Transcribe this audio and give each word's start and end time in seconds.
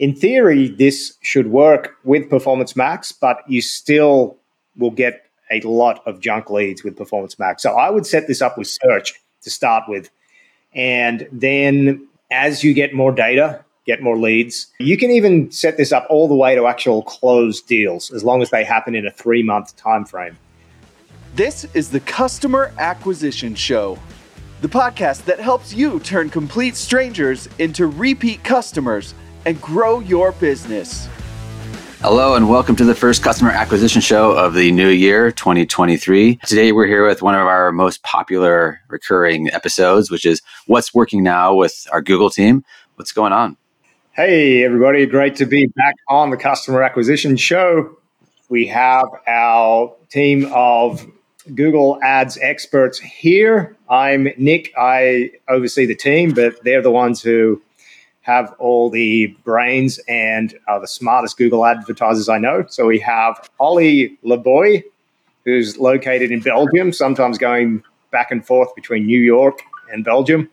in 0.00 0.14
theory, 0.16 0.68
this 0.68 1.18
should 1.20 1.48
work 1.48 1.94
with 2.04 2.30
Performance 2.30 2.74
Max, 2.74 3.12
but 3.12 3.42
you 3.46 3.60
still 3.60 4.38
will 4.78 4.90
get 4.90 5.26
a 5.50 5.60
lot 5.60 6.02
of 6.06 6.20
junk 6.20 6.48
leads 6.48 6.82
with 6.82 6.96
Performance 6.96 7.38
Max. 7.38 7.62
So 7.62 7.72
I 7.72 7.90
would 7.90 8.06
set 8.06 8.26
this 8.26 8.40
up 8.40 8.56
with 8.56 8.66
search 8.66 9.12
to 9.42 9.50
start 9.50 9.84
with. 9.88 10.08
And 10.74 11.28
then 11.30 12.08
as 12.30 12.64
you 12.64 12.72
get 12.72 12.94
more 12.94 13.12
data, 13.12 13.62
get 13.84 14.02
more 14.02 14.16
leads, 14.16 14.68
you 14.78 14.96
can 14.96 15.10
even 15.10 15.50
set 15.50 15.76
this 15.76 15.92
up 15.92 16.06
all 16.08 16.28
the 16.28 16.34
way 16.34 16.54
to 16.54 16.66
actual 16.66 17.02
closed 17.02 17.66
deals 17.66 18.10
as 18.10 18.24
long 18.24 18.40
as 18.40 18.48
they 18.48 18.64
happen 18.64 18.94
in 18.94 19.06
a 19.06 19.10
three 19.10 19.42
month 19.42 19.76
time 19.76 20.06
frame. 20.06 20.38
This 21.34 21.66
is 21.74 21.90
the 21.90 22.00
Customer 22.00 22.72
Acquisition 22.78 23.54
Show, 23.54 23.98
the 24.62 24.68
podcast 24.68 25.26
that 25.26 25.40
helps 25.40 25.74
you 25.74 26.00
turn 26.00 26.30
complete 26.30 26.74
strangers 26.74 27.50
into 27.58 27.86
repeat 27.86 28.42
customers 28.42 29.14
and 29.44 29.60
grow 29.60 30.00
your 30.00 30.32
business. 30.32 31.08
Hello, 32.02 32.34
and 32.34 32.48
welcome 32.48 32.76
to 32.76 32.84
the 32.84 32.94
first 32.94 33.22
customer 33.22 33.50
acquisition 33.50 34.00
show 34.00 34.32
of 34.32 34.54
the 34.54 34.72
new 34.72 34.88
year, 34.88 35.30
2023. 35.30 36.36
Today, 36.46 36.72
we're 36.72 36.86
here 36.86 37.06
with 37.06 37.20
one 37.20 37.34
of 37.34 37.46
our 37.46 37.72
most 37.72 38.02
popular 38.02 38.80
recurring 38.88 39.50
episodes, 39.50 40.10
which 40.10 40.24
is 40.24 40.40
What's 40.66 40.94
Working 40.94 41.22
Now 41.22 41.54
with 41.54 41.86
our 41.92 42.00
Google 42.00 42.30
team. 42.30 42.64
What's 42.94 43.12
going 43.12 43.34
on? 43.34 43.58
Hey, 44.12 44.64
everybody. 44.64 45.04
Great 45.04 45.36
to 45.36 45.46
be 45.46 45.66
back 45.66 45.94
on 46.08 46.30
the 46.30 46.38
customer 46.38 46.82
acquisition 46.82 47.36
show. 47.36 47.98
We 48.48 48.66
have 48.68 49.06
our 49.26 49.94
team 50.08 50.50
of 50.52 51.06
Google 51.54 51.98
Ads 52.02 52.38
experts 52.40 52.98
here. 52.98 53.76
I'm 53.88 54.28
Nick. 54.38 54.72
I 54.76 55.32
oversee 55.48 55.84
the 55.84 55.94
team, 55.94 56.32
but 56.32 56.62
they're 56.64 56.82
the 56.82 56.90
ones 56.90 57.20
who 57.20 57.60
have 58.22 58.54
all 58.58 58.90
the 58.90 59.28
brains 59.44 59.98
and 60.08 60.54
are 60.68 60.80
the 60.80 60.86
smartest 60.86 61.38
Google 61.38 61.64
advertisers 61.64 62.28
I 62.28 62.38
know. 62.38 62.64
So 62.68 62.86
we 62.86 62.98
have 63.00 63.48
Ollie 63.58 64.18
Leboy, 64.24 64.84
who's 65.44 65.78
located 65.78 66.30
in 66.30 66.40
Belgium, 66.40 66.92
sometimes 66.92 67.38
going 67.38 67.82
back 68.10 68.30
and 68.30 68.46
forth 68.46 68.74
between 68.74 69.06
New 69.06 69.20
York 69.20 69.62
and 69.90 70.04
Belgium. 70.04 70.50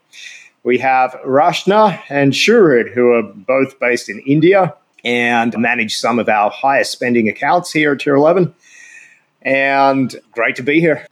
We 0.63 0.77
have 0.79 1.11
Rashna 1.25 1.99
and 2.09 2.33
Shurid, 2.33 2.93
who 2.93 3.11
are 3.11 3.23
both 3.23 3.79
based 3.79 4.09
in 4.09 4.19
India 4.21 4.73
and 5.03 5.57
manage 5.57 5.95
some 5.95 6.19
of 6.19 6.27
our 6.29 6.49
highest 6.49 6.91
spending 6.91 7.27
accounts 7.29 7.71
here 7.71 7.93
at 7.93 7.99
Tier 7.99 8.15
11. 8.15 8.53
And 9.41 10.15
great 10.31 10.55
to 10.57 10.63
be 10.63 10.79
here. 10.79 11.05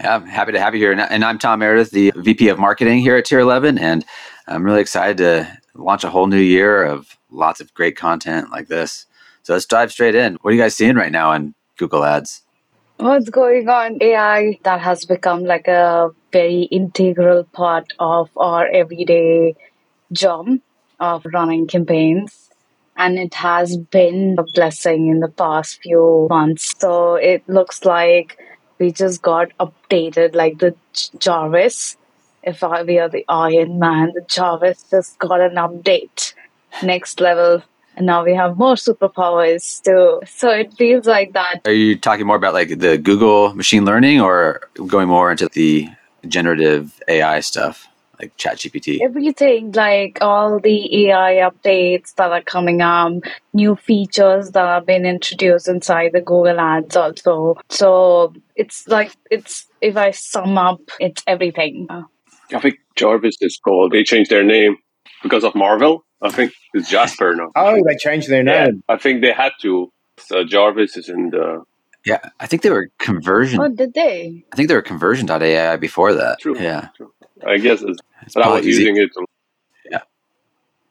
Yeah, 0.00 0.14
I'm 0.14 0.26
happy 0.26 0.52
to 0.52 0.60
have 0.60 0.74
you 0.74 0.80
here. 0.80 0.92
And 0.92 1.24
I'm 1.24 1.38
Tom 1.38 1.58
Meredith, 1.58 1.90
the 1.90 2.12
VP 2.16 2.48
of 2.48 2.58
Marketing 2.58 2.98
here 3.00 3.16
at 3.16 3.24
Tier 3.24 3.40
11. 3.40 3.78
And 3.78 4.04
I'm 4.46 4.64
really 4.64 4.80
excited 4.80 5.18
to 5.18 5.61
launch 5.74 6.04
a 6.04 6.10
whole 6.10 6.26
new 6.26 6.36
year 6.38 6.84
of 6.84 7.16
lots 7.30 7.60
of 7.60 7.72
great 7.74 7.96
content 7.96 8.50
like 8.50 8.68
this. 8.68 9.06
So 9.42 9.54
let's 9.54 9.66
dive 9.66 9.92
straight 9.92 10.14
in. 10.14 10.38
What 10.40 10.50
are 10.50 10.54
you 10.54 10.62
guys 10.62 10.76
seeing 10.76 10.96
right 10.96 11.12
now 11.12 11.32
in 11.32 11.54
Google 11.76 12.04
Ads? 12.04 12.42
What's 12.98 13.30
going 13.30 13.68
on? 13.68 13.98
AI 14.00 14.58
that 14.62 14.80
has 14.80 15.04
become 15.04 15.44
like 15.44 15.66
a 15.66 16.10
very 16.32 16.62
integral 16.64 17.44
part 17.44 17.86
of 17.98 18.30
our 18.36 18.68
everyday 18.68 19.56
job 20.12 20.46
of 21.00 21.24
running 21.32 21.66
campaigns. 21.66 22.50
And 22.96 23.18
it 23.18 23.34
has 23.34 23.76
been 23.76 24.36
a 24.38 24.44
blessing 24.54 25.08
in 25.08 25.20
the 25.20 25.28
past 25.28 25.80
few 25.82 26.26
months. 26.30 26.74
So 26.78 27.14
it 27.16 27.42
looks 27.48 27.84
like 27.84 28.38
we 28.78 28.92
just 28.92 29.22
got 29.22 29.48
updated, 29.58 30.34
like 30.34 30.58
the 30.58 30.76
Jarvis 31.18 31.96
if 32.42 32.62
I, 32.62 32.82
we 32.82 32.98
are 32.98 33.08
the 33.08 33.24
Iron 33.28 33.78
Man, 33.78 34.12
the 34.14 34.22
Jarvis 34.22 34.84
just 34.90 35.18
got 35.18 35.40
an 35.40 35.54
update, 35.54 36.34
next 36.82 37.20
level, 37.20 37.62
and 37.96 38.06
now 38.06 38.24
we 38.24 38.34
have 38.34 38.56
more 38.56 38.74
superpowers 38.74 39.82
too. 39.82 40.20
So 40.26 40.50
it 40.50 40.72
feels 40.74 41.06
like 41.06 41.32
that. 41.34 41.60
Are 41.64 41.72
you 41.72 41.96
talking 41.96 42.26
more 42.26 42.36
about 42.36 42.54
like 42.54 42.78
the 42.78 42.98
Google 42.98 43.54
machine 43.54 43.84
learning, 43.84 44.20
or 44.20 44.60
going 44.86 45.08
more 45.08 45.30
into 45.30 45.48
the 45.48 45.88
generative 46.26 47.00
AI 47.08 47.40
stuff? 47.40 47.86
Like 48.18 48.36
ChatGPT? 48.36 49.00
Everything, 49.02 49.72
like 49.72 50.18
all 50.20 50.60
the 50.60 51.08
AI 51.08 51.50
updates 51.50 52.14
that 52.14 52.30
are 52.30 52.42
coming 52.42 52.80
up, 52.80 53.14
new 53.52 53.74
features 53.74 54.52
that 54.52 54.64
have 54.64 54.86
been 54.86 55.04
introduced 55.04 55.66
inside 55.66 56.12
the 56.12 56.20
Google 56.20 56.60
Ads 56.60 56.94
also. 56.94 57.56
So 57.68 58.32
it's 58.54 58.86
like, 58.86 59.10
it's, 59.28 59.66
if 59.80 59.96
I 59.96 60.12
sum 60.12 60.56
up, 60.56 60.80
it's 61.00 61.24
everything. 61.26 61.88
I 62.54 62.60
think 62.60 62.76
Jarvis 62.96 63.36
is 63.40 63.58
called. 63.62 63.92
They 63.92 64.04
changed 64.04 64.30
their 64.30 64.44
name 64.44 64.76
because 65.22 65.44
of 65.44 65.54
Marvel. 65.54 66.04
I 66.20 66.30
think 66.30 66.52
it's 66.74 66.88
Jasper 66.88 67.34
now. 67.34 67.50
oh, 67.56 67.82
they 67.86 67.96
changed 67.96 68.28
their 68.28 68.42
name. 68.42 68.82
Yeah, 68.88 68.94
I 68.94 68.98
think 68.98 69.22
they 69.22 69.32
had 69.32 69.52
to. 69.62 69.92
So 70.18 70.44
Jarvis 70.44 70.96
is 70.96 71.08
in 71.08 71.30
the. 71.30 71.62
Yeah, 72.04 72.18
I 72.40 72.46
think 72.46 72.62
they 72.62 72.70
were 72.70 72.90
conversion. 72.98 73.60
Oh, 73.60 73.68
did 73.68 73.94
they? 73.94 74.44
I 74.52 74.56
think 74.56 74.68
they 74.68 74.74
were 74.74 74.82
conversion.ai 74.82 75.76
before 75.76 76.14
that. 76.14 76.40
True. 76.40 76.58
Yeah. 76.58 76.88
True. 76.96 77.12
I 77.46 77.58
guess 77.58 77.82
it's, 77.82 77.98
it's 78.22 78.34
but 78.34 78.44
I 78.44 78.48
was 78.50 78.66
easy. 78.66 78.82
using 78.82 78.96
it. 78.96 79.10
To... 79.14 79.26
Yeah. 79.90 80.00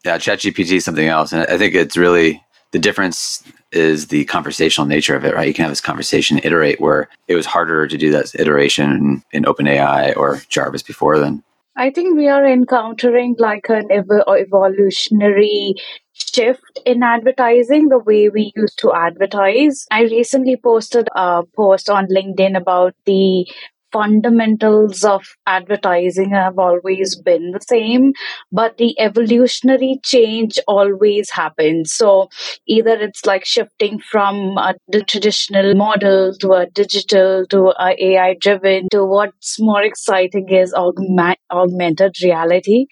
Yeah, 0.04 0.18
ChatGPT 0.18 0.72
is 0.72 0.84
something 0.84 1.06
else. 1.06 1.32
And 1.32 1.46
I 1.46 1.58
think 1.58 1.74
it's 1.74 1.96
really 1.96 2.42
the 2.72 2.78
difference 2.78 3.42
is 3.72 4.08
the 4.08 4.24
conversational 4.24 4.86
nature 4.86 5.14
of 5.14 5.24
it, 5.24 5.34
right? 5.34 5.46
You 5.46 5.54
can 5.54 5.64
have 5.64 5.72
this 5.72 5.80
conversation 5.80 6.40
iterate 6.42 6.80
where 6.80 7.08
it 7.28 7.34
was 7.34 7.46
harder 7.46 7.86
to 7.86 7.96
do 7.96 8.10
that 8.12 8.34
iteration 8.34 8.90
in, 8.90 9.22
in 9.32 9.44
OpenAI 9.44 10.16
or 10.16 10.42
Jarvis 10.48 10.82
before 10.82 11.18
then. 11.18 11.42
I 11.76 11.90
think 11.90 12.16
we 12.16 12.28
are 12.28 12.44
encountering 12.46 13.36
like 13.38 13.68
an 13.68 13.90
ev- 13.90 14.08
evolutionary 14.28 15.74
shift 16.12 16.80
in 16.84 17.02
advertising 17.02 17.88
the 17.88 17.98
way 17.98 18.28
we 18.28 18.52
used 18.54 18.78
to 18.80 18.92
advertise. 18.92 19.86
I 19.90 20.02
recently 20.02 20.56
posted 20.56 21.08
a 21.14 21.42
post 21.56 21.88
on 21.90 22.06
LinkedIn 22.08 22.56
about 22.56 22.94
the 23.06 23.46
fundamentals 23.92 25.04
of 25.04 25.22
advertising 25.46 26.30
have 26.30 26.58
always 26.58 27.14
been 27.16 27.50
the 27.50 27.60
same, 27.60 28.12
but 28.50 28.76
the 28.78 28.98
evolutionary 28.98 30.00
change 30.02 30.58
always 30.66 31.30
happens. 31.30 31.92
So 31.92 32.28
either 32.66 32.94
it's 32.94 33.26
like 33.26 33.44
shifting 33.44 33.98
from 33.98 34.56
the 34.88 35.02
traditional 35.02 35.74
model 35.74 36.34
to 36.40 36.52
a 36.52 36.66
digital 36.66 37.46
to 37.50 37.72
a 37.78 37.94
AI 38.02 38.34
driven 38.40 38.88
to 38.90 39.04
what's 39.04 39.60
more 39.60 39.82
exciting 39.82 40.48
is 40.48 40.72
augment, 40.74 41.38
augmented 41.50 42.14
reality. 42.22 42.86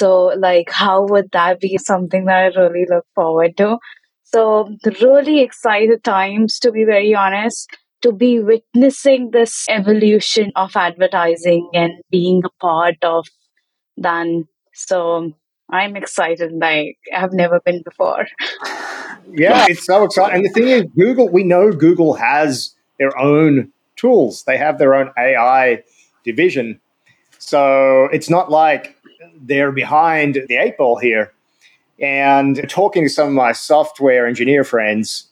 So 0.00 0.32
like 0.38 0.70
how 0.70 1.06
would 1.06 1.30
that 1.32 1.60
be 1.60 1.76
something 1.78 2.24
that 2.26 2.56
I 2.56 2.60
really 2.60 2.86
look 2.88 3.04
forward 3.14 3.56
to? 3.58 3.78
So 4.24 4.76
really 5.00 5.40
excited 5.40 6.04
times 6.04 6.58
to 6.60 6.70
be 6.70 6.84
very 6.84 7.14
honest 7.14 7.68
to 8.02 8.12
be 8.12 8.40
witnessing 8.40 9.30
this 9.32 9.66
evolution 9.68 10.52
of 10.56 10.76
advertising 10.76 11.68
and 11.74 11.92
being 12.10 12.42
a 12.44 12.50
part 12.60 12.96
of 13.02 13.26
that. 13.96 14.26
So 14.72 15.32
I'm 15.70 15.96
excited 15.96 16.52
like 16.52 16.98
I've 17.14 17.32
never 17.32 17.60
been 17.60 17.82
before. 17.82 18.26
yeah, 19.32 19.66
it's 19.68 19.84
so 19.84 20.04
exciting. 20.04 20.36
And 20.36 20.44
the 20.44 20.50
thing 20.50 20.68
is, 20.68 20.84
Google, 20.96 21.28
we 21.28 21.44
know 21.44 21.72
Google 21.72 22.14
has 22.14 22.74
their 22.98 23.16
own 23.18 23.72
tools, 23.96 24.44
they 24.44 24.56
have 24.56 24.78
their 24.78 24.94
own 24.94 25.10
AI 25.18 25.82
division. 26.24 26.80
So 27.38 28.08
it's 28.12 28.30
not 28.30 28.50
like 28.50 28.96
they're 29.40 29.72
behind 29.72 30.38
the 30.48 30.56
eight 30.56 30.76
ball 30.76 30.98
here. 30.98 31.32
And 32.00 32.68
talking 32.68 33.04
to 33.04 33.08
some 33.08 33.28
of 33.28 33.34
my 33.34 33.52
software 33.52 34.26
engineer 34.26 34.62
friends, 34.62 35.27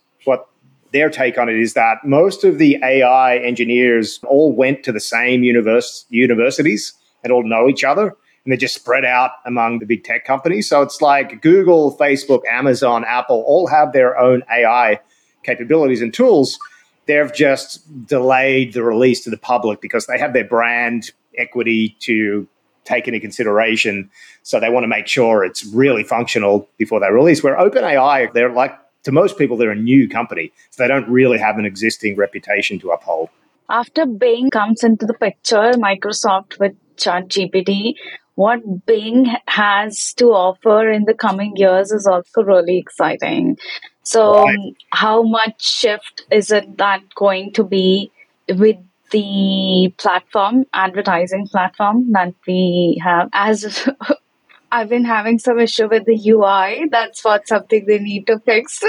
their 0.97 1.11
take 1.11 1.37
on 1.37 1.51
it 1.51 1.57
is 1.57 1.75
that 1.75 1.99
most 2.05 2.43
of 2.43 2.57
the 2.57 2.79
AI 2.83 3.37
engineers 3.37 4.19
all 4.27 4.51
went 4.51 4.83
to 4.85 4.93
the 4.93 5.01
same 5.01 5.43
univers- 5.43 6.07
universities 6.09 6.95
and 7.23 7.31
all 7.31 7.47
know 7.47 7.69
each 7.69 7.85
other. 7.85 8.17
And 8.45 8.53
they're 8.53 8.57
just 8.57 8.77
spread 8.77 9.05
out 9.05 9.33
among 9.45 9.81
the 9.81 9.85
big 9.85 10.05
tech 10.05 10.25
companies. 10.25 10.71
So 10.71 10.81
it's 10.81 11.03
like 11.03 11.43
Google, 11.43 11.95
Facebook, 11.99 12.47
Amazon, 12.51 13.05
Apple 13.07 13.45
all 13.47 13.67
have 13.67 13.93
their 13.93 14.19
own 14.19 14.43
AI 14.51 15.01
capabilities 15.43 16.01
and 16.01 16.15
tools. 16.15 16.59
They've 17.05 17.33
just 17.35 18.07
delayed 18.07 18.73
the 18.73 18.83
release 18.83 19.23
to 19.25 19.31
the 19.31 19.37
public 19.37 19.83
because 19.83 20.07
they 20.07 20.19
have 20.19 20.33
their 20.33 20.49
brand 20.49 21.11
equity 21.37 21.95
to 22.01 22.49
take 22.85 23.07
into 23.07 23.21
consideration. 23.21 24.09
So 24.45 24.61
they 24.61 24.71
want 24.71 24.85
to 24.85 24.89
make 24.89 25.09
sure 25.09 25.45
it's 25.45 25.67
really 25.67 26.05
functional 26.05 26.69
before 26.79 27.01
they 27.01 27.11
release. 27.11 27.43
Where 27.43 27.57
OpenAI, 27.57 28.33
they're 28.33 28.53
like 28.53 28.73
to 29.07 29.13
most 29.13 29.39
people, 29.39 29.57
they're 29.57 29.71
a 29.71 29.77
new 29.77 30.09
company. 30.09 30.53
So 30.71 30.83
they 30.83 30.89
don't 30.89 31.09
really 31.09 31.39
have 31.39 31.59
an 31.59 31.65
existing 31.65 32.17
reputation 32.17 32.81
to 32.81 32.91
uphold. 32.91 33.29
After 33.71 34.05
Bing 34.05 34.51
comes 34.51 34.83
into 34.83 35.07
the 35.07 35.15
picture, 35.15 35.71
Microsoft 35.75 36.59
with 36.59 36.75
ChatGPT, 36.97 37.95
what 38.35 38.85
Bing 38.85 39.27
has 39.47 40.13
to 40.15 40.27
offer 40.33 40.91
in 40.91 41.05
the 41.05 41.15
coming 41.15 41.57
years 41.57 41.93
is 41.93 42.05
also 42.07 42.43
really 42.43 42.79
exciting. 42.79 43.57
So, 44.03 44.45
right. 44.45 44.75
how 44.91 45.23
much 45.23 45.65
shift 45.65 46.27
is 46.33 46.51
it 46.51 46.77
that 46.79 47.03
going 47.15 47.53
to 47.53 47.63
be 47.63 48.11
with 48.49 48.77
the 49.13 49.95
platform, 49.99 50.65
advertising 50.73 51.47
platform 51.47 52.13
that 52.13 52.35
we 52.47 53.01
have 53.05 53.29
as 53.33 53.89
I've 54.71 54.89
been 54.89 55.05
having 55.05 55.39
some 55.39 55.59
issue 55.59 55.89
with 55.89 56.05
the 56.05 56.19
UI. 56.31 56.89
That's 56.91 57.25
what 57.25 57.47
something 57.49 57.87
they 57.87 57.99
need 57.99 58.27
to 58.27 58.39
fix 58.41 58.83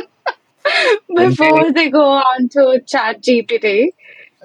before 1.16 1.72
they 1.72 1.90
go 1.90 2.04
on 2.04 2.50
to 2.50 2.82
Chat 2.86 3.22
GPT. 3.22 3.94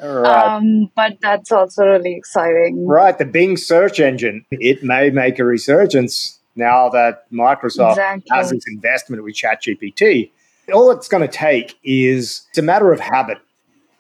Right. 0.03 0.27
Um, 0.27 0.91
but 0.97 1.19
that's 1.21 1.53
also 1.53 1.85
really 1.85 2.15
exciting. 2.17 2.87
Right, 2.87 3.17
the 3.17 3.25
Bing 3.25 3.57
search 3.57 4.01
engine, 4.01 4.45
it 4.51 4.83
may 4.83 5.11
make 5.11 5.39
a 5.39 5.45
resurgence 5.45 6.39
now 6.57 6.89
that 6.91 7.31
Microsoft 7.31 7.93
Exactly. 7.93 8.25
has 8.31 8.53
its 8.53 8.67
investment 8.69 9.23
with 9.23 9.35
ChatGPT. 9.35 10.31
All 10.73 10.91
it's 10.91 11.09
going 11.09 11.23
to 11.23 11.29
take 11.29 11.79
is 11.85 12.43
it's 12.51 12.59
a 12.59 12.63
matter 12.63 12.93
of 12.93 13.01
habit. 13.01 13.39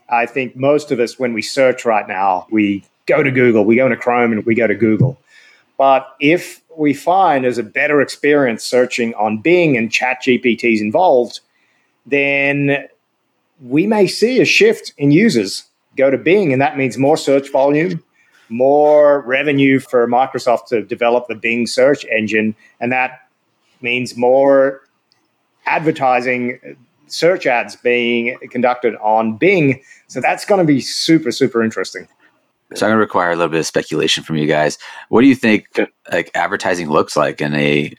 I 0.08 0.26
think 0.26 0.56
most 0.56 0.90
of 0.90 1.00
us, 1.00 1.19
when 1.19 1.32
we 1.32 1.43
search 1.43 1.84
right 1.84 2.06
now, 2.06 2.46
we 2.50 2.84
go 3.06 3.23
to 3.23 3.31
Google, 3.31 3.64
we 3.64 3.76
go 3.76 3.87
into 3.87 3.96
Chrome 3.96 4.32
and 4.32 4.44
we 4.44 4.55
go 4.55 4.67
to 4.67 4.75
Google. 4.75 5.19
But 5.79 6.14
if 6.20 6.62
we 6.76 6.94
find 6.94 7.44
is 7.44 7.58
a 7.58 7.62
better 7.62 8.00
experience 8.00 8.64
searching 8.64 9.14
on 9.14 9.38
Bing 9.38 9.76
and 9.76 9.90
ChatGPT 9.90 10.74
is 10.74 10.80
involved, 10.80 11.40
then 12.06 12.88
we 13.60 13.86
may 13.86 14.06
see 14.06 14.40
a 14.40 14.44
shift 14.44 14.92
in 14.98 15.10
users 15.10 15.64
go 15.96 16.10
to 16.10 16.19
Bing, 16.19 16.52
and 16.52 16.60
that 16.60 16.76
means 16.76 16.98
more 16.98 17.16
search 17.16 17.50
volume, 17.50 18.02
more 18.48 19.20
revenue 19.20 19.78
for 19.78 20.06
Microsoft 20.08 20.66
to 20.66 20.82
develop 20.82 21.28
the 21.28 21.34
Bing 21.34 21.66
search 21.66 22.04
engine, 22.06 22.54
and 22.80 22.90
that 22.92 23.28
means 23.80 24.16
more 24.16 24.82
advertising 25.66 26.76
search 27.06 27.46
ads 27.46 27.76
being 27.76 28.38
conducted 28.50 28.96
on 28.96 29.36
Bing. 29.36 29.82
So 30.08 30.20
that's 30.20 30.44
going 30.44 30.60
to 30.60 30.64
be 30.64 30.80
super, 30.80 31.30
super 31.30 31.62
interesting. 31.62 32.08
So 32.76 32.86
I'm 32.86 32.90
going 32.90 32.98
to 32.98 33.04
require 33.04 33.30
a 33.30 33.36
little 33.36 33.50
bit 33.50 33.60
of 33.60 33.66
speculation 33.66 34.22
from 34.22 34.36
you 34.36 34.46
guys. 34.46 34.78
What 35.08 35.22
do 35.22 35.28
you 35.28 35.34
think 35.34 35.66
like 36.10 36.30
advertising 36.34 36.90
looks 36.90 37.16
like 37.16 37.40
in 37.40 37.54
a 37.54 37.92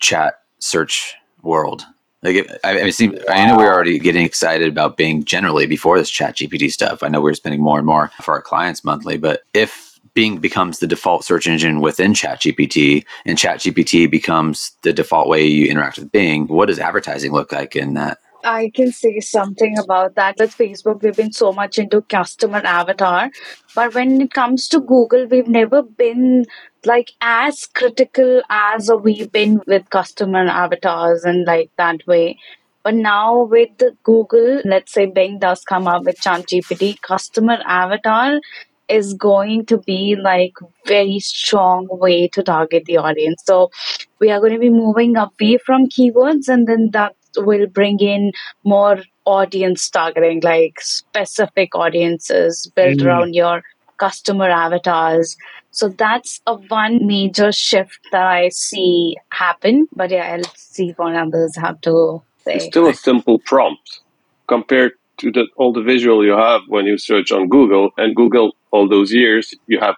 chat 0.00 0.40
search 0.58 1.14
world? 1.42 1.84
Like, 2.22 2.36
it, 2.36 2.60
I, 2.64 2.82
I, 2.82 2.90
seem, 2.90 3.16
I 3.28 3.46
know 3.46 3.56
we're 3.56 3.72
already 3.72 3.98
getting 3.98 4.24
excited 4.24 4.68
about 4.68 4.96
Bing 4.96 5.24
generally 5.24 5.66
before 5.66 5.98
this 5.98 6.10
Chat 6.10 6.36
GPT 6.36 6.70
stuff. 6.70 7.02
I 7.02 7.08
know 7.08 7.20
we're 7.20 7.34
spending 7.34 7.62
more 7.62 7.78
and 7.78 7.86
more 7.86 8.10
for 8.22 8.34
our 8.34 8.42
clients 8.42 8.82
monthly, 8.82 9.18
but 9.18 9.42
if 9.54 10.00
Bing 10.14 10.38
becomes 10.38 10.80
the 10.80 10.88
default 10.88 11.24
search 11.24 11.46
engine 11.46 11.80
within 11.80 12.14
Chat 12.14 12.40
GPT, 12.40 13.04
and 13.24 13.38
Chat 13.38 13.60
GPT 13.60 14.10
becomes 14.10 14.72
the 14.82 14.92
default 14.92 15.28
way 15.28 15.46
you 15.46 15.70
interact 15.70 15.98
with 15.98 16.10
Bing, 16.10 16.48
what 16.48 16.66
does 16.66 16.80
advertising 16.80 17.30
look 17.30 17.52
like 17.52 17.76
in 17.76 17.94
that? 17.94 18.18
I 18.44 18.70
can 18.74 18.92
say 18.92 19.18
something 19.20 19.76
about 19.78 20.14
that. 20.14 20.36
With 20.38 20.56
Facebook, 20.56 21.02
we've 21.02 21.16
been 21.16 21.32
so 21.32 21.52
much 21.52 21.78
into 21.78 22.02
customer 22.02 22.62
avatar. 22.64 23.30
But 23.74 23.94
when 23.94 24.20
it 24.20 24.32
comes 24.32 24.68
to 24.68 24.80
Google, 24.80 25.26
we've 25.26 25.48
never 25.48 25.82
been 25.82 26.46
like 26.84 27.10
as 27.20 27.66
critical 27.66 28.42
as 28.48 28.90
we've 29.02 29.30
been 29.32 29.60
with 29.66 29.90
customer 29.90 30.46
avatars 30.46 31.24
and 31.24 31.46
like 31.46 31.70
that 31.76 32.06
way. 32.06 32.38
But 32.84 32.94
now 32.94 33.42
with 33.42 33.82
Google, 34.04 34.62
let's 34.64 34.92
say 34.92 35.06
Bing 35.06 35.40
does 35.40 35.64
come 35.64 35.88
up 35.88 36.04
with 36.04 36.20
ChatGPT, 36.20 37.00
customer 37.02 37.58
avatar 37.66 38.40
is 38.88 39.12
going 39.14 39.66
to 39.66 39.78
be 39.78 40.16
like 40.16 40.54
very 40.86 41.18
strong 41.18 41.86
way 41.90 42.28
to 42.28 42.42
target 42.42 42.84
the 42.86 42.96
audience. 42.96 43.42
So 43.44 43.70
we 44.18 44.30
are 44.30 44.40
going 44.40 44.54
to 44.54 44.58
be 44.58 44.70
moving 44.70 45.16
away 45.16 45.58
from 45.58 45.88
keywords 45.88 46.48
and 46.48 46.66
then 46.66 46.90
that 46.92 47.14
will 47.38 47.66
bring 47.66 48.00
in 48.00 48.32
more 48.64 48.98
audience 49.24 49.88
targeting, 49.90 50.40
like 50.42 50.80
specific 50.80 51.74
audiences 51.74 52.70
built 52.74 52.98
Mm. 52.98 53.06
around 53.06 53.34
your 53.34 53.62
customer 53.98 54.48
avatars. 54.48 55.36
So 55.70 55.88
that's 55.88 56.40
a 56.46 56.54
one 56.54 57.06
major 57.06 57.52
shift 57.52 57.98
that 58.12 58.26
I 58.26 58.48
see 58.48 59.16
happen. 59.30 59.86
But 59.94 60.10
yeah, 60.10 60.34
I'll 60.34 60.52
see 60.56 60.92
what 60.96 61.14
others 61.14 61.56
have 61.56 61.80
to 61.82 62.22
say. 62.44 62.54
It's 62.54 62.66
still 62.66 62.88
a 62.88 62.94
simple 62.94 63.38
prompt 63.40 64.00
compared 64.46 64.92
to 65.18 65.30
the, 65.30 65.46
all 65.56 65.72
the 65.72 65.82
visual 65.82 66.24
you 66.24 66.32
have 66.32 66.62
when 66.68 66.86
you 66.86 66.96
search 66.96 67.30
on 67.32 67.48
Google. 67.48 67.90
And 67.96 68.14
Google, 68.16 68.56
all 68.70 68.88
those 68.88 69.12
years, 69.12 69.52
you 69.66 69.78
have. 69.80 69.96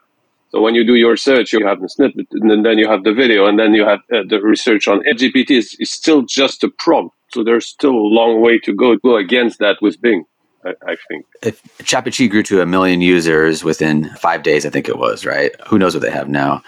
So 0.51 0.61
when 0.61 0.75
you 0.75 0.85
do 0.85 0.97
your 0.97 1.17
search, 1.17 1.53
you 1.53 1.65
have 1.65 1.81
the 1.81 1.89
snippet, 1.89 2.27
and 2.33 2.51
then, 2.51 2.63
then 2.63 2.77
you 2.79 2.89
have 2.89 3.05
the 3.05 3.13
video, 3.13 3.47
and 3.47 3.57
then 3.57 3.73
you 3.73 3.85
have 3.87 4.01
uh, 4.13 4.23
the 4.29 4.41
research 4.43 4.89
on 4.89 5.01
GPT. 5.17 5.53
Is, 5.53 5.77
is 5.79 5.91
still 5.91 6.23
just 6.23 6.65
a 6.65 6.69
prompt. 6.79 7.15
So 7.33 7.45
there's 7.45 7.67
still 7.67 7.93
a 7.95 8.11
long 8.19 8.41
way 8.41 8.59
to 8.61 8.75
go. 8.75 8.97
Go 8.97 9.17
against 9.17 9.59
that 9.61 9.77
with 9.81 10.01
Bing, 10.01 10.25
I, 10.65 10.75
I 10.87 10.97
think. 11.09 11.27
If 11.43 11.63
ChatGPT 11.79 12.31
grew 12.31 12.43
to 12.45 12.61
a 12.61 12.67
million 12.67 13.01
users 13.01 13.63
within 13.63 14.11
five 14.17 14.43
days, 14.43 14.67
I 14.67 14.71
think 14.71 14.89
it 14.89 14.99
was, 14.99 15.25
right? 15.25 15.53
Who 15.69 15.79
knows 15.79 15.95
what 15.95 16.03
they 16.03 16.11
have 16.11 16.29
now? 16.29 16.63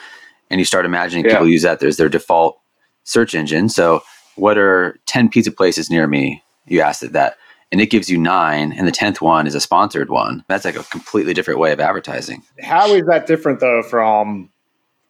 And 0.50 0.60
you 0.60 0.64
start 0.64 0.86
imagining 0.86 1.24
Yeah. 1.24 1.32
people 1.32 1.48
use 1.48 1.62
that 1.62 1.82
as 1.82 1.96
their 1.96 2.08
default 2.08 2.58
search 3.04 3.34
engine. 3.34 3.68
So, 3.68 4.02
what 4.36 4.56
are 4.56 4.98
10 5.06 5.28
pizza 5.28 5.50
places 5.50 5.90
near 5.90 6.06
me? 6.06 6.42
You 6.66 6.80
asked 6.80 7.02
it 7.02 7.12
that. 7.12 7.36
And 7.70 7.80
it 7.80 7.90
gives 7.90 8.10
you 8.10 8.18
nine, 8.18 8.72
and 8.72 8.86
the 8.86 8.92
10th 8.92 9.22
one 9.22 9.46
is 9.46 9.54
a 9.54 9.60
sponsored 9.60 10.10
one. 10.10 10.44
That's 10.46 10.66
like 10.66 10.76
a 10.76 10.82
completely 10.84 11.32
different 11.32 11.58
way 11.58 11.72
of 11.72 11.80
advertising. 11.80 12.42
How 12.62 12.86
is 12.88 13.06
that 13.06 13.26
different, 13.26 13.60
though, 13.60 13.82
from 13.82 14.50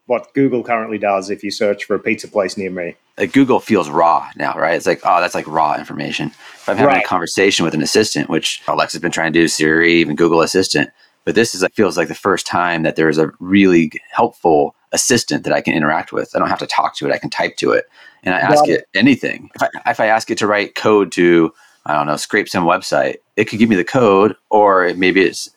what 0.05 0.33
Google 0.33 0.63
currently 0.63 0.97
does 0.97 1.29
if 1.29 1.43
you 1.43 1.51
search 1.51 1.83
for 1.83 1.95
a 1.95 1.99
pizza 1.99 2.27
place 2.29 2.57
near 2.57 2.69
me? 2.71 2.95
Like 3.17 3.31
Google 3.31 3.59
feels 3.59 3.89
raw 3.89 4.27
now, 4.35 4.53
right? 4.55 4.75
It's 4.75 4.87
like, 4.87 5.01
oh, 5.03 5.21
that's 5.21 5.35
like 5.35 5.47
raw 5.47 5.75
information. 5.77 6.27
If 6.29 6.67
I'm 6.67 6.77
having 6.77 6.95
Right. 6.95 7.05
a 7.05 7.07
conversation 7.07 7.63
with 7.63 7.75
an 7.75 7.83
assistant, 7.83 8.29
which 8.29 8.61
Alexa's 8.67 9.01
been 9.01 9.11
trying 9.11 9.31
to 9.33 9.39
do, 9.39 9.47
Siri, 9.47 9.93
even 9.93 10.15
Google 10.15 10.41
Assistant, 10.41 10.89
but 11.25 11.35
this 11.35 11.53
is 11.53 11.61
like, 11.61 11.73
feels 11.73 11.95
like 11.95 12.07
the 12.07 12.15
first 12.15 12.47
time 12.47 12.83
that 12.83 12.95
there's 12.95 13.17
a 13.19 13.31
really 13.39 13.91
helpful 14.11 14.75
assistant 14.91 15.43
that 15.43 15.53
I 15.53 15.61
can 15.61 15.73
interact 15.75 16.11
with. 16.11 16.35
I 16.35 16.39
don't 16.39 16.49
have 16.49 16.59
to 16.59 16.67
talk 16.67 16.95
to 16.97 17.07
it; 17.07 17.13
I 17.13 17.17
can 17.17 17.29
type 17.29 17.55
to 17.57 17.71
it, 17.71 17.85
and 18.23 18.33
I 18.33 18.39
ask 18.39 18.67
it 18.67 18.87
anything. 18.95 19.49
If 19.55 19.63
I, 19.63 19.69
if 19.91 19.99
I 19.99 20.07
ask 20.07 20.29
it 20.31 20.37
to 20.39 20.47
write 20.47 20.75
code 20.75 21.11
to, 21.13 21.53
I 21.85 21.93
don't 21.93 22.07
know, 22.07 22.17
scrape 22.17 22.49
some 22.49 22.65
website, 22.65 23.17
it 23.37 23.45
could 23.45 23.59
give 23.59 23.69
me 23.69 23.75
the 23.75 23.83
code, 23.83 24.35
or 24.49 24.93
maybe 24.95 25.21
it's 25.21 25.49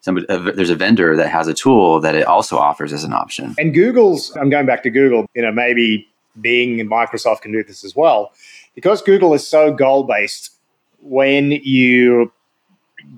somebody. 0.00 0.28
Uh, 0.28 0.50
there's 0.52 0.70
a 0.70 0.76
vendor 0.76 1.16
that 1.16 1.28
has 1.30 1.48
a 1.48 1.54
tool 1.54 2.00
that 2.00 2.14
it 2.14 2.26
also 2.26 2.58
offers 2.58 2.92
as 2.92 3.04
an 3.04 3.12
option. 3.12 3.54
And 3.56 3.72
Google's, 3.72 4.36
I'm 4.36 4.50
going 4.50 4.66
back 4.66 4.82
to 4.82 4.90
Google, 4.90 5.26
you 5.34 5.42
know, 5.42 5.52
maybe 5.52 6.08
Bing 6.40 6.80
and 6.80 6.90
Microsoft 6.90 7.42
can 7.42 7.52
do 7.52 7.62
this 7.62 7.84
as 7.84 7.94
well. 7.94 8.32
Because 8.74 9.02
Google 9.02 9.34
is 9.34 9.46
so 9.46 9.72
goal 9.72 10.04
based, 10.04 10.50
when 11.00 11.52
you 11.52 12.32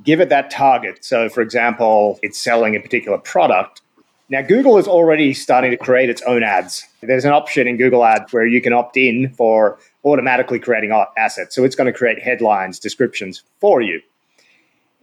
give 0.05 0.21
it 0.21 0.29
that 0.29 0.51
target, 0.51 1.05
so 1.05 1.29
for 1.29 1.41
example, 1.41 2.19
it's 2.23 2.39
selling 2.39 2.75
a 2.75 2.81
particular 2.81 3.19
product. 3.19 3.81
Now, 4.29 4.43
Google 4.43 4.77
is 4.77 4.89
already 4.89 5.33
starting 5.33 5.71
to 5.71 5.77
create 5.77 6.11
its 6.11 6.21
own 6.23 6.43
ads. 6.43 6.85
There's 7.01 7.25
an 7.25 7.33
option 7.33 7.69
in 7.69 7.77
Google 7.77 8.05
Ads 8.05 8.33
where 8.33 8.45
you 8.47 8.61
can 8.61 8.73
opt 8.73 8.97
in 8.97 9.33
for 9.35 9.79
automatically 10.05 10.59
creating 10.59 10.91
assets. 11.17 11.55
So 11.55 11.63
it's 11.63 11.77
going 11.77 11.93
to 11.93 11.97
create 11.97 12.21
headlines, 12.21 12.81
descriptions 12.81 13.45
for 13.61 13.81
you. 13.81 14.01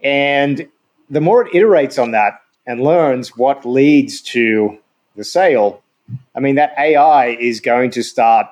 And 0.02 0.68
the 1.08 1.22
more 1.22 1.46
it 1.46 1.52
iterates 1.54 2.02
on 2.02 2.10
that 2.10 2.42
and 2.66 2.82
learns 2.82 3.36
what 3.36 3.64
leads 3.64 4.20
to 4.22 4.78
the 5.16 5.24
sale, 5.24 5.82
I 6.34 6.40
mean, 6.40 6.56
that 6.56 6.74
AI 6.78 7.28
is 7.28 7.60
going 7.60 7.90
to 7.92 8.02
start 8.02 8.46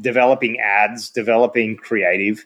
developing 0.00 0.58
ads, 0.60 1.10
developing 1.10 1.76
creative, 1.76 2.44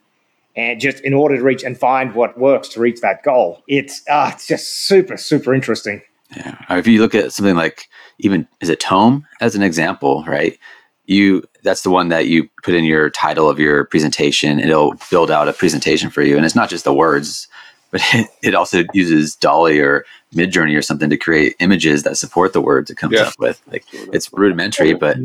and 0.55 0.81
just 0.81 1.01
in 1.01 1.15
order 1.15 1.37
to 1.37 1.43
reach 1.43 1.63
and 1.65 1.79
find 1.79 2.15
what 2.15 2.39
works 2.39 2.69
to 2.69 2.81
reach 2.81 3.01
that 3.01 3.23
goal. 3.23 3.63
It's, 3.69 4.03
uh, 4.09 4.31
it's 4.35 4.47
just 4.47 4.87
super, 4.87 5.17
super 5.17 5.55
interesting. 5.55 6.03
Yeah. 6.37 6.57
If 6.71 6.87
you 6.87 7.01
look 7.01 7.15
at 7.15 7.33
something 7.33 7.57
like 7.57 7.89
even 8.19 8.49
is 8.61 8.69
it 8.69 8.81
Tome 8.81 9.27
as 9.41 9.55
an 9.55 9.63
example, 9.63 10.25
right? 10.27 10.59
You 11.07 11.43
that's 11.63 11.83
the 11.83 11.91
one 11.91 12.09
that 12.09 12.27
you 12.27 12.49
put 12.63 12.75
in 12.75 12.85
your 12.85 13.11
title 13.11 13.49
of 13.49 13.59
your 13.59 13.85
presentation. 13.87 14.59
It'll 14.59 14.95
build 15.11 15.31
out 15.31 15.49
a 15.49 15.53
presentation 15.53 16.11
for 16.11 16.23
you, 16.23 16.37
and 16.37 16.47
it's 16.47 16.55
not 16.55 16.71
just 16.71 16.85
the 16.85 16.95
words, 16.95 17.49
but 17.93 18.01
it, 18.13 18.29
it 18.43 18.55
also 18.57 18.83
uses 18.93 19.37
DALL-E 19.37 19.79
or 19.81 20.05
Midjourney 20.35 20.77
or 20.77 20.83
something 20.83 21.11
to 21.11 21.17
create 21.17 21.55
images 21.61 22.03
that 22.03 22.17
support 22.17 22.53
the 22.55 22.61
words 22.61 22.91
it 22.91 22.97
comes 22.97 23.13
Yeah. 23.15 23.23
up 23.29 23.35
with. 23.39 23.63
Like 23.71 23.85
it's 23.93 24.33
rudimentary, 24.33 24.95
but 24.95 25.17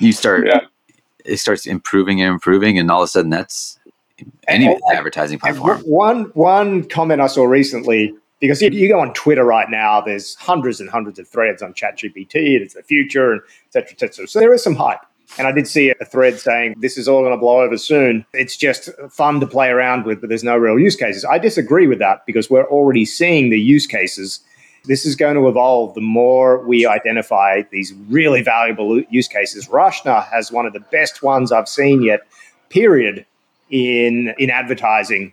you 0.00 0.12
start 0.12 0.46
Yeah. 0.46 0.62
it 1.24 1.36
starts 1.36 1.66
improving 1.66 2.20
and 2.20 2.32
improving, 2.32 2.78
and 2.78 2.90
all 2.90 3.02
of 3.02 3.06
a 3.06 3.08
sudden 3.08 3.30
that's 3.30 3.78
any 4.48 4.66
And- 4.66 4.80
advertising 4.92 5.38
platform. 5.38 5.78
one 5.82 6.24
one 6.34 6.84
comment 6.88 7.20
I 7.20 7.26
saw 7.26 7.44
recently, 7.44 8.14
because 8.40 8.62
if 8.62 8.72
you 8.72 8.88
go 8.88 9.00
on 9.00 9.12
Twitter 9.12 9.44
right 9.44 9.68
now, 9.70 10.00
there's 10.00 10.34
hundreds 10.36 10.80
and 10.80 10.88
hundreds 10.88 11.18
of 11.18 11.28
threads 11.28 11.62
on 11.62 11.74
ChatGPT, 11.74 12.54
and 12.54 12.62
it's 12.62 12.74
the 12.74 12.82
future, 12.82 13.32
and 13.32 13.40
et 13.66 13.72
cetera, 13.72 13.90
et 13.92 14.00
cetera. 14.00 14.26
So 14.26 14.38
there 14.40 14.52
is 14.54 14.62
some 14.62 14.76
hype. 14.76 15.00
And 15.38 15.46
I 15.46 15.52
did 15.52 15.66
see 15.66 15.90
a 16.00 16.04
thread 16.04 16.38
saying 16.38 16.76
this 16.78 16.96
is 16.96 17.08
all 17.08 17.22
going 17.22 17.32
to 17.32 17.38
blow 17.38 17.60
over 17.62 17.76
soon. 17.76 18.24
It's 18.32 18.56
just 18.56 18.90
fun 19.10 19.40
to 19.40 19.46
play 19.46 19.68
around 19.68 20.04
with, 20.04 20.20
but 20.20 20.28
there's 20.28 20.44
no 20.44 20.56
real 20.56 20.78
use 20.78 20.96
cases. 20.96 21.24
I 21.24 21.38
disagree 21.38 21.86
with 21.86 21.98
that 21.98 22.24
because 22.26 22.50
we're 22.50 22.68
already 22.68 23.04
seeing 23.04 23.50
the 23.50 23.58
use 23.58 23.86
cases. 23.86 24.40
This 24.84 25.06
is 25.06 25.16
going 25.16 25.34
to 25.36 25.48
evolve 25.48 25.94
the 25.94 26.02
more 26.02 26.64
we 26.66 26.86
identify 26.86 27.62
these 27.70 27.94
really 28.08 28.42
valuable 28.42 29.00
use 29.10 29.28
cases. 29.28 29.66
Rashna 29.68 30.26
has 30.28 30.52
one 30.52 30.66
of 30.66 30.72
the 30.72 30.80
best 30.80 31.22
ones 31.22 31.52
I've 31.52 31.68
seen 31.68 32.02
yet, 32.02 32.20
period, 32.68 33.24
in 33.70 34.34
in 34.38 34.50
advertising. 34.50 35.32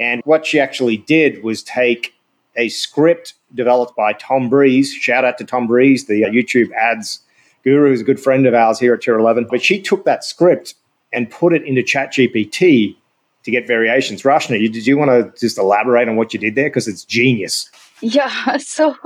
And 0.00 0.22
what 0.24 0.46
she 0.46 0.60
actually 0.60 0.98
did 0.98 1.42
was 1.42 1.62
take 1.62 2.14
a 2.56 2.68
script 2.68 3.34
developed 3.54 3.96
by 3.96 4.12
Tom 4.14 4.48
Breeze. 4.48 4.92
Shout 4.92 5.24
out 5.24 5.38
to 5.38 5.44
Tom 5.44 5.66
Breeze, 5.66 6.06
the 6.06 6.24
uh, 6.24 6.28
YouTube 6.28 6.72
ads 6.72 7.20
Guru 7.64 7.92
is 7.92 8.00
a 8.00 8.04
good 8.04 8.20
friend 8.20 8.46
of 8.46 8.54
ours 8.54 8.78
here 8.78 8.94
at 8.94 9.02
Tier 9.02 9.18
11, 9.18 9.46
but 9.50 9.62
she 9.62 9.80
took 9.80 10.04
that 10.04 10.24
script 10.24 10.74
and 11.12 11.30
put 11.30 11.52
it 11.52 11.62
into 11.64 11.82
ChatGPT 11.82 12.96
to 13.44 13.50
get 13.50 13.66
variations. 13.66 14.22
Rashna, 14.22 14.60
you, 14.60 14.68
did 14.68 14.86
you 14.86 14.96
want 14.96 15.10
to 15.10 15.38
just 15.38 15.58
elaborate 15.58 16.08
on 16.08 16.16
what 16.16 16.32
you 16.32 16.40
did 16.40 16.54
there? 16.54 16.68
Because 16.68 16.88
it's 16.88 17.04
genius. 17.04 17.70
Yeah, 18.00 18.56
so 18.58 18.96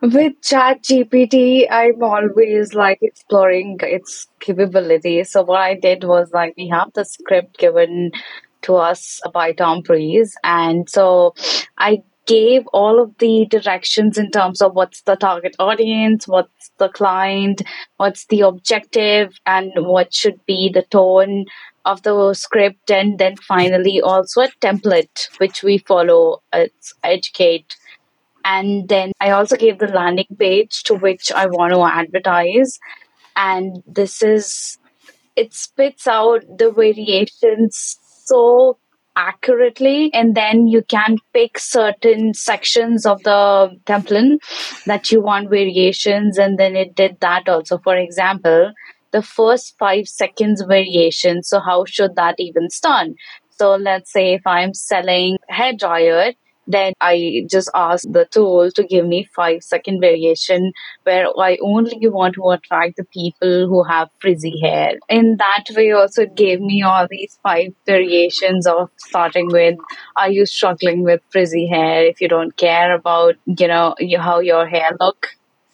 with 0.00 0.40
ChatGPT, 0.42 1.66
I'm 1.70 2.02
always 2.02 2.74
like 2.74 2.98
exploring 3.02 3.78
its 3.82 4.26
capabilities. 4.40 5.30
So 5.30 5.42
what 5.42 5.60
I 5.60 5.74
did 5.74 6.04
was 6.04 6.30
like 6.32 6.54
we 6.56 6.68
have 6.68 6.92
the 6.94 7.04
script 7.04 7.58
given 7.58 8.12
to 8.62 8.76
us 8.76 9.20
by 9.32 9.52
Tom 9.52 9.82
Breeze, 9.82 10.36
and 10.42 10.88
so 10.88 11.34
I 11.76 12.02
gave 12.28 12.66
all 12.68 13.02
of 13.02 13.16
the 13.18 13.46
directions 13.46 14.18
in 14.18 14.30
terms 14.30 14.60
of 14.60 14.74
what's 14.74 15.00
the 15.02 15.16
target 15.16 15.56
audience, 15.58 16.28
what's 16.28 16.70
the 16.78 16.90
client, 16.90 17.62
what's 17.96 18.26
the 18.26 18.42
objective, 18.42 19.34
and 19.46 19.72
what 19.76 20.12
should 20.14 20.38
be 20.46 20.70
the 20.72 20.82
tone 20.82 21.46
of 21.86 22.02
the 22.02 22.34
script, 22.34 22.90
and 22.90 23.18
then 23.18 23.34
finally 23.36 24.00
also 24.00 24.42
a 24.42 24.48
template 24.60 25.28
which 25.38 25.62
we 25.62 25.78
follow. 25.78 26.42
It's 26.52 26.92
educate. 27.02 27.76
And 28.44 28.88
then 28.88 29.12
I 29.20 29.30
also 29.30 29.56
gave 29.56 29.78
the 29.78 29.88
landing 29.88 30.36
page 30.38 30.82
to 30.84 30.94
which 30.94 31.32
I 31.32 31.46
want 31.46 31.72
to 31.72 31.82
advertise. 31.82 32.78
And 33.36 33.82
this 33.86 34.22
is, 34.22 34.78
it 35.34 35.54
spits 35.54 36.06
out 36.06 36.44
the 36.58 36.70
variations 36.70 37.98
so 38.24 38.78
accurately 39.18 40.10
and 40.14 40.34
then 40.34 40.66
you 40.68 40.82
can 40.82 41.16
pick 41.34 41.58
certain 41.58 42.32
sections 42.34 43.04
of 43.04 43.22
the 43.24 43.70
template 43.86 44.38
that 44.86 45.10
you 45.10 45.20
want 45.20 45.50
variations 45.50 46.38
and 46.38 46.58
then 46.58 46.76
it 46.76 46.94
did 46.94 47.18
that 47.20 47.48
also. 47.48 47.78
For 47.78 47.96
example 47.96 48.72
the 49.10 49.22
first 49.22 49.74
five 49.78 50.06
seconds 50.06 50.62
variation 50.68 51.42
so 51.42 51.60
how 51.60 51.84
should 51.86 52.14
that 52.16 52.34
even 52.38 52.68
start 52.70 53.08
so 53.50 53.74
let's 53.76 54.12
say 54.12 54.34
if 54.34 54.42
i'm 54.46 54.74
selling 54.74 55.38
hair 55.48 55.72
dryer 55.72 56.32
then 56.68 56.92
I 57.00 57.46
just 57.50 57.70
ask 57.74 58.04
the 58.04 58.26
tool 58.30 58.70
to 58.72 58.84
give 58.84 59.06
me 59.06 59.26
five 59.34 59.62
second 59.62 60.00
variation 60.00 60.72
where 61.02 61.26
I 61.38 61.56
only 61.62 61.98
want 62.02 62.34
to 62.34 62.50
attract 62.50 62.96
the 62.96 63.04
people 63.04 63.66
who 63.66 63.82
have 63.84 64.10
frizzy 64.20 64.60
hair. 64.62 64.92
In 65.08 65.38
that 65.38 65.64
way, 65.74 65.92
also 65.92 66.22
it 66.22 66.36
gave 66.36 66.60
me 66.60 66.82
all 66.82 67.06
these 67.10 67.38
five 67.42 67.72
variations 67.86 68.66
of 68.66 68.90
starting 68.98 69.48
with, 69.50 69.76
are 70.14 70.30
you 70.30 70.44
struggling 70.44 71.02
with 71.02 71.22
frizzy 71.30 71.66
hair? 71.66 72.04
If 72.04 72.20
you 72.20 72.28
don't 72.28 72.54
care 72.56 72.94
about, 72.94 73.36
you 73.46 73.66
know, 73.66 73.94
how 74.20 74.40
your 74.40 74.66
hair 74.66 74.90
look, 75.00 75.28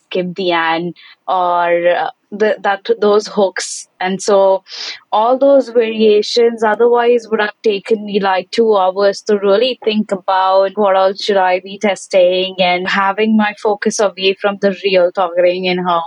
skip 0.05 0.35
the 0.37 0.53
end 0.53 0.97
or 1.27 1.89
uh, 1.89 2.11
the, 2.39 2.57
that 2.61 2.87
those 3.01 3.27
hooks. 3.27 3.89
And 4.01 4.23
so 4.23 4.65
all 5.13 5.39
those 5.39 5.69
variations 5.69 6.63
otherwise 6.63 7.27
would 7.31 7.41
have 7.41 7.55
taken 7.63 8.05
me 8.05 8.21
like 8.21 8.51
two 8.51 8.77
hours 8.77 9.23
to 9.23 9.39
really 9.39 9.79
think 9.85 10.11
about 10.13 10.73
what 10.75 10.97
else 10.97 11.23
should 11.23 11.37
i 11.37 11.61
be 11.61 11.79
testing 11.79 12.57
and 12.59 12.89
having 12.89 13.37
my 13.37 13.55
focus 13.63 14.01
away 14.01 14.35
from 14.41 14.59
the 14.61 14.77
real 14.85 15.11
targeting 15.13 15.69
and 15.69 15.81
how 15.87 16.03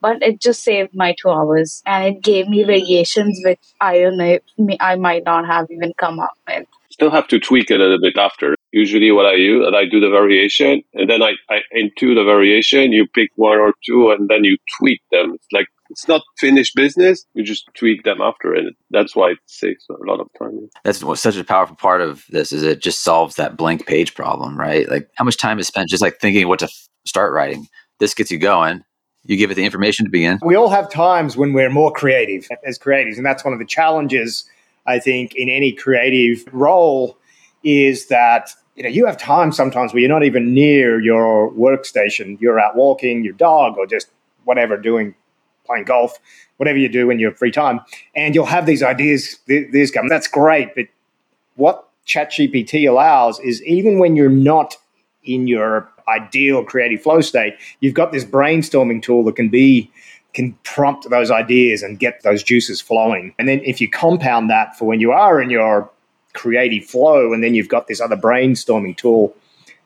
but 0.00 0.22
it 0.22 0.40
just 0.40 0.62
saved 0.62 0.90
my 0.94 1.14
two 1.20 1.30
hours 1.30 1.82
and 1.86 2.04
it 2.16 2.22
gave 2.22 2.48
me 2.48 2.62
variations 2.64 3.40
which 3.44 3.60
i 3.80 3.98
don't 3.98 4.18
know 4.18 4.38
i 4.80 4.94
might 4.96 5.24
not 5.24 5.46
have 5.46 5.66
even 5.70 5.92
come 5.96 6.20
up 6.20 6.36
with 6.46 6.66
still 7.00 7.10
have 7.10 7.28
to 7.28 7.40
tweak 7.40 7.70
it 7.70 7.80
a 7.80 7.82
little 7.82 8.00
bit 8.00 8.16
after 8.18 8.54
usually 8.72 9.10
what 9.10 9.24
I 9.24 9.34
use, 9.34 9.66
and 9.66 9.74
I 9.74 9.84
do 9.84 10.00
the 10.00 10.10
variation, 10.10 10.82
and 10.94 11.08
then 11.08 11.22
I, 11.22 11.32
I 11.48 11.60
into 11.72 12.14
the 12.14 12.24
variation, 12.24 12.92
you 12.92 13.06
pick 13.14 13.30
one 13.36 13.58
or 13.58 13.72
two, 13.86 14.10
and 14.10 14.28
then 14.28 14.44
you 14.44 14.58
tweak 14.78 15.00
them. 15.10 15.32
It's 15.34 15.46
like 15.50 15.66
it's 15.88 16.06
not 16.06 16.22
finished 16.38 16.76
business. 16.76 17.24
You 17.34 17.42
just 17.42 17.64
tweak 17.74 18.04
them 18.04 18.20
after, 18.20 18.54
and 18.54 18.72
that's 18.90 19.16
why 19.16 19.30
it 19.30 19.38
saves 19.46 19.84
a 19.90 19.94
lot 20.06 20.20
of 20.20 20.28
time. 20.38 20.68
That's 20.84 21.02
what's 21.02 21.22
such 21.22 21.36
a 21.36 21.42
powerful 21.42 21.74
part 21.74 22.02
of 22.02 22.24
this 22.28 22.52
is 22.52 22.62
it 22.62 22.82
just 22.82 23.02
solves 23.02 23.36
that 23.36 23.56
blank 23.56 23.86
page 23.86 24.14
problem, 24.14 24.60
right? 24.60 24.88
Like 24.88 25.08
how 25.16 25.24
much 25.24 25.38
time 25.38 25.58
is 25.58 25.66
spent 25.66 25.88
just 25.88 26.02
like 26.02 26.18
thinking 26.20 26.46
what 26.48 26.58
to 26.58 26.66
f- 26.66 26.88
start 27.06 27.32
writing. 27.32 27.66
This 27.98 28.14
gets 28.14 28.30
you 28.30 28.38
going. 28.38 28.84
You 29.24 29.36
give 29.36 29.50
it 29.50 29.54
the 29.54 29.64
information 29.64 30.04
to 30.04 30.10
begin. 30.10 30.38
We 30.42 30.54
all 30.54 30.68
have 30.68 30.90
times 30.90 31.36
when 31.36 31.52
we're 31.54 31.70
more 31.70 31.92
creative 31.92 32.46
as 32.64 32.78
creatives, 32.78 33.16
and 33.16 33.24
that's 33.24 33.42
one 33.44 33.54
of 33.54 33.58
the 33.58 33.66
challenges 33.66 34.44
I 34.86 34.98
think 34.98 35.34
in 35.34 35.48
any 35.48 35.72
creative 35.72 36.44
role 36.52 37.18
is 37.62 38.06
that 38.06 38.50
you 38.74 38.82
know 38.82 38.88
you 38.88 39.06
have 39.06 39.18
time 39.18 39.52
sometimes 39.52 39.92
where 39.92 40.00
you're 40.00 40.08
not 40.08 40.24
even 40.24 40.54
near 40.54 41.00
your 41.00 41.50
workstation. 41.52 42.40
You're 42.40 42.60
out 42.60 42.76
walking 42.76 43.24
your 43.24 43.34
dog 43.34 43.76
or 43.78 43.86
just 43.86 44.10
whatever 44.44 44.76
doing 44.76 45.14
playing 45.70 45.84
golf 45.84 46.18
whatever 46.56 46.78
you 46.78 46.88
do 46.88 47.10
in 47.10 47.18
your 47.18 47.32
free 47.32 47.50
time 47.50 47.80
and 48.14 48.34
you'll 48.34 48.44
have 48.44 48.66
these 48.66 48.82
ideas 48.82 49.38
these 49.46 49.90
come. 49.90 50.08
That's 50.08 50.28
great 50.28 50.74
but 50.74 50.86
what 51.54 51.88
ChatGPT 52.06 52.88
allows 52.88 53.38
is 53.40 53.62
even 53.64 53.98
when 53.98 54.16
you're 54.16 54.28
not 54.28 54.76
in 55.22 55.46
your 55.46 55.90
ideal 56.08 56.64
creative 56.64 57.02
flow 57.02 57.20
state 57.20 57.54
you've 57.80 57.94
got 57.94 58.12
this 58.12 58.24
brainstorming 58.24 59.02
tool 59.02 59.24
that 59.24 59.36
can 59.36 59.48
be 59.48 59.90
can 60.32 60.52
prompt 60.62 61.08
those 61.10 61.30
ideas 61.30 61.82
and 61.82 61.98
get 61.98 62.22
those 62.22 62.42
juices 62.42 62.80
flowing 62.80 63.34
and 63.38 63.48
then 63.48 63.60
if 63.64 63.80
you 63.80 63.88
compound 63.88 64.48
that 64.48 64.76
for 64.76 64.84
when 64.84 65.00
you 65.00 65.10
are 65.12 65.40
in 65.42 65.50
your 65.50 65.90
creative 66.32 66.84
flow, 66.84 67.32
and 67.32 67.42
then 67.42 67.54
you've 67.54 67.68
got 67.68 67.86
this 67.86 68.00
other 68.00 68.16
brainstorming 68.16 68.96
tool. 68.96 69.34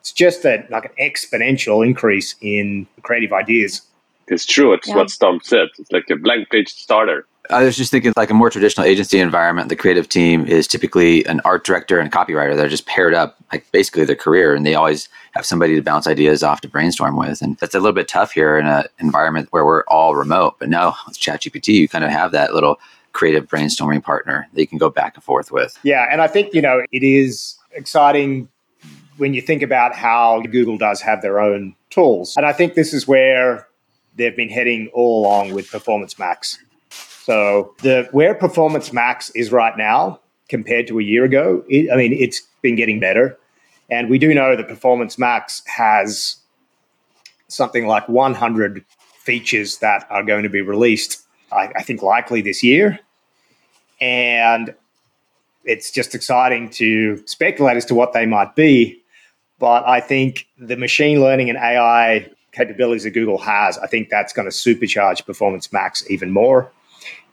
It's 0.01 0.13
just 0.13 0.45
a 0.45 0.65
like 0.71 0.85
an 0.85 0.93
exponential 1.01 1.87
increase 1.87 2.35
in 2.41 2.87
creative 3.03 3.33
ideas. 3.33 3.83
It's 4.29 4.47
true. 4.47 4.73
It's 4.73 4.89
yeah. 4.89 4.97
what 4.97 5.13
Tom 5.19 5.41
said. 5.43 5.69
It's 5.79 5.93
like 5.93 6.09
a 6.11 6.17
blank 6.17 6.51
page 6.51 6.69
starter. 6.69 7.27
I 7.51 7.63
was 7.63 7.77
just 7.77 7.91
thinking, 7.91 8.13
like 8.17 8.31
a 8.31 8.35
more 8.35 8.49
traditional 8.49 8.87
agency 8.87 9.21
environment, 9.21 9.69
the 9.69 9.77
creative 9.77 10.09
team 10.09 10.47
is 10.47 10.67
typically 10.67 11.27
an 11.27 11.41
art 11.45 11.65
director 11.65 11.99
and 11.99 12.09
a 12.09 12.11
copywriter. 12.17 12.57
They're 12.57 12.69
just 12.69 12.87
paired 12.87 13.13
up, 13.13 13.37
like 13.53 13.71
basically 13.71 14.05
their 14.05 14.17
career, 14.17 14.55
and 14.55 14.65
they 14.65 14.75
always 14.75 15.11
have 15.35 15.45
somebody 15.45 15.75
to 15.75 15.83
bounce 15.83 16.07
ideas 16.07 16.43
off 16.43 16.61
to 16.63 16.69
brainstorm 16.69 17.17
with. 17.17 17.43
And 17.43 17.57
that's 17.59 17.75
a 17.75 17.81
little 17.81 17.93
bit 17.93 18.09
tough 18.09 18.33
here 18.33 18.57
in 18.57 18.67
an 18.67 18.85
environment 19.01 19.49
where 19.51 19.65
we're 19.65 19.85
all 19.89 20.15
remote. 20.15 20.57
But 20.59 20.69
now 20.69 20.97
with 21.07 21.19
ChatGPT, 21.19 21.75
you 21.75 21.89
kind 21.89 22.05
of 22.05 22.11
have 22.11 22.33
that 22.33 22.55
little 22.55 22.79
creative 23.13 23.47
brainstorming 23.47 24.03
partner 24.03 24.49
that 24.53 24.61
you 24.61 24.67
can 24.67 24.79
go 24.79 24.91
back 24.91 25.15
and 25.15 25.25
forth 25.25 25.51
with. 25.51 25.79
Yeah, 25.83 26.07
and 26.11 26.21
I 26.21 26.27
think, 26.27 26.55
you 26.55 26.63
know, 26.63 26.83
it 26.93 27.03
is 27.03 27.57
exciting 27.73 28.49
when 29.17 29.35
you 29.35 29.41
think 29.41 29.63
about 29.63 29.95
how 29.95 30.43
Google 30.43 30.77
does 30.77 31.01
have 31.01 31.23
their 31.23 31.41
own 31.41 31.75
tools. 31.91 32.37
And 32.37 32.45
I 32.47 32.53
think 32.53 32.75
this 32.75 32.93
is 32.93 33.07
where 33.07 33.67
they've 34.17 34.37
been 34.37 34.49
heading 34.49 34.91
all 34.93 35.23
along 35.23 35.53
with 35.53 35.71
Performance 35.71 36.19
Max. 36.19 36.59
So 37.25 37.75
the 37.83 38.09
where 38.13 38.35
Performance 38.35 38.93
Max 38.93 39.31
is 39.31 39.51
right 39.51 39.77
now 39.79 40.21
compared 40.49 40.87
to 40.89 40.99
a 40.99 41.03
year 41.03 41.25
ago, 41.25 41.65
it, 41.69 41.91
I 41.93 41.97
mean, 41.97 42.13
it's 42.13 42.43
been 42.61 42.77
getting 42.77 43.01
better. 43.01 43.39
And 43.91 44.09
we 44.09 44.19
do 44.19 44.33
know 44.35 44.57
that 44.57 44.69
Performance 44.69 45.19
Max 45.19 45.63
has 45.67 46.37
something 47.49 47.87
like 47.87 48.09
100 48.09 48.85
features 49.19 49.79
that 49.79 50.07
are 50.11 50.23
going 50.23 50.43
to 50.43 50.49
be 50.49 50.61
released 50.61 51.25
I, 51.55 51.73
I 51.77 51.83
think 51.83 52.03
likely 52.03 52.43
this 52.43 52.63
year. 52.63 52.99
And 54.01 54.75
it's 55.65 55.91
just 55.91 56.15
exciting 56.15 56.69
to 56.71 57.25
speculate 57.27 57.77
as 57.77 57.85
to 57.87 57.95
what 57.95 58.13
they 58.13 58.27
might 58.27 58.55
be. 58.55 59.01
But 59.59 59.87
I 59.87 60.01
think 60.01 60.47
the 60.59 60.77
machine 60.77 61.21
learning 61.21 61.49
and 61.49 61.59
AI 61.59 62.31
capabilities 62.53 63.05
that 63.05 63.11
Google 63.11 63.39
has, 63.39 63.79
I 63.79 63.87
think 63.87 64.11
that's 64.11 64.33
going 64.33 64.51
to 64.51 64.55
supercharge 64.55 65.25
Performance 65.25 65.73
Max 65.73 66.09
even 66.11 66.33
more 66.33 66.71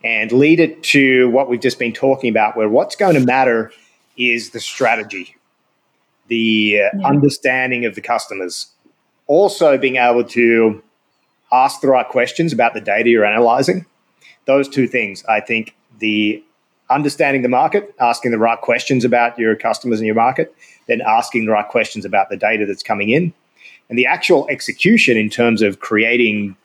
and 0.04 0.32
lead 0.32 0.60
it 0.60 0.82
to 0.84 1.30
what 1.30 1.50
we've 1.50 1.60
just 1.60 1.78
been 1.78 1.94
talking 1.94 2.30
about, 2.30 2.56
where 2.56 2.70
what's 2.70 2.96
going 2.96 3.16
to 3.16 3.26
matter 3.26 3.72
is 4.18 4.52
the 4.52 4.60
strategy, 4.60 5.36
the 6.32 6.80
yeah. 6.80 6.90
understanding 7.04 7.84
of 7.84 7.94
the 7.96 8.02
customers, 8.02 8.68
also 9.28 9.78
being 9.78 9.98
able 9.98 10.24
to 10.24 10.82
ask 11.52 11.82
the 11.82 11.90
right 11.90 12.08
questions 12.08 12.54
about 12.54 12.74
the 12.74 12.80
data 12.80 13.10
you're 13.10 13.26
analyzing 13.26 13.86
those 14.46 14.68
two 14.68 14.88
things, 14.88 15.24
I 15.26 15.40
think 15.42 15.76
the 16.00 16.44
understanding 16.90 17.42
the 17.42 17.50
market, 17.50 17.94
asking 18.00 18.32
the 18.32 18.38
right 18.38 18.60
questions 18.60 19.06
about 19.06 19.38
your 19.38 19.56
customers 19.56 20.00
and 20.00 20.06
your 20.06 20.16
market, 20.16 20.56
then 20.88 21.02
asking 21.02 21.46
the 21.46 21.52
right 21.52 21.68
questions 21.68 22.06
about 22.06 22.30
the 22.30 22.38
data 22.38 22.66
that's 22.66 22.84
coming 22.84 23.10
in, 23.10 23.34
and 23.90 23.98
the 23.98 24.06
actual 24.06 24.48
execution 24.50 25.18
in 25.18 25.30
terms 25.30 25.62
of 25.62 25.80
creating 25.80 26.56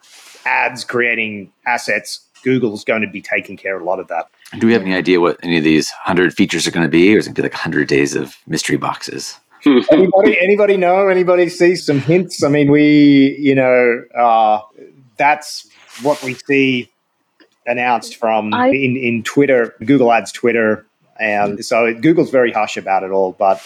ads, 0.44 0.84
creating 0.84 1.52
assets. 1.66 2.20
Google's 2.44 2.84
going 2.84 3.02
to 3.02 3.08
be 3.08 3.20
taking 3.20 3.56
care 3.56 3.74
of 3.74 3.82
a 3.82 3.84
lot 3.84 3.98
of 3.98 4.06
that. 4.06 4.28
Do 4.58 4.68
we 4.68 4.72
have 4.72 4.82
any 4.82 4.94
idea 4.94 5.20
what 5.20 5.36
any 5.42 5.58
of 5.58 5.64
these 5.64 5.90
100 5.90 6.32
features 6.32 6.66
are 6.66 6.70
going 6.70 6.86
to 6.86 6.90
be, 6.90 7.12
or 7.14 7.18
is 7.18 7.26
it 7.26 7.30
going 7.30 7.34
to 7.34 7.42
be 7.42 7.48
like 7.48 7.54
100 7.54 7.88
days 7.88 8.14
of 8.14 8.36
mystery 8.46 8.76
boxes? 8.76 9.38
Anybody, 9.66 10.38
anybody 10.40 10.76
know? 10.76 11.08
Anybody 11.08 11.48
see 11.48 11.76
some 11.76 12.00
hints? 12.00 12.42
I 12.42 12.48
mean, 12.48 12.70
we, 12.70 13.36
you 13.38 13.54
know, 13.54 14.02
uh, 14.14 14.60
that's 15.16 15.68
what 16.02 16.22
we 16.22 16.34
see 16.34 16.90
announced 17.66 18.16
from 18.16 18.54
I, 18.54 18.68
in, 18.68 18.96
in 18.96 19.22
Twitter, 19.22 19.74
Google 19.84 20.12
Ads 20.12 20.32
Twitter. 20.32 20.86
And 21.18 21.64
so 21.64 21.92
Google's 21.94 22.30
very 22.30 22.52
hush 22.52 22.76
about 22.76 23.02
it 23.02 23.10
all. 23.10 23.32
But 23.32 23.62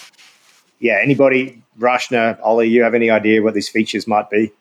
yeah, 0.79 0.99
anybody, 1.03 1.63
Rashna, 1.79 2.39
Ollie, 2.43 2.69
you 2.69 2.83
have 2.83 2.95
any 2.95 3.11
idea 3.11 3.43
what 3.43 3.55
these 3.55 3.69
features 3.69 4.07
might 4.07 4.31
be? 4.31 4.53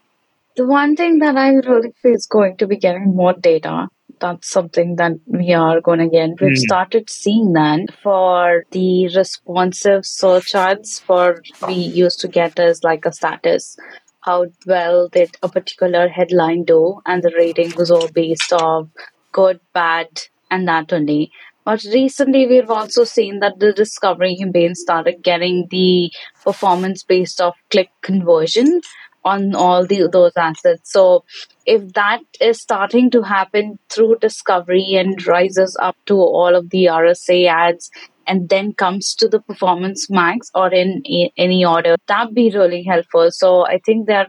The 0.55 0.65
one 0.65 0.95
thing 0.95 1.19
that 1.19 1.37
I 1.37 1.51
really 1.51 1.93
feel 2.01 2.13
is 2.13 2.25
going 2.25 2.57
to 2.57 2.67
be 2.67 2.75
getting 2.75 3.15
more 3.15 3.33
data. 3.33 3.87
That's 4.19 4.49
something 4.49 4.95
that 4.97 5.13
we 5.27 5.53
are 5.53 5.79
going 5.81 5.99
to 5.99 6.09
get. 6.09 6.29
We've 6.41 6.51
Mm. 6.51 6.57
started 6.57 7.09
seeing 7.09 7.53
that 7.53 7.87
for 8.03 8.65
the 8.71 9.07
responsive 9.15 10.05
search 10.05 10.53
ads 10.55 10.99
for 10.99 11.41
we 11.67 11.73
used 11.73 12.19
to 12.21 12.27
get 12.27 12.59
as 12.59 12.83
like 12.83 13.05
a 13.05 13.13
status. 13.13 13.77
How 14.21 14.45
well 14.65 15.07
did 15.09 15.31
a 15.41 15.47
particular 15.49 16.09
headline 16.09 16.63
do? 16.65 16.99
And 17.05 17.23
the 17.23 17.33
rating 17.37 17.71
was 17.75 17.89
all 17.91 18.09
based 18.09 18.51
off 18.53 18.87
good, 19.31 19.59
bad, 19.73 20.09
and 20.51 20.67
that 20.67 20.91
only. 20.91 21.31
But 21.65 21.83
recently, 21.83 22.47
we've 22.47 22.69
also 22.69 23.03
seen 23.03 23.39
that 23.39 23.59
the 23.59 23.71
discovery 23.73 24.35
campaign 24.37 24.75
started 24.75 25.21
getting 25.23 25.67
the 25.69 26.11
performance 26.43 27.03
based 27.03 27.39
off 27.41 27.55
click 27.69 27.89
conversion 28.01 28.81
on 29.23 29.55
all 29.55 29.85
the 29.85 30.07
those 30.11 30.31
assets. 30.37 30.91
So 30.91 31.23
if 31.65 31.93
that 31.93 32.21
is 32.39 32.59
starting 32.59 33.11
to 33.11 33.21
happen 33.21 33.79
through 33.89 34.17
discovery 34.19 34.95
and 34.95 35.25
rises 35.27 35.77
up 35.81 35.97
to 36.07 36.15
all 36.15 36.55
of 36.55 36.69
the 36.69 36.85
RSA 36.85 37.47
ads 37.47 37.91
and 38.27 38.47
then 38.49 38.73
comes 38.73 39.15
to 39.15 39.27
the 39.27 39.39
performance 39.39 40.09
max 40.09 40.51
or 40.53 40.71
in 40.73 41.01
a- 41.07 41.31
any 41.37 41.65
order, 41.65 41.95
that'd 42.07 42.33
be 42.35 42.49
really 42.51 42.83
helpful. 42.83 43.29
So 43.31 43.65
I 43.65 43.79
think 43.85 44.07
they're 44.07 44.27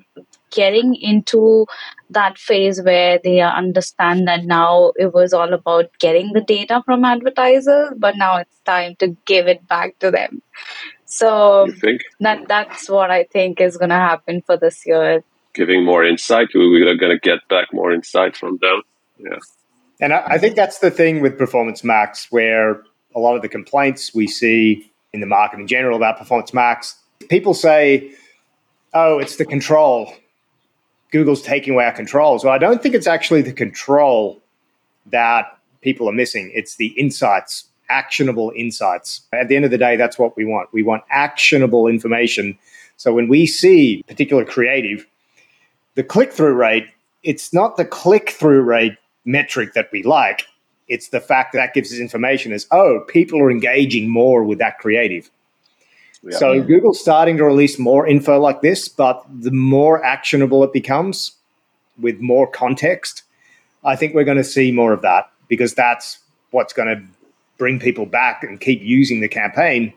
getting 0.50 0.94
into 0.94 1.66
that 2.10 2.36
phase 2.38 2.82
where 2.82 3.20
they 3.22 3.40
understand 3.40 4.26
that 4.26 4.44
now 4.44 4.92
it 4.96 5.12
was 5.14 5.32
all 5.32 5.52
about 5.52 5.86
getting 6.00 6.32
the 6.32 6.40
data 6.40 6.82
from 6.84 7.04
advertisers, 7.04 7.92
but 7.96 8.16
now 8.16 8.36
it's 8.38 8.60
time 8.64 8.96
to 8.98 9.16
give 9.26 9.46
it 9.46 9.66
back 9.68 9.98
to 10.00 10.10
them. 10.10 10.42
So 11.10 11.66
think 11.80 12.02
that 12.20 12.46
that's 12.46 12.88
what 12.88 13.10
I 13.10 13.24
think 13.24 13.60
is 13.60 13.76
going 13.76 13.88
to 13.90 13.96
happen 13.96 14.42
for 14.42 14.56
this 14.56 14.86
year. 14.86 15.22
giving 15.54 15.84
more 15.84 16.04
insight, 16.04 16.46
we- 16.54 16.70
we're 16.70 16.94
going 16.94 17.10
to 17.10 17.18
get 17.18 17.40
back 17.48 17.72
more 17.72 17.92
insight 17.92 18.36
from 18.36 18.56
them. 18.62 18.82
Yeah. 19.18 19.36
And 20.00 20.14
I, 20.14 20.22
I 20.24 20.38
think 20.38 20.54
that's 20.54 20.78
the 20.78 20.90
thing 20.90 21.20
with 21.20 21.36
Performance 21.36 21.82
Max, 21.82 22.28
where 22.30 22.84
a 23.16 23.18
lot 23.18 23.34
of 23.34 23.42
the 23.42 23.48
complaints 23.48 24.14
we 24.14 24.28
see 24.28 24.88
in 25.12 25.18
the 25.18 25.26
market 25.26 25.58
in 25.58 25.66
general 25.66 25.96
about 25.96 26.16
Performance 26.16 26.54
Max, 26.54 26.94
people 27.28 27.54
say, 27.54 28.12
oh, 28.94 29.18
it's 29.18 29.34
the 29.36 29.44
control. 29.44 30.14
Google's 31.10 31.42
taking 31.42 31.74
away 31.74 31.84
our 31.86 31.92
controls. 31.92 32.44
Well, 32.44 32.54
I 32.54 32.58
don't 32.58 32.80
think 32.80 32.94
it's 32.94 33.08
actually 33.08 33.42
the 33.42 33.52
control 33.52 34.40
that 35.06 35.58
people 35.80 36.08
are 36.08 36.12
missing, 36.12 36.52
it's 36.54 36.76
the 36.76 36.88
insights, 36.96 37.64
actionable 37.90 38.52
insights. 38.56 39.22
At 39.32 39.48
the 39.48 39.56
end 39.56 39.64
of 39.64 39.70
the 39.70 39.78
day, 39.78 39.96
that's 39.96 40.18
what 40.18 40.36
we 40.36 40.44
want. 40.44 40.72
We 40.72 40.82
want 40.82 41.02
actionable 41.10 41.86
information. 41.86 42.58
So 42.96 43.12
when 43.12 43.28
we 43.28 43.46
see 43.46 44.02
particular 44.06 44.44
creative, 44.44 45.06
the 45.94 46.04
click 46.04 46.32
through 46.32 46.54
rate, 46.54 46.88
it's 47.22 47.52
not 47.52 47.76
the 47.76 47.84
click 47.84 48.30
through 48.30 48.62
rate 48.62 48.96
metric 49.24 49.74
that 49.74 49.90
we 49.92 50.02
like. 50.02 50.46
It's 50.88 51.08
the 51.08 51.20
fact 51.20 51.52
that, 51.52 51.58
that 51.58 51.74
gives 51.74 51.92
us 51.92 51.98
information 51.98 52.52
as, 52.52 52.66
oh, 52.70 53.04
people 53.08 53.40
are 53.40 53.50
engaging 53.50 54.08
more 54.08 54.42
with 54.44 54.58
that 54.58 54.78
creative. 54.78 55.30
Yeah. 56.22 56.36
So 56.36 56.62
Google's 56.62 57.00
starting 57.00 57.36
to 57.38 57.44
release 57.44 57.78
more 57.78 58.06
info 58.06 58.38
like 58.40 58.60
this, 58.60 58.88
but 58.88 59.24
the 59.30 59.50
more 59.50 60.04
actionable 60.04 60.62
it 60.64 60.72
becomes 60.72 61.32
with 61.98 62.20
more 62.20 62.46
context, 62.46 63.22
I 63.84 63.96
think 63.96 64.14
we're 64.14 64.24
going 64.24 64.36
to 64.36 64.44
see 64.44 64.72
more 64.72 64.92
of 64.92 65.02
that 65.02 65.30
because 65.48 65.74
that's 65.74 66.18
what's 66.50 66.72
going 66.72 66.88
to 66.88 67.02
bring 67.60 67.78
people 67.78 68.06
back 68.06 68.42
and 68.42 68.58
keep 68.58 68.80
using 68.82 69.20
the 69.20 69.28
campaign 69.28 69.92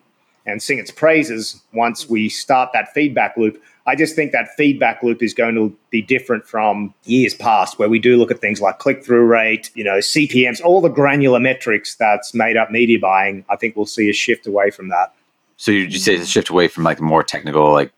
and 0.46 0.62
sing 0.62 0.78
its 0.78 0.92
praises 0.92 1.62
once 1.74 2.10
we 2.10 2.28
start 2.28 2.70
that 2.74 2.94
feedback 2.94 3.38
loop. 3.38 3.60
I 3.88 3.96
just 3.96 4.16
think 4.16 4.34
that 4.34 4.50
feedback 4.58 5.02
loop 5.02 5.24
is 5.24 5.34
going 5.34 5.56
to 5.56 5.74
be 5.90 6.02
different 6.02 6.46
from 6.46 6.94
years 7.06 7.34
past, 7.34 7.80
where 7.80 7.88
we 7.88 8.00
do 8.00 8.18
look 8.18 8.32
at 8.32 8.42
things 8.42 8.60
like 8.60 8.80
click 8.80 9.06
through 9.06 9.26
rate, 9.26 9.72
you 9.76 9.84
know, 9.84 10.00
CPMs, 10.00 10.62
all 10.62 10.82
the 10.82 10.90
granular 10.90 11.40
metrics 11.40 11.96
that's 11.96 12.34
made 12.34 12.58
up 12.58 12.70
media 12.70 13.00
buying. 13.00 13.46
I 13.50 13.56
think 13.56 13.78
we'll 13.78 13.86
see 13.86 14.10
a 14.10 14.14
shift 14.14 14.46
away 14.46 14.70
from 14.70 14.90
that. 14.90 15.14
So 15.56 15.72
you 15.72 15.82
you 15.82 16.00
say 16.00 16.16
a 16.16 16.26
shift 16.26 16.50
away 16.50 16.68
from 16.68 16.84
like 16.84 17.00
more 17.00 17.24
technical, 17.24 17.72
like 17.72 17.94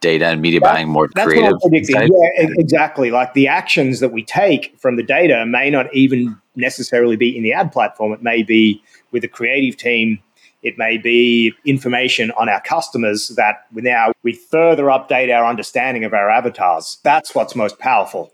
data 0.00 0.26
and 0.26 0.40
media 0.40 0.60
buying, 0.60 0.88
more 0.88 1.08
That's 1.14 1.26
creative. 1.26 1.52
what 1.52 1.64
I'm 1.64 1.70
predicting. 1.70 1.96
Yeah, 1.96 2.46
exactly. 2.58 3.10
Like 3.10 3.34
the 3.34 3.48
actions 3.48 4.00
that 4.00 4.12
we 4.12 4.24
take 4.24 4.78
from 4.78 4.96
the 4.96 5.02
data 5.02 5.44
may 5.46 5.70
not 5.70 5.94
even 5.94 6.36
necessarily 6.56 7.16
be 7.16 7.36
in 7.36 7.42
the 7.42 7.52
ad 7.52 7.72
platform. 7.72 8.12
It 8.12 8.22
may 8.22 8.42
be 8.42 8.82
with 9.12 9.22
the 9.22 9.28
creative 9.28 9.76
team. 9.76 10.18
It 10.62 10.76
may 10.76 10.98
be 10.98 11.54
information 11.64 12.30
on 12.32 12.48
our 12.48 12.60
customers 12.60 13.28
that 13.36 13.66
we 13.72 13.82
now 13.82 14.12
we 14.22 14.32
further 14.32 14.84
update 14.84 15.34
our 15.34 15.46
understanding 15.46 16.04
of 16.04 16.12
our 16.12 16.28
avatars. 16.28 16.98
That's 17.02 17.34
what's 17.34 17.54
most 17.54 17.78
powerful. 17.78 18.32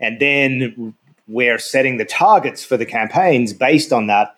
And 0.00 0.18
then 0.20 0.94
we're 1.28 1.58
setting 1.58 1.96
the 1.96 2.04
targets 2.04 2.64
for 2.64 2.76
the 2.76 2.86
campaigns 2.86 3.52
based 3.52 3.92
on 3.92 4.06
that. 4.06 4.36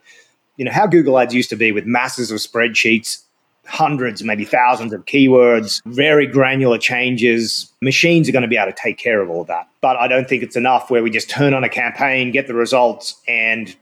You 0.56 0.64
know, 0.64 0.72
how 0.72 0.88
Google 0.88 1.18
Ads 1.18 1.34
used 1.34 1.50
to 1.50 1.56
be 1.56 1.70
with 1.70 1.86
masses 1.86 2.32
of 2.32 2.38
spreadsheets 2.38 3.22
hundreds, 3.68 4.24
maybe 4.24 4.44
thousands 4.44 4.92
of 4.92 5.04
keywords, 5.04 5.82
very 5.86 6.26
granular 6.26 6.78
changes. 6.78 7.72
Machines 7.80 8.28
are 8.28 8.32
going 8.32 8.42
to 8.42 8.48
be 8.48 8.56
able 8.56 8.72
to 8.72 8.78
take 8.80 8.98
care 8.98 9.20
of 9.20 9.30
all 9.30 9.42
of 9.42 9.46
that. 9.46 9.68
But 9.80 9.96
I 9.96 10.08
don't 10.08 10.28
think 10.28 10.42
it's 10.42 10.56
enough 10.56 10.90
where 10.90 11.02
we 11.02 11.10
just 11.10 11.30
turn 11.30 11.54
on 11.54 11.64
a 11.64 11.68
campaign, 11.68 12.32
get 12.32 12.46
the 12.46 12.54
results, 12.54 13.20
and 13.28 13.74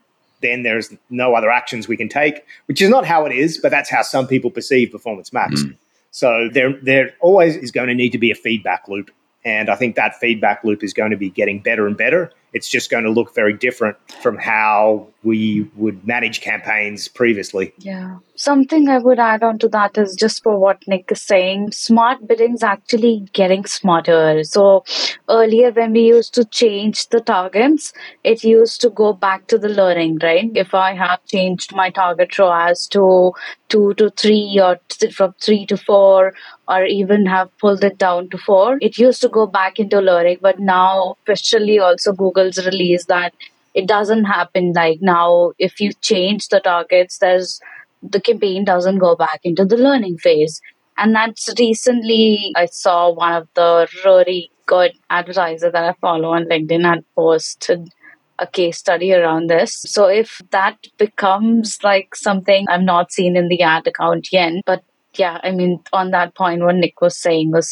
then 0.43 0.63
there's 0.63 0.93
no 1.09 1.35
other 1.35 1.51
actions 1.51 1.89
we 1.89 1.97
can 1.97 2.09
take, 2.09 2.45
which 2.67 2.83
is 2.83 2.91
not 2.91 3.07
how 3.07 3.25
it 3.25 3.33
is, 3.33 3.59
but 3.59 3.71
that's 3.71 3.89
how 3.89 4.03
some 4.03 4.27
people 4.27 4.51
perceive 4.51 4.91
Performance 4.91 5.33
Max. 5.33 5.63
Hmm. 5.63 5.71
So 6.11 6.49
there, 6.53 6.73
there 6.83 7.15
always 7.21 7.57
is 7.57 7.71
going 7.71 7.89
to 7.89 7.95
need 7.95 8.11
to 8.11 8.19
be 8.19 8.31
a 8.31 8.35
feedback 8.35 8.89
loop. 8.89 9.11
And 9.45 9.71
I 9.71 9.77
think 9.77 9.95
that 9.95 10.17
feedback 10.17 10.65
loop 10.65 10.83
is 10.83 10.93
going 10.93 11.13
to 11.13 11.17
be 11.17 11.31
getting 11.31 11.61
better 11.61 11.87
and 11.87 11.97
better. 11.97 12.33
It's 12.53 12.69
just 12.69 12.91
going 12.91 13.05
to 13.05 13.11
look 13.11 13.35
very 13.35 13.53
different 13.53 13.97
from 14.21 14.39
how 14.39 15.07
we 15.27 15.69
would 15.75 16.07
manage 16.07 16.41
campaigns 16.41 17.09
previously. 17.09 17.75
Yeah. 17.79 18.19
Something 18.37 18.89
I 18.89 18.99
would 18.99 19.19
add 19.19 19.43
on 19.43 19.59
to 19.59 19.69
that 19.69 19.99
is 19.99 20.15
just 20.15 20.43
for 20.43 20.59
what 20.59 20.87
Nick 20.87 21.11
is 21.11 21.21
saying, 21.21 21.73
smart 21.73 22.27
bidding's 22.29 22.63
actually 22.63 23.27
getting 23.33 23.65
smarter. 23.65 24.45
So 24.45 24.85
earlier 25.29 25.73
when 25.73 25.93
we 25.93 26.03
used 26.03 26.33
to 26.35 26.45
change 26.45 27.09
the 27.09 27.21
targets, 27.21 27.93
it 28.23 28.45
used 28.45 28.81
to 28.83 28.91
go 28.91 29.13
back 29.13 29.49
to 29.49 29.59
the 29.59 29.69
learning, 29.69 30.19
right? 30.23 30.51
If 30.55 30.75
I 30.75 30.95
have 30.95 31.25
changed 31.27 31.75
my 31.75 31.91
target 31.91 32.39
ROAS 32.39 32.87
to 32.89 33.33
two 33.69 33.95
to 33.95 34.11
three 34.11 34.61
or 34.63 34.79
from 35.13 35.35
three 35.41 35.67
to 35.67 35.77
four, 35.77 36.35
or 36.69 36.85
even 36.85 37.27
have 37.27 37.51
pulled 37.59 37.83
it 37.83 37.99
down 37.99 38.29
to 38.31 38.39
four, 38.39 38.79
it 38.81 38.97
used 38.99 39.21
to 39.23 39.29
go 39.29 39.47
back 39.47 39.81
into 39.81 40.01
learning. 40.01 40.39
But 40.41 40.61
now 40.61 41.17
officially 41.23 41.79
also 41.81 42.13
Google's 42.13 42.65
released 42.65 43.09
that 43.09 43.35
it 43.77 43.87
doesn't 43.87 44.25
happen. 44.25 44.73
Like 44.75 44.99
now 45.01 45.53
if 45.59 45.81
you 45.81 45.93
change 46.01 46.49
the 46.49 46.61
targets 46.61 47.19
there's 47.19 47.61
the 48.03 48.21
campaign 48.21 48.65
doesn't 48.65 48.99
go 48.99 49.17
back 49.17 49.41
into 49.45 49.65
the 49.65 49.77
learning 49.77 50.19
phase. 50.19 50.61
And 50.99 51.15
that's 51.15 51.49
recently 51.59 52.53
i 52.57 52.67
saw 52.67 53.11
one 53.13 53.35
of 53.35 53.49
the 53.55 53.87
really 54.05 54.51
good 54.65 54.93
advertisers 55.11 55.73
that 55.73 55.85
i 55.85 55.93
follow 56.01 56.31
on 56.31 56.47
linkedin 56.47 56.87
had 56.91 57.05
posted 57.15 57.91
a 58.39 58.47
case 58.47 58.79
study 58.79 59.13
around 59.15 59.49
this. 59.49 59.83
So 59.87 60.07
if 60.07 60.43
that 60.51 60.77
becomes 60.99 61.79
like 61.83 62.15
something 62.15 62.67
I'm 62.69 62.85
not 62.85 63.13
seen 63.13 63.37
in 63.37 63.49
the 63.49 63.63
ad 63.63 63.87
account 63.87 64.33
yet 64.33 64.53
but 64.65 64.83
yeah 65.19 65.41
i 65.43 65.51
mean 65.51 65.81
on 65.93 66.11
that 66.11 66.35
point 66.35 66.63
what 66.63 66.77
nick 66.77 67.01
was 67.01 67.17
saying 67.17 67.51
was 67.51 67.71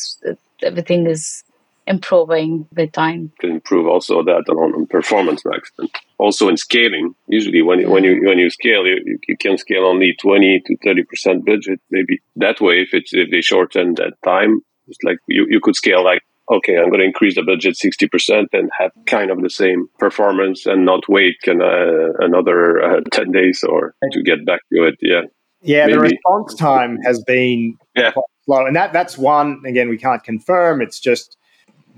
everything 0.62 1.06
is 1.06 1.44
improving 1.86 2.66
with 2.76 2.92
time. 2.92 3.32
Can 3.40 3.50
improve 3.50 3.86
also 3.86 4.22
that 4.22 4.44
on, 4.48 4.74
on 4.74 4.86
performance 4.86 5.42
max. 5.44 5.70
And 5.78 5.90
also 6.18 6.48
in 6.48 6.56
scaling 6.56 7.14
usually 7.28 7.62
when 7.62 7.80
you, 7.80 7.90
when 7.90 8.04
you 8.04 8.22
when 8.26 8.38
you 8.38 8.50
scale 8.50 8.86
you, 8.86 9.00
you- 9.04 9.18
you 9.28 9.36
can 9.36 9.56
scale 9.58 9.84
only 9.86 10.14
20 10.20 10.62
to 10.66 10.76
30 10.84 11.02
percent 11.04 11.46
budget. 11.46 11.80
Maybe 11.90 12.20
that 12.36 12.60
way 12.60 12.80
if 12.82 12.90
it's 12.92 13.12
if 13.12 13.30
they 13.30 13.40
shorten 13.40 13.94
that 13.94 14.14
time 14.24 14.60
it's 14.86 14.98
like 15.02 15.18
you, 15.28 15.46
you 15.48 15.60
could 15.62 15.74
scale 15.76 16.04
like 16.04 16.20
okay 16.52 16.76
i'm 16.76 16.90
going 16.90 17.00
to 17.00 17.06
increase 17.06 17.34
the 17.36 17.42
budget 17.42 17.74
60 17.74 18.06
percent 18.08 18.48
and 18.52 18.70
have 18.78 18.90
kind 19.06 19.30
of 19.30 19.40
the 19.40 19.48
same 19.48 19.86
performance 19.98 20.66
and 20.66 20.84
not 20.84 21.08
wait 21.08 21.34
can, 21.42 21.62
uh, 21.62 22.12
another 22.18 22.82
uh, 22.82 23.00
10 23.12 23.32
days 23.32 23.64
or 23.66 23.94
to 24.12 24.22
get 24.22 24.44
back 24.44 24.60
to 24.72 24.84
it. 24.84 24.96
Yeah. 25.00 25.22
Yeah, 25.62 25.86
the 25.88 25.98
response 25.98 26.54
time 26.54 26.98
has 27.06 27.22
been 27.24 27.76
Yeah. 27.96 28.10
quite 28.12 28.24
slow, 28.44 28.66
and 28.66 28.76
that 28.76 28.92
that's 28.92 29.16
one. 29.16 29.62
Again, 29.64 29.88
we 29.88 29.96
can't 29.96 30.22
confirm. 30.22 30.82
It's 30.82 31.00
just 31.00 31.38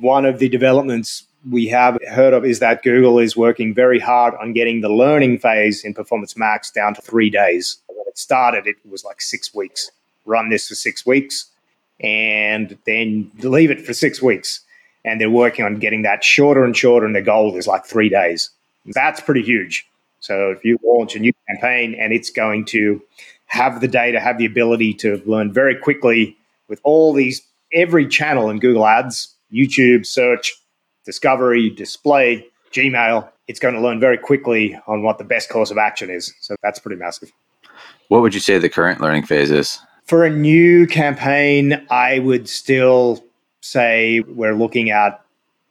one 0.00 0.24
of 0.24 0.38
the 0.38 0.48
developments 0.48 1.24
we 1.50 1.66
have 1.68 1.98
heard 2.08 2.34
of 2.34 2.44
is 2.44 2.58
that 2.58 2.82
Google 2.82 3.18
is 3.18 3.36
working 3.36 3.72
very 3.74 4.00
hard 4.00 4.34
on 4.34 4.52
getting 4.52 4.80
the 4.80 4.88
learning 4.88 5.38
phase 5.38 5.84
in 5.84 5.94
Performance 5.94 6.36
Max 6.36 6.70
down 6.70 6.94
to 6.94 7.02
three 7.02 7.30
days. 7.30 7.78
When 7.86 8.06
it 8.06 8.18
started, 8.18 8.66
it 8.66 8.76
was 8.88 9.04
like 9.04 9.20
six 9.20 9.54
weeks. 9.54 9.90
Run 10.24 10.48
this 10.48 10.68
for 10.68 10.74
six 10.74 11.06
weeks, 11.06 11.46
and 12.00 12.76
then 12.84 13.30
leave 13.38 13.70
it 13.70 13.80
for 13.80 13.94
six 13.94 14.20
weeks. 14.20 14.60
And 15.04 15.20
they're 15.20 15.30
working 15.30 15.64
on 15.64 15.76
getting 15.76 16.02
that 16.02 16.24
shorter 16.24 16.64
and 16.64 16.76
shorter, 16.76 17.06
and 17.06 17.14
the 17.14 17.22
goal 17.22 17.56
is 17.56 17.68
like 17.68 17.84
three 17.84 18.08
days. 18.08 18.50
That's 18.86 19.20
pretty 19.20 19.42
huge. 19.42 19.86
So 20.18 20.50
if 20.50 20.64
you 20.64 20.78
launch 20.82 21.14
a 21.14 21.20
new 21.20 21.32
campaign 21.48 21.94
and 21.94 22.12
it's 22.12 22.30
going 22.30 22.64
to 22.66 23.00
have 23.46 23.80
the 23.80 23.86
data, 23.86 24.18
have 24.18 24.38
the 24.38 24.46
ability 24.46 24.94
to 24.94 25.22
learn 25.26 25.52
very 25.52 25.76
quickly 25.76 26.36
with 26.66 26.80
all 26.82 27.12
these, 27.12 27.42
every 27.72 28.08
channel 28.08 28.50
in 28.50 28.58
Google 28.58 28.84
Ads, 28.84 29.35
YouTube, 29.52 30.06
search, 30.06 30.54
discovery, 31.04 31.70
display, 31.70 32.46
Gmail, 32.72 33.28
it's 33.48 33.60
going 33.60 33.74
to 33.74 33.80
learn 33.80 34.00
very 34.00 34.18
quickly 34.18 34.78
on 34.86 35.02
what 35.02 35.18
the 35.18 35.24
best 35.24 35.48
course 35.48 35.70
of 35.70 35.78
action 35.78 36.10
is. 36.10 36.34
So 36.40 36.56
that's 36.62 36.78
pretty 36.78 36.96
massive. 36.96 37.32
What 38.08 38.22
would 38.22 38.34
you 38.34 38.40
say 38.40 38.58
the 38.58 38.68
current 38.68 39.00
learning 39.00 39.24
phase 39.24 39.50
is? 39.50 39.78
For 40.04 40.24
a 40.24 40.30
new 40.30 40.86
campaign, 40.86 41.84
I 41.90 42.20
would 42.20 42.48
still 42.48 43.24
say 43.60 44.20
we're 44.20 44.54
looking 44.54 44.90
at 44.90 45.20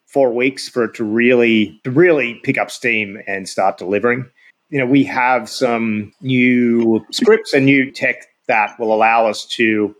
four 0.07 0.33
weeks 0.33 0.67
for 0.67 0.85
it 0.85 0.93
to 0.95 1.03
really 1.03 1.79
to 1.83 1.91
really 1.91 2.35
pick 2.43 2.57
up 2.57 2.71
steam 2.71 3.21
and 3.27 3.47
start 3.47 3.77
delivering. 3.77 4.25
You 4.69 4.79
know, 4.79 4.85
we 4.85 5.03
have 5.03 5.49
some 5.49 6.13
new 6.21 7.05
scripts 7.11 7.53
and 7.53 7.65
new 7.65 7.91
tech 7.91 8.25
that 8.47 8.77
will 8.79 8.93
allow 8.93 9.27
us 9.27 9.45
to 9.45 9.95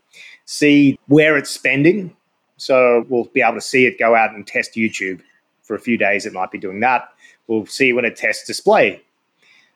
see 0.45 0.99
where 1.07 1.37
it's 1.37 1.49
spending. 1.49 2.15
So 2.57 3.05
we'll 3.09 3.25
be 3.25 3.41
able 3.41 3.55
to 3.55 3.61
see 3.61 3.85
it 3.85 3.99
go 3.99 4.15
out 4.15 4.33
and 4.33 4.45
test 4.45 4.73
YouTube 4.73 5.21
for 5.63 5.75
a 5.75 5.79
few 5.79 5.97
days. 5.97 6.25
It 6.25 6.33
might 6.33 6.51
be 6.51 6.57
doing 6.57 6.79
that. 6.81 7.09
We'll 7.47 7.65
see 7.65 7.93
when 7.93 8.05
it 8.05 8.15
tests 8.15 8.45
display. 8.45 9.01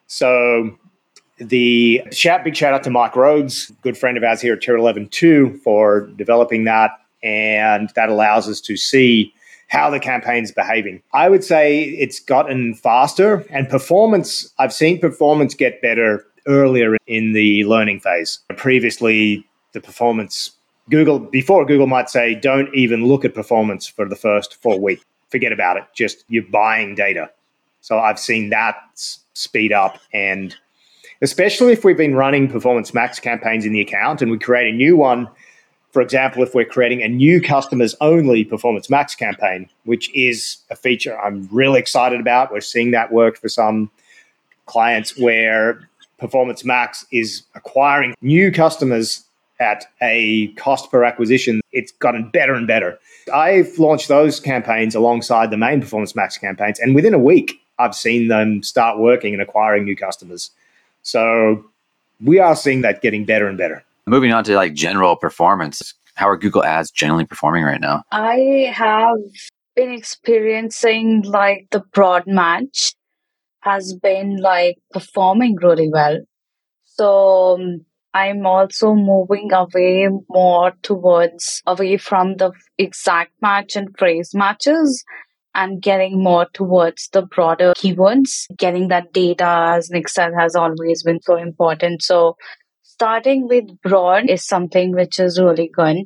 So 0.07 0.77
the 1.37 2.03
shout, 2.11 2.43
big 2.43 2.55
shout 2.55 2.73
out 2.73 2.83
to 2.83 2.89
Mike 2.89 3.15
Rhodes, 3.15 3.71
good 3.81 3.97
friend 3.97 4.17
of 4.17 4.23
ours 4.23 4.41
here 4.41 4.53
at 4.53 4.61
Tier 4.61 4.75
11 4.75 5.09
2 5.09 5.59
for 5.63 6.07
developing 6.15 6.63
that. 6.65 6.91
And 7.21 7.89
that 7.95 8.09
allows 8.09 8.47
us 8.47 8.61
to 8.61 8.77
see 8.77 9.33
how 9.67 9.89
the 9.89 9.99
campaign's 9.99 10.51
behaving. 10.51 11.01
I 11.13 11.29
would 11.29 11.43
say 11.43 11.83
it's 11.83 12.19
gotten 12.19 12.73
faster 12.73 13.45
and 13.49 13.69
performance, 13.69 14.51
I've 14.57 14.73
seen 14.73 14.99
performance 14.99 15.53
get 15.53 15.81
better 15.81 16.25
earlier 16.47 16.97
in 17.05 17.33
the 17.33 17.63
learning 17.65 17.99
phase. 17.99 18.39
Previously, 18.55 19.45
the 19.73 19.81
performance, 19.81 20.51
Google, 20.89 21.19
before 21.19 21.65
Google 21.65 21.87
might 21.87 22.09
say, 22.09 22.35
don't 22.35 22.73
even 22.73 23.05
look 23.05 23.25
at 23.25 23.33
performance 23.33 23.87
for 23.87 24.07
the 24.07 24.15
first 24.15 24.55
four 24.55 24.79
weeks. 24.79 25.03
Forget 25.29 25.51
about 25.51 25.77
it. 25.77 25.83
Just 25.93 26.25
you're 26.27 26.43
buying 26.43 26.95
data. 26.95 27.29
So 27.81 27.99
I've 27.99 28.19
seen 28.19 28.49
that 28.49 28.75
speed 29.33 29.71
up 29.71 29.99
and 30.13 30.55
especially 31.21 31.73
if 31.73 31.83
we've 31.83 31.97
been 31.97 32.15
running 32.15 32.49
performance 32.49 32.93
max 32.93 33.19
campaigns 33.19 33.65
in 33.65 33.73
the 33.73 33.81
account 33.81 34.21
and 34.21 34.31
we 34.31 34.39
create 34.39 34.73
a 34.73 34.75
new 34.75 34.97
one 34.97 35.29
for 35.91 36.01
example, 36.01 36.43
if 36.43 36.53
we're 36.53 36.65
creating 36.65 37.01
a 37.01 37.07
new 37.07 37.41
customers 37.41 37.95
only 37.99 38.43
Performance 38.43 38.89
Max 38.89 39.15
campaign, 39.15 39.69
which 39.85 40.13
is 40.15 40.57
a 40.69 40.75
feature 40.75 41.19
I'm 41.19 41.49
really 41.51 41.79
excited 41.79 42.19
about, 42.19 42.51
we're 42.51 42.61
seeing 42.61 42.91
that 42.91 43.11
work 43.11 43.39
for 43.39 43.49
some 43.49 43.89
clients 44.67 45.17
where 45.17 45.89
Performance 46.19 46.63
Max 46.63 47.05
is 47.11 47.43
acquiring 47.55 48.13
new 48.21 48.51
customers 48.51 49.25
at 49.59 49.85
a 50.01 50.47
cost 50.53 50.89
per 50.89 51.03
acquisition. 51.03 51.61
It's 51.71 51.91
gotten 51.91 52.29
better 52.29 52.53
and 52.53 52.67
better. 52.67 52.99
I've 53.33 53.77
launched 53.77 54.07
those 54.07 54.39
campaigns 54.39 54.95
alongside 54.95 55.51
the 55.51 55.57
main 55.57 55.81
Performance 55.81 56.15
Max 56.15 56.37
campaigns, 56.37 56.79
and 56.79 56.95
within 56.95 57.13
a 57.13 57.19
week, 57.19 57.61
I've 57.77 57.95
seen 57.95 58.27
them 58.27 58.63
start 58.63 58.99
working 58.99 59.33
and 59.33 59.41
acquiring 59.41 59.85
new 59.85 59.95
customers. 59.95 60.51
So 61.01 61.63
we 62.23 62.39
are 62.39 62.55
seeing 62.55 62.81
that 62.81 63.01
getting 63.01 63.25
better 63.25 63.47
and 63.47 63.57
better. 63.57 63.83
Moving 64.05 64.33
on 64.33 64.43
to 64.45 64.55
like 64.55 64.73
general 64.73 65.15
performance, 65.15 65.93
how 66.15 66.27
are 66.27 66.37
Google 66.37 66.63
Ads 66.63 66.91
generally 66.91 67.25
performing 67.25 67.63
right 67.63 67.79
now? 67.79 68.03
I 68.11 68.71
have 68.73 69.17
been 69.75 69.91
experiencing 69.91 71.21
like 71.21 71.67
the 71.71 71.81
broad 71.93 72.23
match 72.27 72.93
has 73.61 73.93
been 73.93 74.37
like 74.37 74.77
performing 74.91 75.55
really 75.61 75.89
well. 75.89 76.19
So 76.85 77.55
um, 77.55 77.85
I'm 78.19 78.45
also 78.45 78.93
moving 78.95 79.53
away 79.53 80.09
more 80.29 80.73
towards 80.83 81.61
away 81.65 81.95
from 81.97 82.35
the 82.35 82.51
exact 82.77 83.31
match 83.41 83.77
and 83.77 83.97
phrase 83.97 84.31
matches 84.33 85.05
and 85.55 85.81
getting 85.81 86.21
more 86.21 86.47
towards 86.53 87.07
the 87.13 87.21
broader 87.21 87.73
keywords. 87.77 88.45
Getting 88.57 88.89
that 88.89 89.13
data, 89.13 89.73
as 89.77 89.89
Nick 89.89 90.07
has 90.15 90.55
always 90.55 91.03
been 91.03 91.21
so 91.21 91.37
important. 91.37 92.01
So 92.01 92.35
starting 92.83 93.47
with 93.47 93.81
broad 93.81 94.29
is 94.29 94.45
something 94.45 94.91
which 94.91 95.19
is 95.19 95.39
really 95.39 95.69
good. 95.73 95.97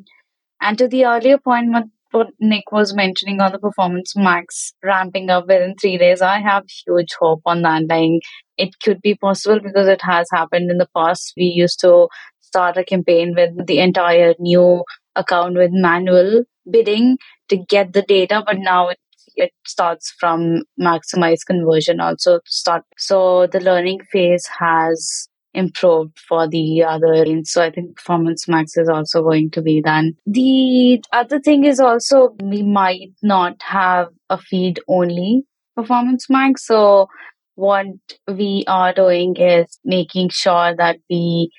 And 0.61 0.77
to 0.77 0.87
the 0.87 1.05
earlier 1.05 1.39
point, 1.39 1.75
what, 2.13 2.27
Nick 2.39 2.71
was 2.71 2.93
mentioning 2.93 3.41
on 3.41 3.51
the 3.51 3.59
performance 3.59 4.13
max 4.15 4.73
ramping 4.83 5.29
up 5.29 5.47
within 5.47 5.75
three 5.79 5.97
days, 5.97 6.21
I 6.21 6.39
have 6.39 6.63
huge 6.85 7.13
hope 7.19 7.41
on 7.45 7.61
that. 7.63 7.83
Like 7.89 8.21
it 8.57 8.69
could 8.83 9.01
be 9.01 9.15
possible 9.15 9.59
because 9.59 9.87
it 9.87 10.01
has 10.01 10.27
happened 10.31 10.71
in 10.71 10.77
the 10.77 10.87
past. 10.95 11.33
We 11.37 11.45
used 11.45 11.79
to 11.81 12.07
start 12.41 12.77
a 12.77 12.83
campaign 12.83 13.33
with 13.35 13.67
the 13.67 13.79
entire 13.79 14.33
new 14.39 14.83
account 15.15 15.55
with 15.55 15.71
manual 15.73 16.43
bidding 16.69 17.17
to 17.49 17.57
get 17.57 17.93
the 17.93 18.01
data, 18.03 18.43
but 18.45 18.57
now 18.59 18.89
it 18.89 18.97
it 19.35 19.51
starts 19.65 20.13
from 20.19 20.61
maximize 20.79 21.39
conversion 21.45 21.99
also 21.99 22.39
start 22.45 22.83
so 22.99 23.47
the 23.47 23.59
learning 23.59 23.99
phase 24.11 24.45
has 24.59 25.27
improved 25.53 26.17
for 26.17 26.47
the 26.47 26.83
other 26.83 27.25
so 27.43 27.61
i 27.61 27.69
think 27.69 27.95
performance 27.95 28.47
max 28.47 28.75
is 28.75 28.89
also 28.89 29.21
going 29.21 29.51
to 29.51 29.61
be 29.61 29.81
done. 29.81 30.13
The 30.25 31.03
other 31.11 31.39
thing 31.39 31.63
is 31.63 31.79
also 31.79 32.35
we 32.41 32.63
might 32.63 33.11
not 33.21 33.61
have 33.61 34.07
a 34.29 34.37
feed 34.37 34.79
only 34.87 35.43
performance 35.75 36.29
max 36.29 36.65
so 36.65 37.07
what 37.55 37.85
we 38.27 38.63
are 38.67 38.93
doing 38.93 39.35
is 39.35 39.79
making 39.85 40.29
sure 40.29 40.75
that 40.75 40.97
we 41.09 41.51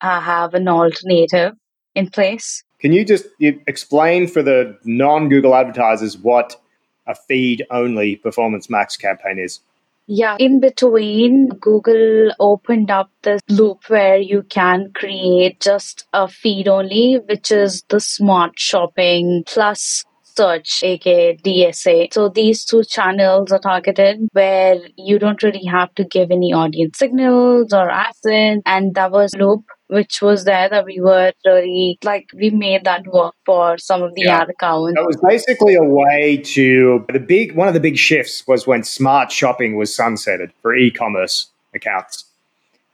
uh, 0.00 0.20
have 0.20 0.54
an 0.54 0.68
alternative 0.68 1.54
in 1.94 2.10
place. 2.10 2.62
Can 2.80 2.92
you 2.92 3.04
just 3.04 3.26
explain 3.40 4.28
for 4.28 4.42
the 4.42 4.78
non-google 4.84 5.54
advertisers 5.54 6.16
what 6.16 6.60
a 7.06 7.14
feed 7.14 7.66
only 7.70 8.16
performance 8.16 8.68
max 8.68 8.96
campaign 8.96 9.38
is 9.38 9.60
yeah, 10.10 10.36
in 10.38 10.58
between, 10.58 11.48
Google 11.48 12.32
opened 12.40 12.90
up 12.90 13.10
this 13.22 13.42
loop 13.50 13.82
where 13.88 14.16
you 14.16 14.42
can 14.42 14.90
create 14.94 15.60
just 15.60 16.06
a 16.14 16.26
feed 16.26 16.66
only, 16.66 17.20
which 17.28 17.52
is 17.52 17.84
the 17.90 18.00
smart 18.00 18.58
shopping 18.58 19.44
plus 19.46 20.04
search, 20.22 20.82
aka 20.82 21.36
DSA. 21.36 22.14
So 22.14 22.30
these 22.30 22.64
two 22.64 22.84
channels 22.84 23.52
are 23.52 23.58
targeted 23.58 24.20
where 24.32 24.78
you 24.96 25.18
don't 25.18 25.42
really 25.42 25.66
have 25.66 25.94
to 25.96 26.04
give 26.04 26.30
any 26.30 26.54
audience 26.54 26.98
signals 26.98 27.74
or 27.74 27.90
assets. 27.90 28.62
And 28.64 28.94
that 28.94 29.10
was 29.10 29.34
loop 29.36 29.64
which 29.88 30.20
was 30.20 30.44
there 30.44 30.68
that 30.68 30.84
we 30.84 31.00
were 31.00 31.32
really 31.44 31.98
like 32.04 32.30
we 32.34 32.50
made 32.50 32.84
that 32.84 33.06
work 33.06 33.34
for 33.44 33.78
some 33.78 34.02
of 34.02 34.14
the 34.14 34.22
yeah. 34.22 34.42
ad 34.42 34.50
accounts. 34.50 34.98
It 34.98 35.06
was 35.06 35.16
basically 35.16 35.74
a 35.74 35.82
way 35.82 36.36
to 36.36 37.04
the 37.12 37.18
big 37.18 37.56
one 37.56 37.68
of 37.68 37.74
the 37.74 37.80
big 37.80 37.96
shifts 37.96 38.46
was 38.46 38.66
when 38.66 38.84
smart 38.84 39.32
shopping 39.32 39.76
was 39.76 39.94
sunsetted 39.94 40.50
for 40.62 40.76
e-commerce 40.76 41.50
accounts. 41.74 42.24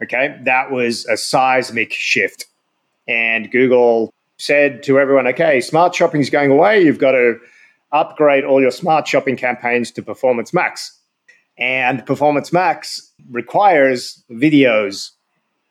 Okay, 0.02 0.38
that 0.44 0.70
was 0.70 1.06
a 1.06 1.16
seismic 1.16 1.92
shift, 1.92 2.46
and 3.08 3.50
Google 3.50 4.12
said 4.38 4.82
to 4.84 4.98
everyone, 4.98 5.26
"Okay, 5.28 5.60
smart 5.60 5.94
shopping 5.94 6.20
is 6.20 6.30
going 6.30 6.50
away. 6.50 6.82
You've 6.82 6.98
got 6.98 7.12
to 7.12 7.38
upgrade 7.92 8.44
all 8.44 8.60
your 8.60 8.72
smart 8.72 9.06
shopping 9.06 9.36
campaigns 9.36 9.90
to 9.92 10.02
Performance 10.02 10.52
Max." 10.52 10.98
And 11.56 12.04
Performance 12.04 12.52
Max 12.52 13.12
requires 13.30 14.22
videos 14.30 15.10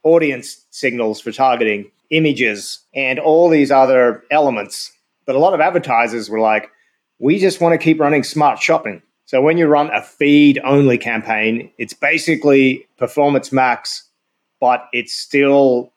audience 0.04 0.66
signals 0.70 1.20
for 1.20 1.32
targeting, 1.32 1.90
images, 2.10 2.80
and 2.94 3.20
all 3.20 3.50
these 3.50 3.72
other 3.72 4.24
elements. 4.32 4.92
But 5.26 5.36
a 5.36 5.40
lot 5.40 5.54
of 5.54 5.62
advertisers 5.62 6.30
were 6.30 6.40
like, 6.40 6.70
we 7.20 7.40
just 7.40 7.62
want 7.62 7.74
to 7.74 7.84
keep 7.84 8.00
running 8.00 8.24
smart 8.24 8.62
shopping. 8.62 9.02
So 9.26 9.42
when 9.42 9.58
you 9.58 9.68
run 9.68 9.90
a 9.94 10.02
feed 10.02 10.60
only 10.64 10.98
campaign, 10.98 11.72
it's 11.78 11.94
basically 11.94 12.86
performance 12.98 13.52
max, 13.52 14.10
but 14.60 14.88
it's 14.92 15.14
still 15.14 15.94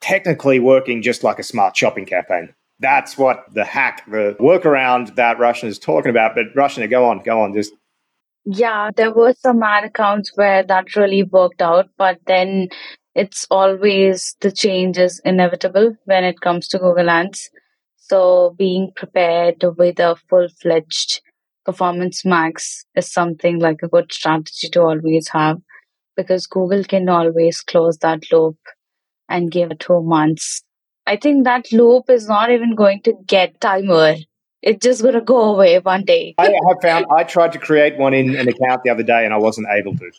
technically 0.00 0.60
working 0.60 1.02
just 1.02 1.24
like 1.24 1.38
a 1.38 1.42
smart 1.42 1.76
shopping 1.76 2.06
campaign. 2.06 2.54
That's 2.80 3.18
what 3.18 3.44
the 3.52 3.64
hack, 3.64 4.04
the 4.08 4.36
workaround 4.38 5.16
that 5.16 5.40
Roshan 5.40 5.68
is 5.68 5.80
talking 5.80 6.10
about. 6.10 6.36
But 6.36 6.46
Roshan, 6.54 6.88
go 6.88 7.04
on, 7.06 7.22
go 7.24 7.42
on, 7.42 7.52
just 7.52 7.72
yeah, 8.50 8.90
there 8.96 9.12
were 9.12 9.34
some 9.34 9.62
ad 9.62 9.84
accounts 9.84 10.32
where 10.34 10.62
that 10.62 10.96
really 10.96 11.22
worked 11.22 11.60
out, 11.60 11.90
but 11.98 12.18
then 12.26 12.68
it's 13.18 13.48
always 13.50 14.36
the 14.42 14.52
change 14.52 14.96
is 14.96 15.20
inevitable 15.24 15.96
when 16.04 16.22
it 16.22 16.40
comes 16.40 16.68
to 16.68 16.78
Google 16.78 17.10
Ads. 17.10 17.50
So 17.96 18.54
being 18.56 18.92
prepared 18.94 19.64
with 19.76 19.98
a 19.98 20.14
full 20.28 20.46
fledged 20.62 21.20
performance 21.64 22.24
max 22.24 22.84
is 22.94 23.10
something 23.12 23.58
like 23.58 23.80
a 23.82 23.88
good 23.88 24.12
strategy 24.12 24.68
to 24.68 24.82
always 24.82 25.26
have 25.30 25.58
because 26.16 26.46
Google 26.46 26.84
can 26.84 27.08
always 27.08 27.60
close 27.60 27.98
that 27.98 28.22
loop 28.30 28.56
and 29.28 29.50
give 29.50 29.72
it 29.72 29.80
two 29.80 30.00
months. 30.00 30.62
I 31.04 31.16
think 31.16 31.42
that 31.42 31.72
loop 31.72 32.08
is 32.08 32.28
not 32.28 32.52
even 32.52 32.76
going 32.76 33.02
to 33.02 33.14
get 33.26 33.60
timer. 33.60 34.14
It's 34.62 34.84
just 34.86 35.02
going 35.02 35.14
to 35.14 35.20
go 35.22 35.54
away 35.54 35.80
one 35.80 36.04
day. 36.04 36.36
I 36.38 36.52
have 36.68 36.80
found 36.80 37.06
I 37.10 37.24
tried 37.24 37.50
to 37.52 37.58
create 37.58 37.98
one 37.98 38.14
in 38.14 38.36
an 38.36 38.46
account 38.46 38.82
the 38.84 38.90
other 38.90 39.02
day 39.02 39.24
and 39.24 39.34
I 39.34 39.38
wasn't 39.38 39.66
able 39.72 39.96
to. 39.96 40.10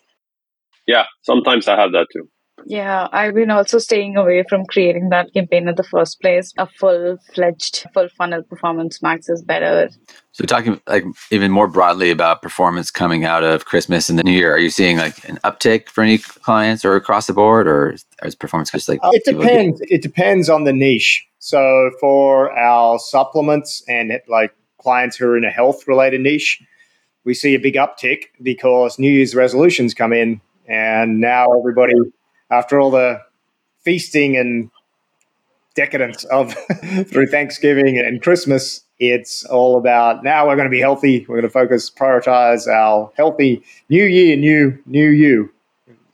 Yeah, 0.85 1.05
sometimes 1.21 1.69
I 1.69 1.79
have 1.79 1.93
that 1.93 2.07
too. 2.11 2.27
Yeah, 2.65 3.07
I've 3.11 3.33
been 3.33 3.51
also 3.51 3.79
staying 3.79 4.17
away 4.17 4.43
from 4.47 4.65
creating 4.65 5.09
that 5.09 5.33
campaign 5.33 5.67
in 5.67 5.75
the 5.75 5.83
first 5.83 6.21
place. 6.21 6.53
A 6.57 6.67
full 6.67 7.17
fledged, 7.33 7.85
full 7.93 8.09
funnel 8.09 8.43
performance 8.43 9.01
max 9.01 9.29
is 9.29 9.41
better. 9.41 9.89
So 10.31 10.45
talking 10.45 10.79
like 10.87 11.03
even 11.31 11.51
more 11.51 11.67
broadly 11.67 12.11
about 12.11 12.41
performance 12.41 12.91
coming 12.91 13.25
out 13.25 13.43
of 13.43 13.65
Christmas 13.65 14.09
and 14.09 14.17
the 14.17 14.23
New 14.23 14.31
Year, 14.31 14.53
are 14.53 14.59
you 14.59 14.69
seeing 14.69 14.97
like 14.97 15.27
an 15.27 15.37
uptick 15.43 15.89
for 15.89 16.03
any 16.03 16.17
clients 16.17 16.85
or 16.85 16.95
across 16.95 17.27
the 17.27 17.33
board, 17.33 17.67
or 17.67 17.95
is 18.23 18.35
performance 18.35 18.71
just 18.71 18.87
like? 18.87 18.99
it 19.03 19.23
depends. 19.25 19.81
It 19.81 20.01
depends 20.01 20.49
on 20.49 20.63
the 20.63 20.73
niche. 20.73 21.25
So 21.39 21.91
for 21.99 22.51
our 22.57 22.99
supplements 22.99 23.83
and 23.87 24.11
like 24.27 24.53
clients 24.81 25.17
who 25.17 25.27
are 25.27 25.37
in 25.37 25.43
a 25.43 25.49
health 25.49 25.87
related 25.87 26.21
niche, 26.21 26.61
we 27.25 27.33
see 27.33 27.55
a 27.55 27.59
big 27.59 27.75
uptick 27.75 28.25
because 28.41 28.99
New 28.99 29.11
Year's 29.11 29.35
resolutions 29.35 29.93
come 29.93 30.13
in, 30.13 30.41
and 30.67 31.19
now 31.19 31.51
everybody 31.57 31.93
after 32.49 32.79
all 32.79 32.91
the 32.91 33.21
feasting 33.81 34.37
and 34.37 34.69
decadence 35.75 36.23
of 36.25 36.53
through 37.07 37.27
Thanksgiving 37.27 37.97
and 37.97 38.21
Christmas, 38.21 38.81
it's 38.99 39.45
all 39.45 39.77
about 39.77 40.23
now 40.23 40.47
we're 40.47 40.55
going 40.55 40.67
to 40.67 40.71
be 40.71 40.81
healthy. 40.81 41.25
We're 41.27 41.35
going 41.35 41.43
to 41.43 41.49
focus, 41.49 41.89
prioritize 41.89 42.67
our 42.67 43.11
healthy 43.15 43.63
new 43.89 44.03
year, 44.03 44.35
new, 44.35 44.77
new 44.85 45.09
you 45.09 45.51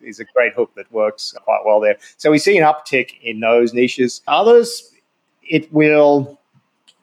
is 0.06 0.20
a 0.20 0.26
great 0.26 0.54
hook 0.54 0.72
that 0.76 0.92
works 0.92 1.34
quite 1.44 1.62
well 1.66 1.80
there. 1.80 1.98
So 2.18 2.32
we 2.32 2.38
see 2.38 2.58
an 2.58 2.64
uptick 2.64 3.14
in 3.22 3.40
those 3.40 3.74
niches. 3.74 4.22
Others, 4.28 4.92
it 5.44 5.72
will 5.74 6.40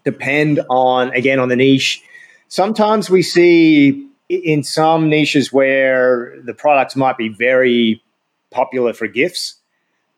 depend 0.04 0.60
on, 0.70 1.10
again, 1.10 1.38
on 1.38 1.48
the 1.48 1.56
niche. 1.56 2.02
Sometimes 2.48 3.10
we 3.10 3.22
see 3.22 4.08
in 4.28 4.62
some 4.62 5.08
niches 5.08 5.52
where 5.52 6.40
the 6.44 6.54
products 6.54 6.96
might 6.96 7.18
be 7.18 7.28
very 7.28 8.02
popular 8.52 8.92
for 8.92 9.06
gifts 9.06 9.56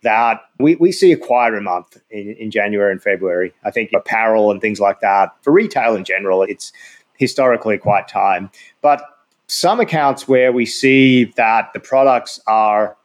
that 0.03 0.43
we, 0.59 0.77
we 0.77 0.93
see 0.93 1.13
a 1.13 1.17
quieter 1.17 1.61
month 1.61 1.97
in, 2.11 2.37
in 2.39 2.51
January 2.51 2.93
and 2.93 3.03
February. 3.03 3.53
I 3.65 3.71
think 3.71 3.91
apparel 3.95 4.51
and 4.51 4.61
things 4.61 4.79
like 4.79 5.01
that, 5.01 5.31
for 5.43 5.53
retail 5.53 5.97
in 5.97 6.05
general, 6.05 6.43
it's 6.43 6.73
historically 7.17 7.79
quite 7.79 8.07
time. 8.07 8.51
But 8.83 9.03
some 9.47 9.81
accounts 9.81 10.29
where 10.29 10.53
we 10.53 10.67
see 10.67 11.25
that 11.37 11.73
the 11.73 11.81
products 11.81 12.41
are 12.47 12.97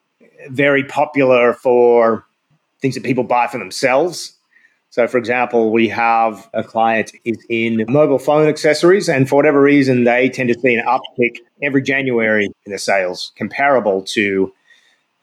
very 0.50 0.84
popular 0.84 1.54
for 1.54 2.26
things 2.82 2.96
that 2.96 3.04
people 3.04 3.24
buy 3.24 3.48
for 3.48 3.58
themselves. 3.58 4.36
So, 4.90 5.08
for 5.08 5.18
example, 5.18 5.72
we 5.72 5.88
have 5.90 6.50
a 6.54 6.64
client 6.64 7.12
is 7.24 7.38
in 7.50 7.86
mobile 7.88 8.18
phone 8.20 8.48
accessories, 8.48 9.08
and 9.08 9.30
for 9.30 9.36
whatever 9.36 9.62
reason, 9.62 10.04
they 10.04 10.30
tend 10.30 10.50
to 10.50 10.60
see 10.60 10.74
an 10.74 10.84
uptick 10.86 11.38
every 11.62 11.84
January 11.84 12.46
in 12.66 12.72
the 12.72 12.80
sales, 12.80 13.32
comparable 13.36 14.02
to 14.04 14.52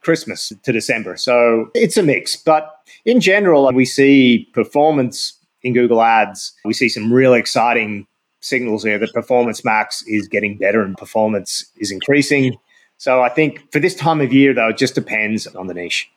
Christmas 0.07 0.53
to 0.63 0.73
December. 0.73 1.17
So 1.17 1.69
it's 1.75 1.97
a 1.97 2.03
mix. 2.03 2.37
But 2.37 2.73
in 3.05 3.21
general, 3.21 3.71
we 3.73 3.85
see 3.85 4.49
performance 4.53 5.37
in 5.65 5.75
Google 5.75 6.01
Ads. 6.01 6.53
We 6.65 6.75
see 6.75 6.89
some 6.89 7.13
really 7.13 7.41
exciting 7.41 8.07
signals 8.39 8.85
there 8.85 8.99
that 9.01 9.13
Performance 9.13 9.65
Max 9.65 10.05
is 10.07 10.29
getting 10.29 10.57
better 10.59 10.81
and 10.81 10.97
performance 10.97 11.67
is 11.79 11.91
increasing. 11.91 12.57
So 12.99 13.21
I 13.21 13.29
think 13.29 13.73
for 13.73 13.81
this 13.81 13.97
time 13.97 14.21
of 14.21 14.33
year, 14.33 14.55
though, 14.55 14.69
it 14.69 14.79
just 14.79 14.95
depends 14.95 15.49
on 15.49 15.67
the 15.67 15.75
niche. 15.75 16.09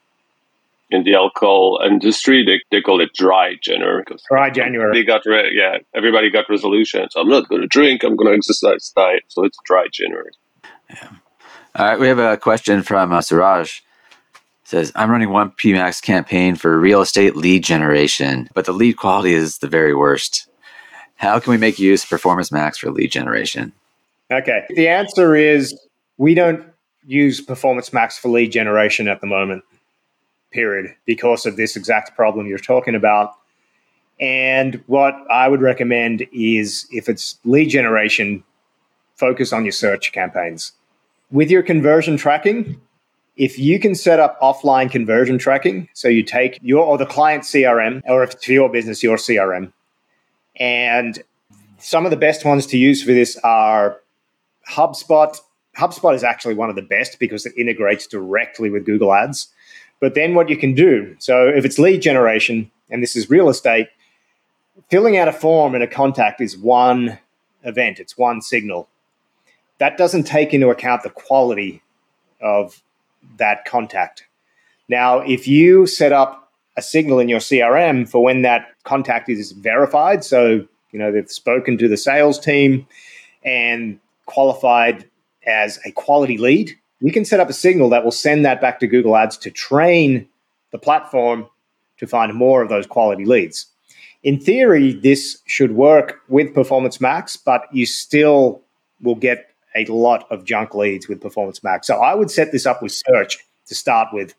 In 0.91 1.03
the 1.03 1.15
alcohol 1.15 1.79
industry, 1.83 2.45
they, 2.45 2.61
they 2.71 2.81
call 2.81 3.01
it 3.01 3.09
dry 3.15 3.55
January. 3.59 4.03
Dry 4.29 4.51
January. 4.51 4.93
They 4.93 5.03
got 5.03 5.21
re- 5.25 5.51
yeah, 5.51 5.79
everybody 5.95 6.29
got 6.29 6.45
resolutions. 6.47 7.13
I'm 7.15 7.27
not 7.27 7.49
going 7.49 7.61
to 7.61 7.67
drink. 7.67 8.03
I'm 8.03 8.15
going 8.15 8.29
to 8.31 8.37
exercise 8.37 8.91
diet. 8.95 9.23
So 9.29 9.43
it's 9.45 9.57
dry 9.65 9.87
January. 9.91 10.31
Yeah. 10.91 11.09
All 11.75 11.85
right, 11.85 11.99
we 11.99 12.07
have 12.07 12.17
a 12.17 12.35
question 12.35 12.81
from 12.81 13.13
uh, 13.13 13.21
Suraj. 13.21 13.81
It 14.63 14.69
says, 14.69 14.91
I'm 14.95 15.11
running 15.11 15.29
one 15.29 15.51
PMAX 15.51 16.01
campaign 16.01 16.55
for 16.55 16.79
real 16.79 17.01
estate 17.01 17.35
lead 17.35 17.63
generation, 17.63 18.49
but 18.55 18.65
the 18.65 18.71
lead 18.71 18.97
quality 18.97 19.33
is 19.33 19.59
the 19.59 19.67
very 19.67 19.93
worst. 19.93 20.47
How 21.15 21.39
can 21.39 21.51
we 21.51 21.57
make 21.57 21.77
use 21.77 22.03
of 22.03 22.09
Performance 22.09 22.51
Max 22.51 22.79
for 22.79 22.89
lead 22.89 23.11
generation? 23.11 23.71
Okay. 24.31 24.65
The 24.69 24.87
answer 24.87 25.35
is 25.35 25.79
we 26.17 26.33
don't 26.33 26.65
use 27.05 27.39
Performance 27.39 27.93
Max 27.93 28.17
for 28.17 28.29
lead 28.29 28.51
generation 28.51 29.07
at 29.07 29.21
the 29.21 29.27
moment, 29.27 29.63
period, 30.51 30.95
because 31.05 31.45
of 31.45 31.55
this 31.55 31.75
exact 31.75 32.15
problem 32.15 32.47
you're 32.47 32.57
talking 32.57 32.95
about. 32.95 33.33
And 34.19 34.83
what 34.87 35.13
I 35.29 35.47
would 35.47 35.61
recommend 35.61 36.25
is 36.33 36.87
if 36.91 37.07
it's 37.07 37.37
lead 37.45 37.69
generation, 37.69 38.43
focus 39.15 39.53
on 39.53 39.65
your 39.65 39.71
search 39.71 40.11
campaigns 40.11 40.73
with 41.31 41.51
your 41.51 41.63
conversion 41.63 42.17
tracking, 42.17 42.79
if 43.35 43.57
you 43.57 43.79
can 43.79 43.95
set 43.95 44.19
up 44.19 44.39
offline 44.41 44.91
conversion 44.91 45.37
tracking, 45.37 45.87
so 45.93 46.07
you 46.07 46.23
take 46.23 46.59
your 46.61 46.83
or 46.83 46.97
the 46.97 47.05
client 47.05 47.43
CRM, 47.43 48.01
or 48.05 48.23
if 48.23 48.31
it's 48.31 48.45
for 48.45 48.51
your 48.51 48.69
business, 48.69 49.01
your 49.01 49.17
CRM, 49.17 49.71
and 50.57 51.23
some 51.77 52.05
of 52.05 52.11
the 52.11 52.17
best 52.17 52.43
ones 52.43 52.65
to 52.67 52.77
use 52.77 53.01
for 53.01 53.13
this 53.13 53.37
are 53.43 54.01
HubSpot. 54.69 55.37
HubSpot 55.77 56.13
is 56.13 56.23
actually 56.23 56.55
one 56.55 56.69
of 56.69 56.75
the 56.75 56.81
best 56.81 57.17
because 57.19 57.45
it 57.45 57.53
integrates 57.57 58.05
directly 58.05 58.69
with 58.69 58.85
Google 58.85 59.13
Ads. 59.13 59.47
But 60.01 60.15
then 60.15 60.33
what 60.33 60.49
you 60.49 60.57
can 60.57 60.73
do, 60.73 61.15
so 61.19 61.47
if 61.47 61.63
it's 61.63 61.79
lead 61.79 62.01
generation 62.01 62.69
and 62.89 63.01
this 63.01 63.15
is 63.15 63.29
real 63.29 63.49
estate, 63.49 63.87
filling 64.89 65.17
out 65.17 65.27
a 65.27 65.33
form 65.33 65.75
in 65.75 65.81
a 65.81 65.87
contact 65.87 66.41
is 66.41 66.57
one 66.57 67.19
event, 67.63 67.99
it's 67.99 68.17
one 68.17 68.41
signal 68.41 68.89
that 69.79 69.97
doesn't 69.97 70.23
take 70.23 70.53
into 70.53 70.69
account 70.69 71.03
the 71.03 71.09
quality 71.09 71.81
of 72.41 72.81
that 73.37 73.65
contact. 73.65 74.25
Now, 74.87 75.19
if 75.19 75.47
you 75.47 75.87
set 75.87 76.11
up 76.11 76.51
a 76.77 76.81
signal 76.81 77.19
in 77.19 77.27
your 77.27 77.39
CRM 77.39 78.07
for 78.07 78.23
when 78.23 78.43
that 78.43 78.67
contact 78.83 79.29
is 79.29 79.51
verified, 79.51 80.23
so 80.23 80.65
you 80.91 80.99
know 80.99 81.11
they've 81.11 81.29
spoken 81.29 81.77
to 81.77 81.87
the 81.87 81.97
sales 81.97 82.39
team 82.39 82.87
and 83.43 83.99
qualified 84.25 85.05
as 85.45 85.79
a 85.85 85.91
quality 85.91 86.37
lead, 86.37 86.71
you 86.99 87.11
can 87.11 87.25
set 87.25 87.39
up 87.39 87.49
a 87.49 87.53
signal 87.53 87.89
that 87.89 88.03
will 88.03 88.11
send 88.11 88.45
that 88.45 88.61
back 88.61 88.79
to 88.79 88.87
Google 88.87 89.15
Ads 89.15 89.37
to 89.37 89.51
train 89.51 90.27
the 90.71 90.77
platform 90.77 91.47
to 91.97 92.07
find 92.07 92.33
more 92.33 92.61
of 92.61 92.69
those 92.69 92.87
quality 92.87 93.25
leads. 93.25 93.67
In 94.23 94.39
theory, 94.39 94.93
this 94.93 95.41
should 95.45 95.71
work 95.71 96.21
with 96.27 96.53
Performance 96.53 96.99
Max, 96.99 97.37
but 97.37 97.63
you 97.71 97.85
still 97.85 98.61
will 99.01 99.15
get 99.15 99.48
a 99.75 99.85
lot 99.85 100.25
of 100.31 100.45
junk 100.45 100.73
leads 100.73 101.07
with 101.07 101.21
Performance 101.21 101.63
Max. 101.63 101.87
So 101.87 101.97
I 101.97 102.15
would 102.15 102.31
set 102.31 102.51
this 102.51 102.65
up 102.65 102.81
with 102.81 102.91
search 102.91 103.37
to 103.67 103.75
start 103.75 104.09
with. 104.13 104.33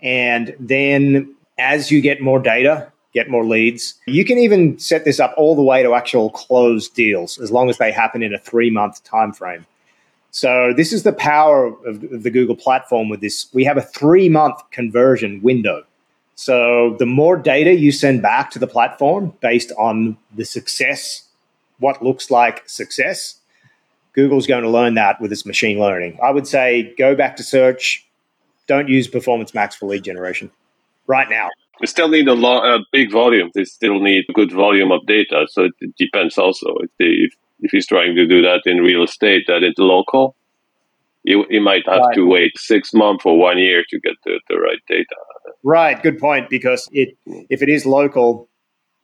And 0.00 0.54
then 0.58 1.34
as 1.58 1.90
you 1.90 2.00
get 2.00 2.20
more 2.20 2.38
data, 2.38 2.90
get 3.12 3.28
more 3.28 3.44
leads, 3.44 3.94
you 4.06 4.24
can 4.24 4.38
even 4.38 4.78
set 4.78 5.04
this 5.04 5.20
up 5.20 5.34
all 5.36 5.54
the 5.54 5.62
way 5.62 5.82
to 5.82 5.94
actual 5.94 6.30
closed 6.30 6.94
deals 6.94 7.38
as 7.38 7.50
long 7.50 7.68
as 7.68 7.78
they 7.78 7.92
happen 7.92 8.22
in 8.22 8.34
a 8.34 8.38
three 8.38 8.70
month 8.70 9.04
time 9.04 9.32
frame. 9.32 9.66
So 10.30 10.72
this 10.74 10.94
is 10.94 11.02
the 11.02 11.12
power 11.12 11.66
of, 11.66 12.02
of 12.04 12.22
the 12.22 12.30
Google 12.30 12.56
platform 12.56 13.10
with 13.10 13.20
this. 13.20 13.48
We 13.52 13.64
have 13.64 13.76
a 13.76 13.82
three 13.82 14.28
month 14.28 14.58
conversion 14.70 15.42
window. 15.42 15.84
So 16.34 16.96
the 16.98 17.06
more 17.06 17.36
data 17.36 17.74
you 17.74 17.92
send 17.92 18.22
back 18.22 18.50
to 18.52 18.58
the 18.58 18.66
platform 18.66 19.34
based 19.40 19.72
on 19.78 20.16
the 20.34 20.46
success, 20.46 21.28
what 21.78 22.02
looks 22.02 22.30
like 22.30 22.66
success, 22.66 23.36
Google's 24.14 24.46
going 24.46 24.62
to 24.62 24.70
learn 24.70 24.94
that 24.94 25.20
with 25.20 25.32
its 25.32 25.46
machine 25.46 25.78
learning. 25.78 26.18
I 26.22 26.30
would 26.30 26.46
say 26.46 26.94
go 26.98 27.14
back 27.14 27.36
to 27.36 27.42
search. 27.42 28.06
Don't 28.66 28.88
use 28.88 29.08
Performance 29.08 29.54
Max 29.54 29.74
for 29.74 29.86
lead 29.86 30.04
generation 30.04 30.50
right 31.06 31.28
now. 31.28 31.48
We 31.80 31.86
still 31.86 32.08
need 32.08 32.28
a, 32.28 32.32
a 32.32 32.80
big 32.92 33.10
volume. 33.10 33.50
They 33.54 33.64
still 33.64 34.00
need 34.00 34.24
a 34.28 34.32
good 34.32 34.52
volume 34.52 34.92
of 34.92 35.04
data. 35.06 35.46
So 35.50 35.64
it, 35.64 35.72
it 35.80 35.94
depends 35.96 36.38
also. 36.38 36.68
If, 36.80 36.90
they, 36.98 37.06
if, 37.06 37.34
if 37.60 37.70
he's 37.72 37.86
trying 37.86 38.14
to 38.14 38.26
do 38.26 38.42
that 38.42 38.62
in 38.66 38.78
real 38.78 39.02
estate, 39.02 39.44
that 39.48 39.62
it's 39.62 39.78
local, 39.78 40.36
you, 41.24 41.44
you 41.48 41.60
might 41.60 41.86
have 41.86 42.02
right. 42.02 42.14
to 42.14 42.26
wait 42.26 42.56
six 42.56 42.92
months 42.92 43.24
or 43.24 43.38
one 43.38 43.58
year 43.58 43.82
to 43.88 44.00
get 44.00 44.14
the, 44.24 44.40
the 44.48 44.56
right 44.56 44.78
data. 44.88 45.16
Right. 45.64 46.00
Good 46.00 46.18
point. 46.18 46.50
Because 46.50 46.88
it 46.92 47.16
if 47.26 47.62
it 47.62 47.68
is 47.68 47.86
local, 47.86 48.48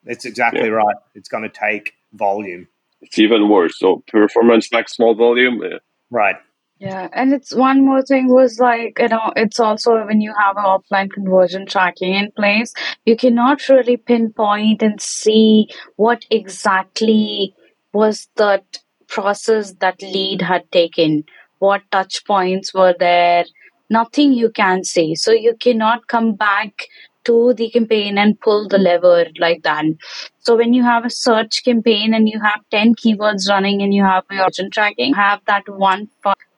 it's 0.04 0.24
exactly 0.24 0.66
yeah. 0.68 0.74
right. 0.74 0.96
It's 1.14 1.28
going 1.28 1.44
to 1.44 1.48
take 1.48 1.94
volume 2.12 2.68
it's 3.00 3.18
even 3.18 3.48
worse. 3.48 3.78
So 3.78 4.02
performance 4.06 4.70
max 4.72 4.94
small 4.94 5.14
volume. 5.14 5.62
Yeah. 5.62 5.78
Right. 6.10 6.36
Yeah, 6.80 7.08
and 7.12 7.32
it's 7.32 7.52
one 7.52 7.84
more 7.84 8.02
thing 8.02 8.28
was 8.28 8.60
like, 8.60 8.98
you 9.00 9.08
know, 9.08 9.32
it's 9.34 9.58
also 9.58 10.06
when 10.06 10.20
you 10.20 10.32
have 10.40 10.56
an 10.56 10.64
offline 10.64 11.10
conversion 11.10 11.66
tracking 11.66 12.14
in 12.14 12.30
place, 12.36 12.72
you 13.04 13.16
cannot 13.16 13.68
really 13.68 13.96
pinpoint 13.96 14.80
and 14.80 15.00
see 15.00 15.68
what 15.96 16.24
exactly 16.30 17.52
was 17.92 18.28
that 18.36 18.78
process 19.08 19.72
that 19.80 20.00
lead 20.00 20.40
had 20.40 20.70
taken, 20.70 21.24
what 21.58 21.82
touch 21.90 22.24
points 22.24 22.72
were 22.72 22.94
there, 22.96 23.44
nothing 23.90 24.32
you 24.32 24.48
can 24.48 24.84
see. 24.84 25.16
So 25.16 25.32
you 25.32 25.56
cannot 25.58 26.06
come 26.06 26.34
back 26.36 26.86
to 27.28 27.54
the 27.54 27.70
campaign 27.70 28.18
and 28.18 28.40
pull 28.40 28.68
the 28.68 28.78
lever 28.78 29.26
like 29.38 29.62
that. 29.62 29.84
So 30.40 30.56
when 30.56 30.74
you 30.74 30.82
have 30.82 31.04
a 31.04 31.10
search 31.10 31.64
campaign 31.64 32.14
and 32.14 32.28
you 32.28 32.40
have 32.40 32.60
10 32.70 32.94
keywords 32.94 33.48
running 33.48 33.82
and 33.82 33.94
you 33.94 34.04
have 34.04 34.24
your 34.30 34.42
origin 34.42 34.70
tracking, 34.70 35.14
have 35.14 35.40
that 35.46 35.68
one 35.68 36.08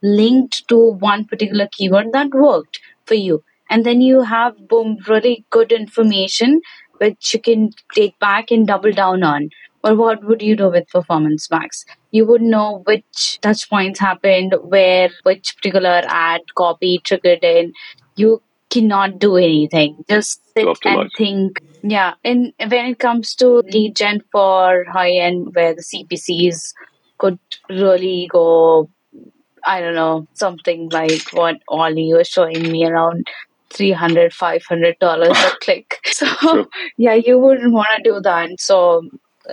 linked 0.02 0.66
to 0.68 0.78
one 0.92 1.24
particular 1.24 1.68
keyword 1.72 2.12
that 2.12 2.30
worked 2.48 2.80
for 3.06 3.14
you. 3.14 3.42
and 3.74 3.86
then 3.86 4.00
you 4.04 4.20
have 4.28 4.54
boom 4.70 4.88
really 5.08 5.32
good 5.56 5.72
information 5.74 6.54
which 7.02 7.34
you 7.34 7.40
can 7.48 7.60
take 7.98 8.14
back 8.24 8.50
and 8.56 8.66
double 8.70 8.94
down 9.00 9.22
on 9.28 9.44
or 9.84 9.92
what 10.00 10.24
would 10.30 10.42
you 10.46 10.56
do 10.60 10.68
with 10.76 10.88
performance 10.94 11.46
max 11.54 11.84
you 12.18 12.24
would 12.30 12.46
know 12.54 12.64
which 12.90 13.20
touch 13.46 13.62
points 13.74 14.02
happened 14.06 14.56
where 14.74 15.08
which 15.30 15.52
particular 15.60 15.94
ad 16.22 16.40
copy 16.62 16.92
triggered 17.10 17.46
in 17.52 17.72
you 18.24 18.32
cannot 18.70 19.18
do 19.18 19.36
anything 19.36 20.04
just 20.08 20.40
sit 20.56 20.66
and 20.84 21.10
think 21.16 21.58
yeah 21.82 22.14
and 22.24 22.52
when 22.58 22.86
it 22.86 22.98
comes 22.98 23.34
to 23.34 23.62
lead 23.72 23.96
gen 23.96 24.20
for 24.32 24.84
high 24.92 25.12
end 25.12 25.48
where 25.54 25.74
the 25.74 25.82
cpcs 25.82 26.72
could 27.18 27.38
really 27.68 28.28
go 28.30 28.88
I 29.64 29.80
don't 29.80 29.94
know, 29.94 30.26
something 30.34 30.88
like 30.90 31.32
what 31.32 31.56
Ollie 31.68 32.12
was 32.12 32.28
showing 32.28 32.70
me 32.70 32.86
around 32.86 33.26
300 33.72 34.32
$500 34.32 34.96
a 35.02 35.56
click. 35.60 35.98
So, 36.06 36.26
True. 36.26 36.66
yeah, 36.96 37.14
you 37.14 37.38
wouldn't 37.38 37.72
want 37.72 37.88
to 37.96 38.02
do 38.02 38.20
that. 38.20 38.50
So, 38.58 39.02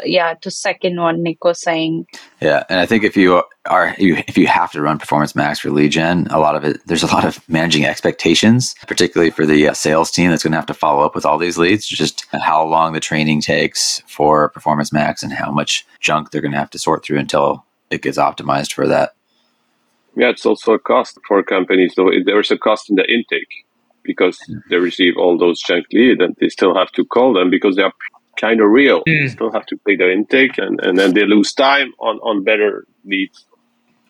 yeah, 0.03 0.33
to 0.41 0.51
second 0.51 0.99
what 0.99 1.17
Nick 1.17 1.43
was 1.43 1.61
saying. 1.61 2.05
Yeah, 2.41 2.63
and 2.69 2.79
I 2.79 2.85
think 2.85 3.03
if 3.03 3.17
you 3.17 3.43
are 3.65 3.95
you 3.97 4.17
if 4.27 4.37
you 4.37 4.47
have 4.47 4.71
to 4.71 4.81
run 4.81 4.99
Performance 4.99 5.35
Max 5.35 5.59
for 5.59 5.69
lead 5.69 5.91
gen, 5.91 6.27
a 6.27 6.39
lot 6.39 6.55
of 6.55 6.63
it 6.63 6.85
there's 6.85 7.03
a 7.03 7.07
lot 7.07 7.25
of 7.25 7.47
managing 7.49 7.85
expectations, 7.85 8.75
particularly 8.87 9.31
for 9.31 9.45
the 9.45 9.69
uh, 9.69 9.73
sales 9.73 10.11
team 10.11 10.29
that's 10.29 10.43
going 10.43 10.51
to 10.51 10.57
have 10.57 10.65
to 10.67 10.73
follow 10.73 11.05
up 11.05 11.15
with 11.15 11.25
all 11.25 11.37
these 11.37 11.57
leads. 11.57 11.87
Just 11.87 12.25
how 12.31 12.65
long 12.65 12.93
the 12.93 12.99
training 12.99 13.41
takes 13.41 14.01
for 14.07 14.49
Performance 14.49 14.91
Max 14.93 15.23
and 15.23 15.33
how 15.33 15.51
much 15.51 15.85
junk 15.99 16.31
they're 16.31 16.41
going 16.41 16.51
to 16.51 16.57
have 16.57 16.69
to 16.71 16.79
sort 16.79 17.03
through 17.03 17.19
until 17.19 17.65
it 17.89 18.01
gets 18.01 18.17
optimized 18.17 18.73
for 18.73 18.87
that. 18.87 19.13
Yeah, 20.15 20.29
it's 20.29 20.45
also 20.45 20.73
a 20.73 20.79
cost 20.79 21.19
for 21.27 21.43
companies. 21.43 21.93
So 21.93 22.09
there's 22.25 22.49
a 22.49 22.57
cost 22.57 22.89
in 22.89 22.95
the 22.95 23.03
intake 23.03 23.67
because 24.03 24.39
they 24.69 24.77
receive 24.77 25.13
all 25.17 25.37
those 25.37 25.61
junk 25.61 25.85
leads 25.93 26.19
and 26.21 26.35
they 26.39 26.49
still 26.49 26.75
have 26.75 26.91
to 26.93 27.05
call 27.05 27.33
them 27.33 27.51
because 27.51 27.75
they 27.75 27.83
are 27.83 27.93
kind 28.37 28.61
of 28.61 28.69
real. 28.69 28.99
Mm. 29.01 29.23
They 29.23 29.27
still 29.27 29.51
have 29.51 29.65
to 29.67 29.77
pay 29.85 29.95
their 29.95 30.11
intake 30.11 30.57
and, 30.57 30.79
and 30.81 30.97
then 30.97 31.13
they 31.13 31.25
lose 31.25 31.53
time 31.53 31.93
on, 31.99 32.17
on 32.19 32.43
better 32.43 32.85
leads. 33.05 33.45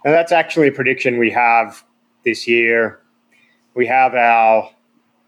And 0.06 0.14
that's 0.14 0.32
actually 0.32 0.68
a 0.68 0.72
prediction 0.72 1.18
we 1.18 1.32
have 1.32 1.84
this 2.24 2.48
year. 2.48 3.00
We 3.74 3.88
have 3.88 4.14
our 4.14 4.70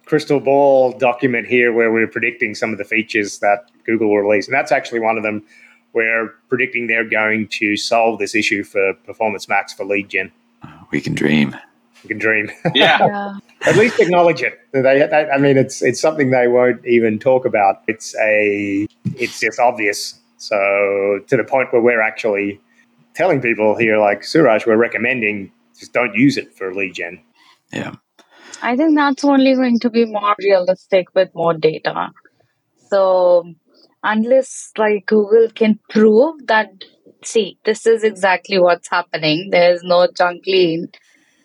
crystal 0.06 0.40
ball 0.40 0.92
document 0.92 1.48
here 1.48 1.72
where 1.74 1.92
we're 1.92 2.08
predicting 2.08 2.56
some 2.56 2.72
of 2.72 2.78
the 2.78 2.84
features 2.84 3.40
that 3.40 3.70
Google 3.86 4.10
will 4.10 4.22
release. 4.22 4.48
And 4.48 4.54
that's 4.54 4.72
actually 4.72 5.00
one 5.00 5.18
of 5.18 5.24
them. 5.24 5.44
We're 5.94 6.30
predicting 6.50 6.88
they're 6.88 7.08
going 7.08 7.48
to 7.60 7.76
solve 7.76 8.20
this 8.20 8.36
issue 8.36 8.64
for 8.64 8.94
Performance 9.06 9.48
Max 9.48 9.74
for 9.74 9.86
lead 9.86 10.10
gen. 10.10 10.32
We 10.92 11.02
can 11.02 11.14
dream. 11.14 11.56
We 12.04 12.08
can 12.08 12.18
dream. 12.18 12.52
Yeah. 12.74 12.98
yeah. 13.06 13.38
At 13.66 13.76
least 13.76 14.00
acknowledge 14.00 14.42
it. 14.42 14.58
They, 14.72 14.82
they, 14.82 15.30
I 15.34 15.38
mean, 15.38 15.58
it's 15.58 15.82
it's 15.82 16.00
something 16.00 16.32
they 16.32 16.48
won't 16.48 16.86
even 16.86 17.20
talk 17.20 17.46
about. 17.46 17.84
It's 17.88 18.16
a 18.18 18.88
it's 19.18 19.40
just 19.40 19.60
obvious. 19.60 20.20
So 20.38 21.20
to 21.28 21.38
the 21.38 21.44
point 21.44 21.74
where 21.74 21.82
we're 21.82 22.02
actually 22.02 22.62
telling 23.16 23.42
people 23.42 23.76
here, 23.78 24.00
like 24.00 24.24
Suraj, 24.24 24.66
we're 24.66 24.78
recommending 24.78 25.52
just 25.80 25.94
don't 25.94 26.14
use 26.14 26.38
it 26.38 26.54
for 26.56 26.74
lead 26.74 26.94
gen. 26.94 27.22
Yeah. 27.72 27.96
I 28.62 28.76
think 28.76 28.96
that's 28.96 29.24
only 29.24 29.56
going 29.56 29.80
to 29.80 29.90
be 29.90 30.06
more 30.06 30.36
realistic 30.40 31.08
with 31.16 31.30
more 31.34 31.54
data. 31.54 32.10
So 32.90 33.54
unless 34.04 34.72
like 34.78 35.06
Google 35.06 35.50
can 35.54 35.80
prove 35.90 36.48
that 36.48 36.70
see 37.24 37.58
this 37.66 37.86
is 37.86 38.04
exactly 38.04 38.60
what's 38.60 38.90
happening, 38.90 39.50
there's 39.52 39.84
no 39.84 40.08
junk 40.16 40.44
lead, 40.48 40.98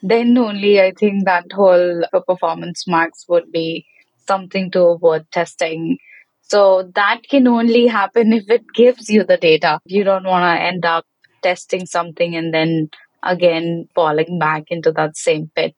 then 0.07 0.37
only 0.37 0.81
I 0.83 0.93
think 0.93 1.25
that 1.25 1.47
whole 1.51 2.05
uh, 2.13 2.21
Performance 2.21 2.85
Max 2.87 3.25
would 3.27 3.51
be 3.51 3.87
something 4.29 4.71
to 4.73 4.99
worth 5.01 5.29
testing. 5.31 5.97
So 6.43 6.91
that 6.95 7.23
can 7.29 7.49
only 7.49 7.87
happen 7.87 8.35
if 8.35 8.45
it 8.51 8.65
gives 8.75 9.09
you 9.09 9.25
the 9.25 9.39
data. 9.39 9.81
You 9.87 10.05
don't 10.05 10.25
want 10.25 10.43
to 10.43 10.63
end 10.63 10.85
up 10.85 11.07
testing 11.43 11.87
something 11.87 12.37
and 12.37 12.53
then 12.53 12.91
again 13.23 13.89
falling 13.95 14.39
back 14.39 14.65
into 14.69 14.93
that 14.93 15.17
same 15.17 15.51
pit 15.57 15.75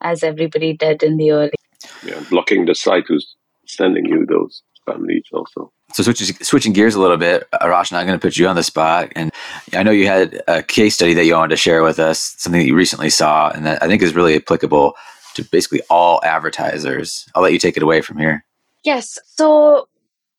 as 0.00 0.22
everybody 0.22 0.76
did 0.76 1.02
in 1.02 1.16
the 1.16 1.32
early. 1.32 1.50
Yeah, 2.04 2.22
blocking 2.30 2.64
the 2.64 2.76
site 2.76 3.04
who's 3.08 3.34
sending 3.66 4.06
you 4.06 4.24
those 4.24 4.62
spam 4.88 5.06
leads 5.06 5.28
also. 5.32 5.72
So 5.92 6.02
switching 6.02 6.36
switching 6.42 6.72
gears 6.72 6.94
a 6.94 7.00
little 7.00 7.16
bit, 7.16 7.48
uh, 7.52 7.58
Arash, 7.66 7.92
I'm 7.92 8.06
going 8.06 8.18
to 8.18 8.22
put 8.22 8.36
you 8.36 8.46
on 8.46 8.56
the 8.56 8.62
spot, 8.62 9.12
and 9.16 9.30
I 9.72 9.82
know 9.82 9.90
you 9.90 10.06
had 10.06 10.42
a 10.46 10.62
case 10.62 10.94
study 10.94 11.14
that 11.14 11.24
you 11.24 11.34
wanted 11.34 11.50
to 11.50 11.56
share 11.56 11.82
with 11.82 11.98
us, 11.98 12.34
something 12.38 12.60
that 12.60 12.66
you 12.66 12.76
recently 12.76 13.10
saw, 13.10 13.50
and 13.50 13.64
that 13.66 13.82
I 13.82 13.86
think 13.86 14.02
is 14.02 14.14
really 14.14 14.36
applicable 14.36 14.94
to 15.34 15.44
basically 15.44 15.80
all 15.88 16.20
advertisers. 16.24 17.28
I'll 17.34 17.42
let 17.42 17.52
you 17.52 17.58
take 17.58 17.76
it 17.76 17.82
away 17.82 18.00
from 18.00 18.18
here. 18.18 18.44
Yes. 18.84 19.18
So 19.36 19.88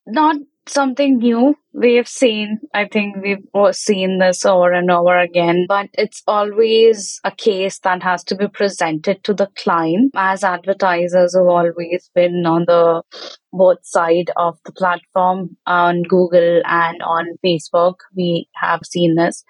not 0.05 0.35
something 0.69 1.17
new 1.17 1.55
we've 1.73 2.07
seen. 2.07 2.59
I 2.73 2.87
think 2.87 3.17
we've 3.17 3.75
seen 3.75 4.19
this 4.19 4.45
over 4.45 4.71
and 4.71 4.89
over 4.89 5.17
again, 5.17 5.65
but 5.67 5.89
it's 5.93 6.23
always 6.27 7.19
a 7.23 7.31
case 7.31 7.79
that 7.79 8.03
has 8.03 8.23
to 8.25 8.35
be 8.35 8.47
presented 8.47 9.23
to 9.23 9.33
the 9.33 9.47
client. 9.57 10.11
As 10.15 10.43
advertisers 10.43 11.35
have 11.35 11.47
always 11.47 12.09
been 12.13 12.45
on 12.45 12.65
the 12.65 13.03
both 13.51 13.79
side 13.83 14.31
of 14.37 14.57
the 14.65 14.71
platform 14.71 15.57
on 15.65 16.03
Google 16.03 16.61
and 16.65 17.01
on 17.01 17.37
Facebook, 17.43 17.95
we 18.15 18.47
have 18.55 18.81
seen 18.85 19.15
this. 19.15 19.43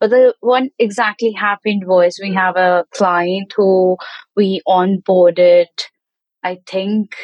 But 0.00 0.10
the 0.10 0.34
what 0.40 0.64
exactly 0.78 1.32
happened 1.32 1.84
was 1.86 2.18
we 2.20 2.34
have 2.34 2.56
a 2.56 2.84
client 2.92 3.52
who 3.56 3.96
we 4.36 4.60
onboarded, 4.66 5.66
I 6.42 6.58
think 6.66 7.14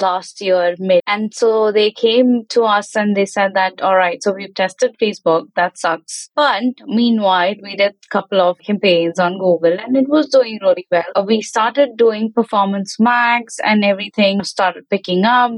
last 0.00 0.40
year 0.40 0.74
mid 0.78 1.02
and 1.06 1.34
so 1.34 1.72
they 1.72 1.90
came 1.90 2.44
to 2.48 2.62
us 2.62 2.94
and 2.96 3.16
they 3.16 3.26
said 3.26 3.54
that 3.54 3.80
all 3.80 3.96
right 3.96 4.22
so 4.22 4.32
we've 4.32 4.54
tested 4.54 4.96
facebook. 5.00 5.46
That 5.56 5.78
sucks. 5.78 6.30
But 6.34 6.62
meanwhile 6.86 7.54
we 7.62 7.76
did 7.76 7.92
a 7.92 8.08
couple 8.10 8.40
of 8.40 8.58
campaigns 8.58 9.18
on 9.18 9.38
google 9.38 9.78
and 9.78 9.96
it 9.96 10.08
was 10.08 10.28
doing 10.28 10.58
really 10.62 10.86
well. 10.90 11.04
Uh, 11.14 11.24
we 11.26 11.42
started 11.42 11.96
doing 11.96 12.32
performance 12.32 12.96
max 12.98 13.58
and 13.62 13.84
everything 13.84 14.44
started 14.44 14.88
picking 14.88 15.24
up 15.24 15.52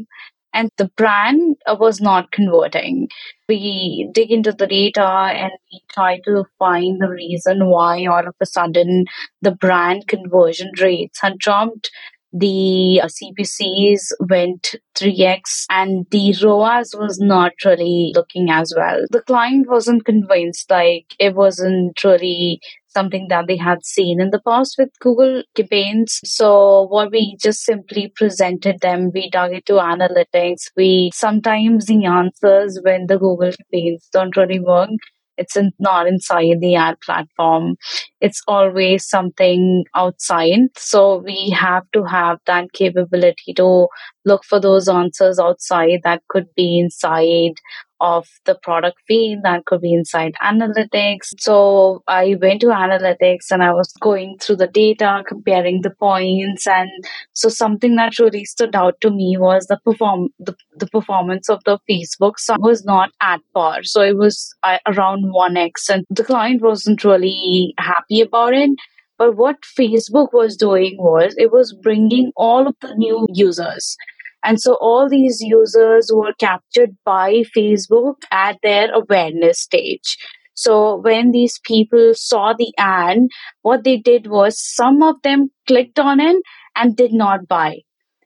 and 0.55 0.70
the 0.79 0.88
brand 0.97 1.57
uh, 1.66 1.77
was 1.79 2.01
not 2.01 2.31
converting. 2.31 3.09
We 3.49 4.09
dig 4.12 4.31
into 4.31 4.53
the 4.53 4.66
data 4.66 5.05
and 5.05 5.53
we 5.70 5.83
try 5.92 6.20
to 6.25 6.44
find 6.59 7.01
the 7.01 7.09
reason 7.09 7.66
why 7.66 8.07
all 8.07 8.27
of 8.27 8.35
a 8.40 8.47
sudden 8.47 9.05
the 9.42 9.51
brand 9.51 10.07
conversion 10.07 10.70
rates 10.81 11.20
had 11.20 11.38
dropped 11.38 11.90
the 12.35 13.01
uh, 13.01 13.07
CPCs 13.07 14.12
went 14.29 14.75
3x 14.97 15.66
and 15.70 16.05
the 16.11 16.35
ROAS 16.42 16.92
was 16.99 17.20
not 17.20 17.53
really 17.64 18.12
looking 18.14 18.51
as 18.51 18.75
well. 18.77 19.05
The 19.11 19.23
client 19.23 19.68
wasn't 19.68 20.05
convinced, 20.05 20.68
like 20.68 21.14
it 21.20 21.37
wasn't 21.37 22.03
really 22.03 22.61
something 22.88 23.27
that 23.29 23.47
they 23.47 23.57
had 23.57 23.85
seen 23.85 24.20
in 24.20 24.31
the 24.31 24.40
past 24.40 24.75
with 24.79 24.88
Google 25.01 25.44
campaigns. 25.55 26.20
So 26.25 26.87
what 26.88 27.12
we 27.12 27.37
just 27.40 27.64
simply 27.64 28.12
presented 28.14 28.81
them, 28.81 29.12
we 29.14 29.31
dug 29.31 29.53
into 29.53 29.75
analytics. 29.75 30.70
We 30.77 31.12
sometimes 31.14 31.87
the 31.87 32.05
answers 32.05 32.81
when 32.83 33.07
the 33.07 33.18
Google 33.18 33.53
campaigns 33.53 34.09
don't 34.12 34.37
really 34.37 34.61
work, 34.61 34.90
it's 35.37 35.57
in, 35.57 35.73
not 35.79 36.07
inside 36.07 36.61
the 36.61 36.77
ad 36.77 37.01
platform. 37.01 37.77
It's 38.20 38.42
always 38.47 39.09
something 39.09 39.85
outside. 39.94 40.59
So 40.77 41.16
we 41.18 41.51
have 41.51 41.85
to 41.92 42.05
have 42.05 42.38
that 42.47 42.73
capability 42.73 43.55
to 43.55 43.88
look 44.25 44.44
for 44.44 44.61
those 44.61 44.88
answers 44.88 45.38
outside 45.38 46.01
that 46.05 46.23
could 46.29 46.47
be 46.57 46.79
inside 46.79 47.55
of 48.04 48.28
the 48.44 48.54
product 48.54 48.98
feed 49.08 49.38
that 49.42 49.64
could 49.64 49.80
be 49.80 49.94
inside 49.94 50.34
analytics. 50.42 51.32
So 51.38 52.02
I 52.06 52.36
went 52.40 52.60
to 52.60 52.66
analytics 52.66 53.50
and 53.50 53.62
I 53.62 53.72
was 53.72 53.92
going 54.00 54.36
through 54.40 54.56
the 54.56 54.66
data, 54.66 55.22
comparing 55.26 55.80
the 55.80 55.90
points. 55.90 56.66
And 56.66 56.90
so 57.32 57.48
something 57.48 57.96
that 57.96 58.18
really 58.18 58.44
stood 58.44 58.76
out 58.76 59.00
to 59.00 59.10
me 59.10 59.36
was 59.38 59.66
the 59.66 59.78
perform 59.84 60.28
the, 60.38 60.54
the 60.76 60.86
performance 60.86 61.48
of 61.48 61.62
the 61.64 61.78
Facebook 61.90 62.34
so 62.36 62.56
was 62.58 62.84
not 62.84 63.10
at 63.22 63.40
par. 63.54 63.84
So 63.84 64.02
it 64.02 64.18
was 64.18 64.54
uh, 64.62 64.78
around 64.86 65.24
1x 65.24 65.88
and 65.88 66.04
the 66.10 66.24
client 66.24 66.60
wasn't 66.60 67.04
really 67.04 67.74
happy 67.78 68.20
about 68.20 68.52
it. 68.52 68.70
But 69.16 69.36
what 69.36 69.57
Facebook 69.78 70.32
was 70.32 70.57
doing 70.57 70.96
was 70.98 71.34
it 71.38 71.52
was 71.52 71.72
bringing 71.72 72.32
all 72.36 72.66
of 72.66 72.74
the 72.80 72.94
new 72.96 73.26
users 73.32 73.96
and 74.45 74.61
so 74.61 74.74
all 74.80 75.09
these 75.09 75.40
users 75.40 76.11
were 76.12 76.34
captured 76.38 76.90
by 77.05 77.42
Facebook 77.57 78.16
at 78.30 78.59
their 78.62 78.92
awareness 78.92 79.61
stage. 79.61 80.18
So 80.55 80.97
when 80.97 81.32
these 81.32 81.59
people 81.64 82.12
saw 82.14 82.53
the 82.53 82.72
ad, 82.78 83.18
what 83.62 83.82
they 83.84 83.97
did 83.97 84.28
was 84.28 84.61
some 84.61 85.03
of 85.03 85.16
them 85.22 85.51
clicked 85.66 85.99
on 85.99 86.20
it 86.20 86.36
and 86.76 86.97
did 86.97 87.12
not 87.12 87.49
buy. 87.49 87.78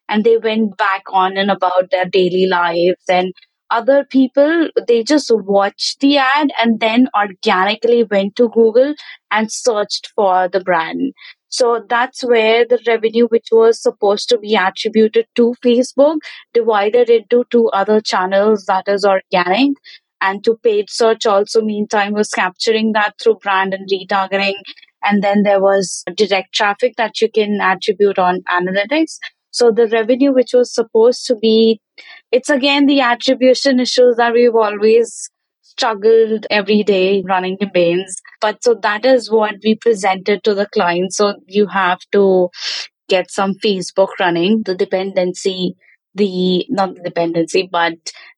And 0.08 0.24
they 0.24 0.38
went 0.38 0.76
back 0.76 1.02
on 1.12 1.36
and 1.36 1.50
about 1.50 1.90
their 1.90 2.06
daily 2.06 2.46
lives 2.46 3.02
and 3.08 3.32
other 3.70 4.04
people 4.04 4.70
they 4.86 5.02
just 5.02 5.30
watched 5.30 6.00
the 6.00 6.16
ad 6.16 6.48
and 6.58 6.80
then 6.80 7.06
organically 7.14 8.02
went 8.04 8.34
to 8.34 8.48
google 8.48 8.94
and 9.30 9.52
searched 9.52 10.10
for 10.16 10.48
the 10.48 10.60
brand 10.60 11.12
So 11.48 11.84
that's 11.88 12.22
where 12.22 12.64
the 12.66 12.78
revenue, 12.86 13.26
which 13.28 13.48
was 13.50 13.80
supposed 13.80 14.28
to 14.30 14.38
be 14.38 14.54
attributed 14.54 15.26
to 15.36 15.54
Facebook, 15.64 16.18
divided 16.52 17.08
into 17.10 17.44
two 17.50 17.68
other 17.68 18.00
channels 18.00 18.64
that 18.66 18.86
is 18.86 19.04
organic 19.04 19.72
and 20.20 20.42
to 20.44 20.56
paid 20.62 20.90
search 20.90 21.26
also 21.26 21.62
meantime 21.62 22.12
was 22.12 22.28
capturing 22.30 22.92
that 22.92 23.14
through 23.22 23.38
brand 23.42 23.72
and 23.74 23.88
retargeting. 23.88 24.54
And 25.02 25.22
then 25.22 25.42
there 25.42 25.60
was 25.60 26.02
direct 26.16 26.52
traffic 26.54 26.94
that 26.96 27.20
you 27.20 27.30
can 27.30 27.60
attribute 27.60 28.18
on 28.18 28.42
analytics. 28.50 29.18
So 29.50 29.70
the 29.70 29.86
revenue 29.88 30.32
which 30.32 30.52
was 30.52 30.74
supposed 30.74 31.24
to 31.26 31.36
be 31.36 31.80
it's 32.30 32.50
again 32.50 32.86
the 32.86 33.00
attribution 33.00 33.80
issues 33.80 34.16
that 34.16 34.32
we've 34.32 34.54
always 34.54 35.30
struggled 35.78 36.46
every 36.50 36.82
day 36.82 37.22
running 37.28 37.56
campaigns 37.56 38.20
but 38.40 38.62
so 38.62 38.74
that 38.82 39.04
is 39.04 39.30
what 39.30 39.54
we 39.64 39.74
presented 39.76 40.42
to 40.44 40.54
the 40.54 40.66
client. 40.66 41.12
So 41.12 41.34
you 41.46 41.66
have 41.68 42.00
to 42.12 42.48
get 43.08 43.30
some 43.30 43.54
facebook 43.64 44.08
running 44.20 44.62
the 44.64 44.74
dependency 44.74 45.74
the 46.14 46.66
not 46.68 46.94
the 46.94 47.02
dependency 47.02 47.68
but 47.70 47.94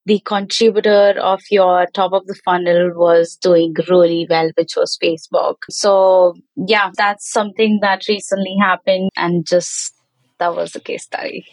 the 0.07 0.21
contributor 0.25 1.15
of 1.21 1.41
your 1.51 1.87
top 1.95 2.13
of 2.13 2.27
the 2.27 2.39
funnel 2.45 2.91
was 2.95 3.37
doing 3.37 3.75
really 3.89 4.27
well 4.29 4.51
which 4.57 4.75
was 4.77 4.99
facebook. 5.03 5.57
So 5.71 6.35
yeah 6.57 6.91
that's 6.97 7.31
something 7.31 7.79
that 7.83 8.07
recently 8.09 8.57
happened 8.61 9.11
and 9.17 9.47
just 9.47 9.95
that 10.39 10.55
was 10.55 10.73
the 10.73 10.81
case 10.81 11.05
study 11.05 11.45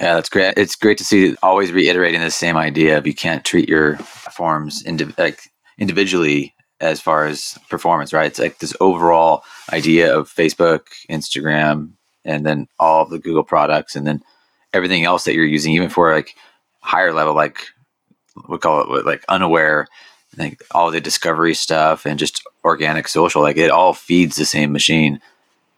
yeah, 0.00 0.14
that's 0.14 0.28
great. 0.28 0.54
It's 0.56 0.76
great 0.76 0.98
to 0.98 1.04
see 1.04 1.36
always 1.42 1.72
reiterating 1.72 2.20
the 2.20 2.30
same 2.30 2.56
idea 2.56 2.98
of 2.98 3.06
you 3.06 3.14
can't 3.14 3.44
treat 3.44 3.68
your 3.68 3.96
forms 3.98 4.82
indi- 4.84 5.14
like 5.18 5.50
individually 5.78 6.54
as 6.80 7.00
far 7.00 7.26
as 7.26 7.58
performance, 7.68 8.12
right? 8.12 8.26
It's 8.26 8.38
like 8.38 8.58
this 8.58 8.74
overall 8.80 9.44
idea 9.72 10.16
of 10.16 10.28
Facebook, 10.28 10.80
Instagram, 11.08 11.92
and 12.24 12.44
then 12.44 12.66
all 12.78 13.02
of 13.02 13.10
the 13.10 13.18
Google 13.18 13.44
products, 13.44 13.94
and 13.94 14.06
then 14.06 14.22
everything 14.72 15.04
else 15.04 15.24
that 15.24 15.34
you're 15.34 15.44
using, 15.44 15.74
even 15.74 15.88
for 15.88 16.12
like 16.12 16.34
higher 16.80 17.12
level, 17.12 17.34
like 17.34 17.66
we 18.48 18.58
call 18.58 18.96
it 18.96 19.06
like 19.06 19.24
unaware, 19.28 19.86
like 20.36 20.62
all 20.72 20.90
the 20.90 21.00
discovery 21.00 21.54
stuff 21.54 22.06
and 22.06 22.18
just 22.18 22.42
organic 22.64 23.06
social, 23.08 23.42
like 23.42 23.56
it 23.56 23.70
all 23.70 23.92
feeds 23.92 24.36
the 24.36 24.44
same 24.44 24.72
machine. 24.72 25.20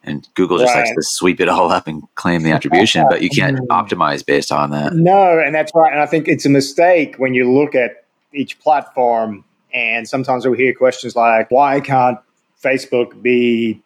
And 0.06 0.28
Google 0.34 0.58
just 0.58 0.74
right. 0.74 0.80
likes 0.80 0.90
to 0.90 1.02
sweep 1.02 1.40
it 1.40 1.48
all 1.48 1.72
up 1.72 1.86
and 1.86 2.02
claim 2.14 2.42
the 2.42 2.52
attribution, 2.52 3.06
but 3.08 3.22
you 3.22 3.30
can't 3.30 3.58
mm. 3.60 3.66
optimize 3.68 4.24
based 4.24 4.52
on 4.52 4.70
that. 4.70 4.94
No, 4.94 5.38
and 5.38 5.54
that's 5.54 5.72
right. 5.74 5.92
And 5.92 6.00
I 6.00 6.06
think 6.06 6.28
it's 6.28 6.44
a 6.44 6.50
mistake 6.50 7.16
when 7.16 7.34
you 7.34 7.50
look 7.50 7.74
at 7.74 8.04
each 8.32 8.58
platform. 8.60 9.44
And 9.72 10.08
sometimes 10.08 10.46
we 10.46 10.56
hear 10.56 10.74
questions 10.74 11.16
like, 11.16 11.50
why 11.50 11.80
can't 11.80 12.18
Facebook 12.62 13.20
be 13.22 13.80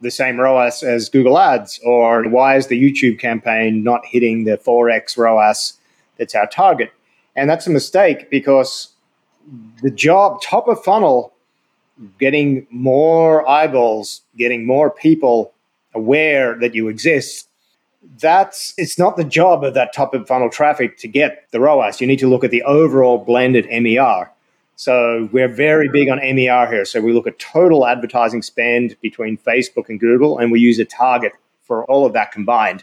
the 0.00 0.10
same 0.10 0.38
ROAS 0.38 0.82
as 0.82 1.08
Google 1.08 1.38
Ads? 1.38 1.80
Or 1.84 2.28
why 2.28 2.56
is 2.56 2.66
the 2.66 2.80
YouTube 2.80 3.18
campaign 3.18 3.84
not 3.84 4.04
hitting 4.04 4.44
the 4.44 4.58
4x 4.58 5.16
ROAS 5.16 5.74
that's 6.18 6.34
our 6.34 6.46
target? 6.46 6.92
And 7.36 7.48
that's 7.48 7.66
a 7.66 7.70
mistake 7.70 8.30
because 8.30 8.88
the 9.82 9.90
job, 9.90 10.42
top 10.42 10.68
of 10.68 10.82
funnel, 10.84 11.32
getting 12.18 12.66
more 12.70 13.48
eyeballs, 13.48 14.22
getting 14.36 14.66
more 14.66 14.90
people 14.90 15.51
aware 15.94 16.58
that 16.58 16.74
you 16.74 16.88
exist, 16.88 17.48
that's 18.18 18.74
it's 18.76 18.98
not 18.98 19.16
the 19.16 19.24
job 19.24 19.64
of 19.64 19.74
that 19.74 19.92
top 19.92 20.14
of 20.14 20.26
funnel 20.26 20.50
traffic 20.50 20.98
to 20.98 21.08
get 21.08 21.46
the 21.52 21.60
ROAS. 21.60 22.00
You 22.00 22.06
need 22.06 22.18
to 22.18 22.28
look 22.28 22.44
at 22.44 22.50
the 22.50 22.62
overall 22.62 23.18
blended 23.18 23.66
MER. 23.70 24.30
So 24.76 25.28
we're 25.32 25.48
very 25.48 25.88
big 25.88 26.08
on 26.08 26.18
MER 26.18 26.66
here. 26.66 26.84
So 26.84 27.00
we 27.00 27.12
look 27.12 27.26
at 27.26 27.38
total 27.38 27.86
advertising 27.86 28.42
spend 28.42 28.96
between 29.00 29.36
Facebook 29.38 29.88
and 29.88 30.00
Google, 30.00 30.38
and 30.38 30.50
we 30.50 30.60
use 30.60 30.78
a 30.78 30.84
target 30.84 31.32
for 31.62 31.84
all 31.84 32.04
of 32.04 32.12
that 32.14 32.32
combined. 32.32 32.82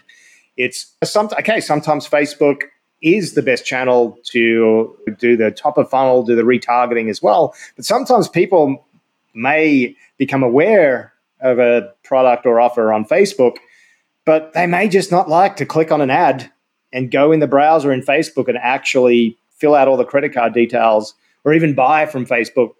It's 0.56 0.94
some, 1.04 1.28
okay. 1.38 1.60
Sometimes 1.60 2.08
Facebook 2.08 2.62
is 3.02 3.34
the 3.34 3.42
best 3.42 3.64
channel 3.64 4.18
to 4.24 4.96
do 5.18 5.36
the 5.36 5.50
top 5.50 5.78
of 5.78 5.90
funnel, 5.90 6.22
do 6.22 6.36
the 6.36 6.42
retargeting 6.42 7.08
as 7.08 7.22
well. 7.22 7.54
But 7.76 7.84
sometimes 7.84 8.28
people 8.28 8.86
may 9.34 9.96
become 10.18 10.42
aware 10.42 11.12
of 11.42 11.58
a 11.58 11.92
product 12.04 12.46
or 12.46 12.60
offer 12.60 12.92
on 12.92 13.04
Facebook, 13.04 13.56
but 14.24 14.52
they 14.52 14.66
may 14.66 14.88
just 14.88 15.10
not 15.10 15.28
like 15.28 15.56
to 15.56 15.66
click 15.66 15.90
on 15.90 16.00
an 16.00 16.10
ad 16.10 16.50
and 16.92 17.10
go 17.10 17.32
in 17.32 17.40
the 17.40 17.46
browser 17.46 17.92
in 17.92 18.00
Facebook 18.02 18.48
and 18.48 18.58
actually 18.58 19.36
fill 19.50 19.74
out 19.74 19.88
all 19.88 19.96
the 19.96 20.04
credit 20.04 20.34
card 20.34 20.52
details 20.52 21.14
or 21.44 21.52
even 21.52 21.74
buy 21.74 22.06
from 22.06 22.26
Facebook. 22.26 22.70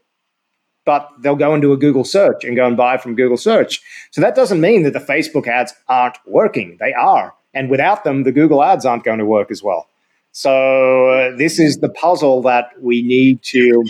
But 0.84 1.08
they'll 1.20 1.36
go 1.36 1.54
into 1.54 1.72
a 1.72 1.76
Google 1.76 2.04
search 2.04 2.44
and 2.44 2.56
go 2.56 2.66
and 2.66 2.76
buy 2.76 2.96
from 2.96 3.14
Google 3.14 3.36
search. 3.36 3.80
So 4.10 4.20
that 4.20 4.34
doesn't 4.34 4.60
mean 4.60 4.82
that 4.84 4.92
the 4.92 4.98
Facebook 4.98 5.46
ads 5.46 5.74
aren't 5.88 6.16
working. 6.26 6.78
They 6.80 6.92
are. 6.94 7.34
And 7.52 7.70
without 7.70 8.04
them, 8.04 8.22
the 8.24 8.32
Google 8.32 8.62
ads 8.62 8.86
aren't 8.86 9.04
going 9.04 9.18
to 9.18 9.24
work 9.24 9.50
as 9.50 9.62
well. 9.62 9.88
So 10.32 11.08
uh, 11.10 11.36
this 11.36 11.58
is 11.58 11.78
the 11.78 11.88
puzzle 11.88 12.42
that 12.42 12.70
we 12.80 13.02
need 13.02 13.42
to 13.44 13.84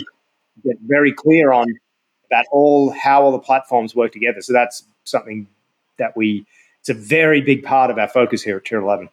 get 0.63 0.77
very 0.81 1.13
clear 1.13 1.51
on 1.51 1.67
that 2.31 2.47
all 2.51 2.91
how 2.91 3.23
all 3.23 3.31
the 3.31 3.39
platforms 3.39 3.95
work 3.95 4.11
together. 4.11 4.41
So 4.41 4.53
that's 4.53 4.83
something 5.03 5.47
that 5.97 6.17
we 6.17 6.45
it's 6.79 6.89
a 6.89 6.93
very 6.95 7.41
big 7.41 7.63
part 7.63 7.91
of 7.91 7.99
our 7.99 8.07
focus 8.07 8.41
here 8.41 8.57
at 8.57 8.65
Tier 8.65 8.81
11. 8.81 9.07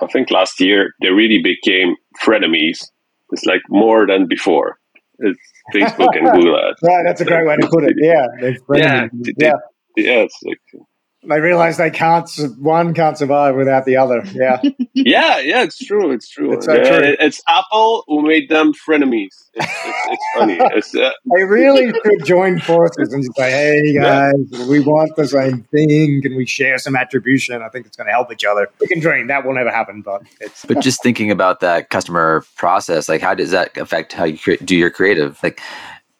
I 0.00 0.06
think 0.06 0.30
last 0.30 0.60
year 0.60 0.94
they 1.02 1.08
really 1.08 1.42
became 1.42 1.96
frenemies. 2.22 2.88
It's 3.32 3.44
like 3.44 3.62
more 3.68 4.06
than 4.06 4.28
before. 4.28 4.78
It's 5.18 5.38
Facebook 5.74 6.16
and 6.16 6.30
Google 6.32 6.56
Ads. 6.56 6.78
Right, 6.82 7.02
that's 7.04 7.20
a 7.20 7.24
great 7.24 7.46
way 7.46 7.56
to 7.56 7.68
put 7.68 7.84
it. 7.84 7.96
Yeah, 8.00 8.26
yeah, 8.40 9.08
they, 9.12 9.32
yeah. 9.38 9.52
yeah, 9.96 10.24
it's 10.24 10.38
like 10.44 10.60
they 11.28 11.40
realize 11.40 11.76
they 11.76 11.90
can't 11.90 12.30
one 12.58 12.94
can't 12.94 13.16
survive 13.18 13.56
without 13.56 13.84
the 13.84 13.96
other. 13.96 14.22
Yeah. 14.32 14.60
Yeah 14.96 15.40
yeah 15.40 15.62
it's 15.64 15.76
true 15.76 16.12
it's 16.12 16.28
true, 16.28 16.52
it's, 16.52 16.66
so 16.66 16.76
true. 16.76 17.16
it's 17.18 17.42
apple 17.48 18.04
who 18.06 18.22
made 18.22 18.48
them 18.48 18.72
frenemies. 18.72 19.34
It's, 19.54 19.66
it's, 19.84 20.06
it's 20.06 20.24
funny. 20.36 20.58
It's, 20.76 20.94
uh, 20.94 21.10
they 21.34 21.42
really 21.42 21.92
could 21.92 22.24
join 22.24 22.60
forces 22.60 23.12
and 23.12 23.24
say 23.36 23.50
hey 23.50 23.94
guys 23.94 24.34
yeah. 24.50 24.66
we 24.66 24.80
want 24.80 25.14
the 25.16 25.26
same 25.26 25.64
thing. 25.64 26.22
Can 26.22 26.36
we 26.36 26.46
share 26.46 26.78
some 26.78 26.94
attribution? 26.94 27.60
I 27.60 27.68
think 27.70 27.86
it's 27.86 27.96
going 27.96 28.06
to 28.06 28.12
help 28.12 28.32
each 28.32 28.44
other. 28.44 28.68
We 28.80 28.86
can 28.86 29.00
dream. 29.00 29.26
That 29.26 29.44
will 29.44 29.54
never 29.54 29.70
happen 29.70 30.02
but 30.02 30.22
it's 30.40 30.64
but 30.64 30.80
just 30.80 31.02
thinking 31.02 31.30
about 31.30 31.58
that 31.60 31.90
customer 31.90 32.44
process 32.56 33.08
like 33.08 33.20
how 33.20 33.34
does 33.34 33.50
that 33.50 33.76
affect 33.76 34.12
how 34.12 34.24
you 34.24 34.38
do 34.58 34.76
your 34.76 34.90
creative? 34.90 35.42
Like 35.42 35.60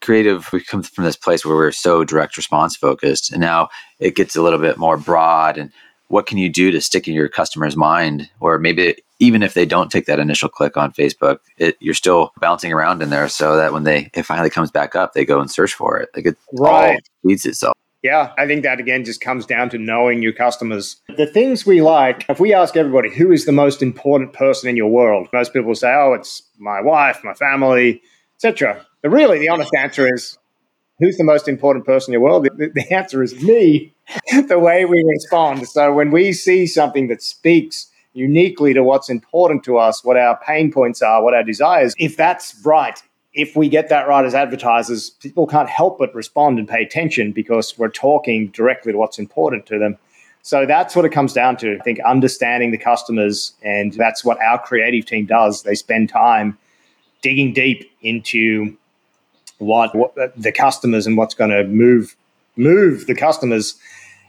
creative 0.04 0.52
we 0.52 0.60
come 0.60 0.82
from 0.82 1.04
this 1.04 1.16
place 1.16 1.44
where 1.44 1.56
we're 1.56 1.72
so 1.72 2.04
direct 2.04 2.36
response 2.36 2.76
focused 2.76 3.32
and 3.32 3.40
now 3.40 3.68
it 3.98 4.14
gets 4.14 4.36
a 4.36 4.42
little 4.42 4.58
bit 4.58 4.76
more 4.76 4.96
broad 4.98 5.56
and 5.56 5.72
what 6.08 6.26
can 6.26 6.36
you 6.36 6.50
do 6.50 6.70
to 6.70 6.80
stick 6.80 7.08
in 7.08 7.14
your 7.14 7.28
customer's 7.28 7.76
mind 7.76 8.28
or 8.40 8.58
maybe 8.58 8.94
even 9.18 9.42
if 9.42 9.54
they 9.54 9.64
don't 9.64 9.90
take 9.90 10.04
that 10.04 10.20
initial 10.20 10.48
click 10.48 10.76
on 10.76 10.92
facebook 10.92 11.38
it, 11.56 11.76
you're 11.80 11.94
still 11.94 12.32
bouncing 12.38 12.72
around 12.72 13.02
in 13.02 13.08
there 13.08 13.28
so 13.28 13.56
that 13.56 13.72
when 13.72 13.84
they 13.84 14.10
it 14.12 14.24
finally 14.24 14.50
comes 14.50 14.70
back 14.70 14.94
up 14.94 15.14
they 15.14 15.24
go 15.24 15.40
and 15.40 15.50
search 15.50 15.72
for 15.72 15.98
it 15.98 16.10
like 16.14 16.26
it 16.26 16.36
right. 16.52 16.94
all 16.94 16.98
feeds 17.22 17.46
itself 17.46 17.74
yeah, 18.02 18.34
I 18.36 18.46
think 18.46 18.64
that 18.64 18.80
again 18.80 19.02
just 19.02 19.22
comes 19.22 19.46
down 19.46 19.70
to 19.70 19.78
knowing 19.78 20.20
your 20.20 20.34
customers. 20.34 20.96
The 21.16 21.26
things 21.26 21.64
we 21.64 21.80
like, 21.80 22.26
if 22.28 22.38
we 22.38 22.52
ask 22.52 22.76
everybody 22.76 23.08
who 23.08 23.32
is 23.32 23.46
the 23.46 23.52
most 23.52 23.80
important 23.80 24.34
person 24.34 24.68
in 24.68 24.76
your 24.76 24.90
world, 24.90 25.26
most 25.32 25.54
people 25.54 25.74
say, 25.74 25.90
oh, 25.90 26.12
it's 26.12 26.42
my 26.58 26.82
wife, 26.82 27.24
my 27.24 27.32
family, 27.32 28.02
etc. 28.36 28.84
But 29.04 29.10
really, 29.10 29.38
the 29.38 29.50
honest 29.50 29.74
answer 29.74 30.12
is 30.12 30.38
who's 30.98 31.18
the 31.18 31.24
most 31.24 31.46
important 31.46 31.84
person 31.84 32.14
in 32.14 32.20
your 32.20 32.22
world? 32.22 32.48
The, 32.56 32.70
the 32.74 32.90
answer 32.90 33.22
is 33.22 33.38
me, 33.42 33.94
the 34.48 34.58
way 34.58 34.86
we 34.86 35.04
respond. 35.06 35.68
So 35.68 35.92
when 35.92 36.10
we 36.10 36.32
see 36.32 36.66
something 36.66 37.08
that 37.08 37.20
speaks 37.20 37.90
uniquely 38.14 38.72
to 38.72 38.82
what's 38.82 39.10
important 39.10 39.62
to 39.64 39.76
us, 39.76 40.02
what 40.04 40.16
our 40.16 40.40
pain 40.40 40.72
points 40.72 41.02
are, 41.02 41.22
what 41.22 41.34
our 41.34 41.42
desires, 41.42 41.92
if 41.98 42.16
that's 42.16 42.58
right, 42.64 42.98
if 43.34 43.54
we 43.54 43.68
get 43.68 43.90
that 43.90 44.08
right 44.08 44.24
as 44.24 44.34
advertisers, 44.34 45.10
people 45.10 45.46
can't 45.46 45.68
help 45.68 45.98
but 45.98 46.14
respond 46.14 46.58
and 46.58 46.66
pay 46.66 46.82
attention 46.82 47.30
because 47.30 47.76
we're 47.76 47.90
talking 47.90 48.48
directly 48.52 48.92
to 48.92 48.96
what's 48.96 49.18
important 49.18 49.66
to 49.66 49.78
them. 49.78 49.98
So 50.40 50.64
that's 50.64 50.96
what 50.96 51.04
it 51.04 51.10
comes 51.10 51.34
down 51.34 51.58
to. 51.58 51.76
I 51.78 51.82
think 51.82 52.00
understanding 52.06 52.70
the 52.70 52.78
customers, 52.78 53.52
and 53.62 53.92
that's 53.92 54.24
what 54.24 54.40
our 54.40 54.58
creative 54.58 55.04
team 55.04 55.26
does. 55.26 55.62
They 55.62 55.74
spend 55.74 56.08
time 56.08 56.56
digging 57.20 57.52
deep 57.52 57.90
into 58.00 58.78
what, 59.58 59.94
what 59.94 60.14
the 60.36 60.52
customers 60.52 61.06
and 61.06 61.16
what's 61.16 61.34
going 61.34 61.50
to 61.50 61.64
move 61.64 62.16
move 62.56 63.06
the 63.06 63.14
customers, 63.14 63.74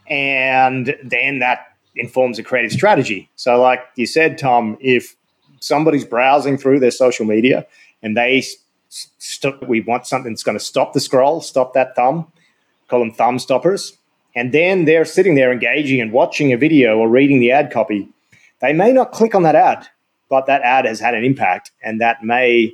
and 0.08 0.96
then 1.04 1.40
that 1.40 1.76
informs 1.96 2.40
a 2.40 2.44
creative 2.44 2.72
strategy. 2.72 3.30
So, 3.36 3.62
like 3.62 3.82
you 3.96 4.06
said, 4.06 4.38
Tom, 4.38 4.78
if 4.80 5.16
somebody's 5.60 6.06
browsing 6.06 6.58
through 6.58 6.80
their 6.80 6.92
social 6.92 7.26
media 7.26 7.66
and 8.02 8.16
they 8.16 8.44
st- 8.90 9.68
we 9.68 9.82
want 9.82 10.06
something 10.08 10.32
that's 10.32 10.44
going 10.44 10.58
to 10.58 10.64
stop 10.64 10.94
the 10.94 11.00
scroll, 11.00 11.42
stop 11.42 11.74
that 11.74 11.96
thumb, 11.96 12.32
call 12.88 13.00
them 13.00 13.12
thumb 13.12 13.40
stoppers, 13.40 13.98
and 14.36 14.54
then 14.54 14.86
they're 14.86 15.06
sitting 15.06 15.36
there 15.36 15.52
engaging 15.52 16.02
and 16.02 16.12
watching 16.12 16.52
a 16.52 16.58
video 16.58 16.98
or 16.98 17.10
reading 17.10 17.40
the 17.40 17.52
ad 17.52 17.72
copy. 17.72 18.08
They 18.62 18.74
may 18.74 18.92
not 18.92 19.12
click 19.12 19.36
on 19.36 19.44
that 19.44 19.56
ad, 19.56 19.88
but 20.30 20.46
that 20.48 20.62
ad 20.62 20.86
has 20.86 21.00
had 21.00 21.14
an 21.14 21.24
impact, 21.24 21.72
and 21.84 22.02
that 22.02 22.24
may 22.24 22.74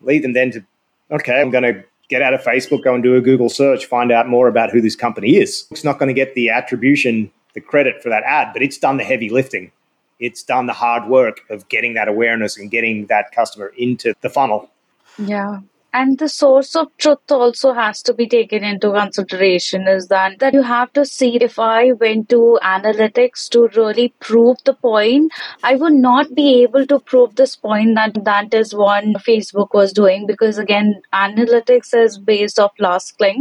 lead 0.00 0.22
them 0.22 0.32
then 0.32 0.50
to 0.52 0.64
okay, 1.10 1.40
I'm 1.40 1.50
going 1.50 1.64
to 1.64 1.84
get 2.08 2.22
out 2.22 2.34
of 2.34 2.40
Facebook, 2.40 2.82
go 2.82 2.94
and 2.94 3.02
do 3.02 3.16
a 3.16 3.20
Google 3.20 3.48
search, 3.48 3.86
find 3.86 4.10
out 4.10 4.28
more 4.28 4.48
about 4.48 4.70
who 4.70 4.80
this 4.80 4.96
company 4.96 5.36
is. 5.36 5.66
It's 5.70 5.84
not 5.84 5.98
going 5.98 6.08
to 6.08 6.14
get 6.14 6.34
the 6.34 6.50
attribution 6.50 7.30
the 7.54 7.60
credit 7.60 8.02
for 8.02 8.08
that 8.08 8.22
ad, 8.24 8.52
but 8.52 8.62
it's 8.62 8.78
done 8.78 8.98
the 8.98 9.04
heavy 9.04 9.30
lifting. 9.30 9.72
It's 10.20 10.42
done 10.42 10.66
the 10.66 10.72
hard 10.72 11.08
work 11.08 11.40
of 11.48 11.68
getting 11.68 11.94
that 11.94 12.08
awareness 12.08 12.56
and 12.56 12.70
getting 12.70 13.06
that 13.06 13.32
customer 13.32 13.72
into 13.76 14.14
the 14.20 14.30
funnel. 14.30 14.70
Yeah 15.18 15.60
and 15.94 16.18
the 16.18 16.28
source 16.28 16.76
of 16.76 16.88
truth 16.98 17.30
also 17.30 17.72
has 17.72 18.02
to 18.02 18.12
be 18.12 18.26
taken 18.28 18.62
into 18.62 18.92
consideration 18.92 19.88
is 19.88 20.08
that 20.08 20.38
that 20.38 20.52
you 20.52 20.62
have 20.62 20.92
to 20.92 21.04
see 21.04 21.36
if 21.36 21.58
i 21.58 21.92
went 21.92 22.28
to 22.28 22.58
analytics 22.62 23.48
to 23.48 23.68
really 23.76 24.08
prove 24.20 24.56
the 24.64 24.74
point 24.74 25.32
i 25.62 25.74
would 25.74 25.94
not 25.94 26.34
be 26.34 26.62
able 26.62 26.86
to 26.86 26.98
prove 26.98 27.34
this 27.36 27.56
point 27.56 27.94
that 27.94 28.12
that 28.24 28.52
is 28.52 28.74
what 28.74 29.04
facebook 29.28 29.72
was 29.72 29.92
doing 29.92 30.26
because 30.26 30.58
again 30.58 31.00
analytics 31.14 31.94
is 31.94 32.18
based 32.18 32.58
off 32.58 32.72
last 32.78 33.16
click 33.16 33.36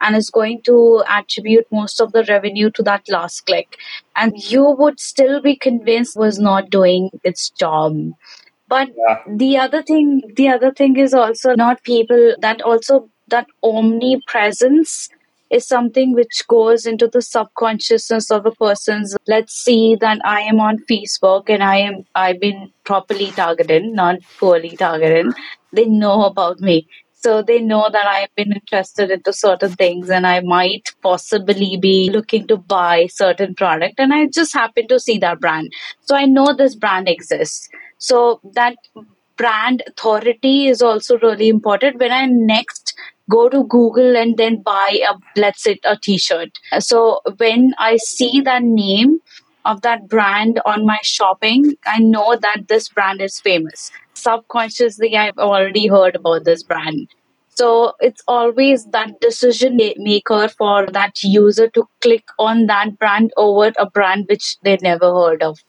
and 0.00 0.16
is 0.16 0.30
going 0.30 0.60
to 0.62 1.02
attribute 1.08 1.66
most 1.70 2.00
of 2.00 2.12
the 2.12 2.24
revenue 2.28 2.70
to 2.70 2.82
that 2.82 3.08
last 3.08 3.46
click. 3.46 3.76
And 4.16 4.32
you 4.36 4.74
would 4.78 5.00
still 5.00 5.40
be 5.40 5.56
convinced 5.56 6.16
was 6.16 6.38
not 6.38 6.70
doing 6.70 7.10
its 7.24 7.50
job 7.50 7.96
but 8.72 8.88
yeah. 8.96 9.18
the 9.26 9.58
other 9.58 9.82
thing, 9.82 10.22
the 10.36 10.48
other 10.48 10.72
thing 10.72 10.96
is 10.96 11.12
also 11.12 11.54
not 11.54 11.82
people 11.82 12.34
that 12.40 12.62
also 12.62 13.10
that 13.28 13.46
omnipresence 13.62 15.10
is 15.50 15.66
something 15.66 16.14
which 16.14 16.42
goes 16.48 16.86
into 16.86 17.06
the 17.06 17.20
subconsciousness 17.20 18.30
of 18.30 18.46
a 18.46 18.52
person's 18.52 19.14
let's 19.32 19.58
see 19.64 19.96
that 20.04 20.22
i 20.24 20.40
am 20.52 20.60
on 20.68 20.78
facebook 20.92 21.50
and 21.56 21.66
i 21.68 21.76
am 21.88 21.98
i've 22.14 22.40
been 22.40 22.62
properly 22.84 23.30
targeted 23.42 23.84
not 24.00 24.16
poorly 24.38 24.74
targeted. 24.76 25.26
They 25.74 25.84
know 25.86 26.24
about 26.24 26.60
me. 26.60 26.86
So 27.12 27.42
they 27.42 27.60
know 27.60 27.84
that 27.92 28.06
i've 28.14 28.34
been 28.40 28.52
interested 28.60 29.10
into 29.10 29.32
certain 29.42 29.76
things 29.82 30.16
and 30.16 30.26
i 30.32 30.40
might 30.40 30.94
possibly 31.10 31.76
be 31.76 32.10
looking 32.18 32.46
to 32.46 32.56
buy 32.56 33.06
certain 33.20 33.54
product 33.54 34.04
and 34.06 34.18
i 34.20 34.26
just 34.40 34.60
happen 34.62 34.88
to 34.88 34.98
see 34.98 35.18
that 35.18 35.40
brand. 35.40 35.72
So 36.00 36.16
i 36.24 36.24
know 36.24 36.50
this 36.54 36.74
brand 36.86 37.16
exists 37.16 37.68
so 38.08 38.40
that 38.54 38.76
brand 39.36 39.82
authority 39.86 40.66
is 40.66 40.82
also 40.82 41.18
really 41.18 41.48
important 41.48 42.00
when 42.00 42.10
I 42.10 42.26
next 42.26 42.94
go 43.30 43.48
to 43.48 43.62
Google 43.64 44.16
and 44.16 44.36
then 44.36 44.60
buy 44.60 44.98
a 45.08 45.14
let's 45.40 45.62
say 45.62 45.78
a 45.84 45.96
t-shirt. 45.96 46.50
So 46.80 47.20
when 47.36 47.74
I 47.78 47.96
see 47.98 48.40
that 48.40 48.64
name 48.64 49.18
of 49.64 49.82
that 49.82 50.08
brand 50.08 50.60
on 50.66 50.84
my 50.84 50.98
shopping, 51.04 51.74
I 51.86 52.00
know 52.00 52.36
that 52.36 52.64
this 52.68 52.88
brand 52.88 53.22
is 53.22 53.38
famous. 53.38 53.92
Subconsciously, 54.14 55.16
I've 55.16 55.38
already 55.38 55.86
heard 55.86 56.16
about 56.16 56.44
this 56.44 56.64
brand. 56.64 57.08
So 57.54 57.92
it's 58.00 58.22
always 58.26 58.86
that 58.86 59.20
decision 59.20 59.78
maker 59.98 60.48
for 60.48 60.86
that 60.86 61.22
user 61.22 61.68
to 61.68 61.84
click 62.00 62.24
on 62.38 62.66
that 62.66 62.98
brand 62.98 63.32
over 63.36 63.72
a 63.78 63.88
brand 63.88 64.26
which 64.28 64.56
they 64.64 64.78
never 64.82 65.12
heard 65.14 65.42
of 65.42 65.60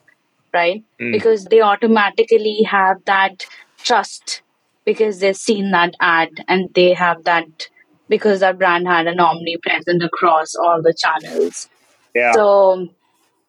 right? 0.54 0.84
Mm. 1.00 1.12
Because 1.12 1.44
they 1.46 1.60
automatically 1.60 2.62
have 2.62 3.04
that 3.04 3.44
trust 3.78 4.42
because 4.84 5.20
they've 5.20 5.36
seen 5.36 5.70
that 5.72 5.94
ad 6.00 6.30
and 6.48 6.70
they 6.74 6.94
have 6.94 7.24
that 7.24 7.68
because 8.08 8.40
that 8.40 8.58
brand 8.58 8.86
had 8.86 9.06
an 9.06 9.18
omnipresent 9.18 10.02
across 10.02 10.54
all 10.54 10.82
the 10.82 10.94
channels. 10.94 11.68
Yeah. 12.14 12.32
So 12.32 12.88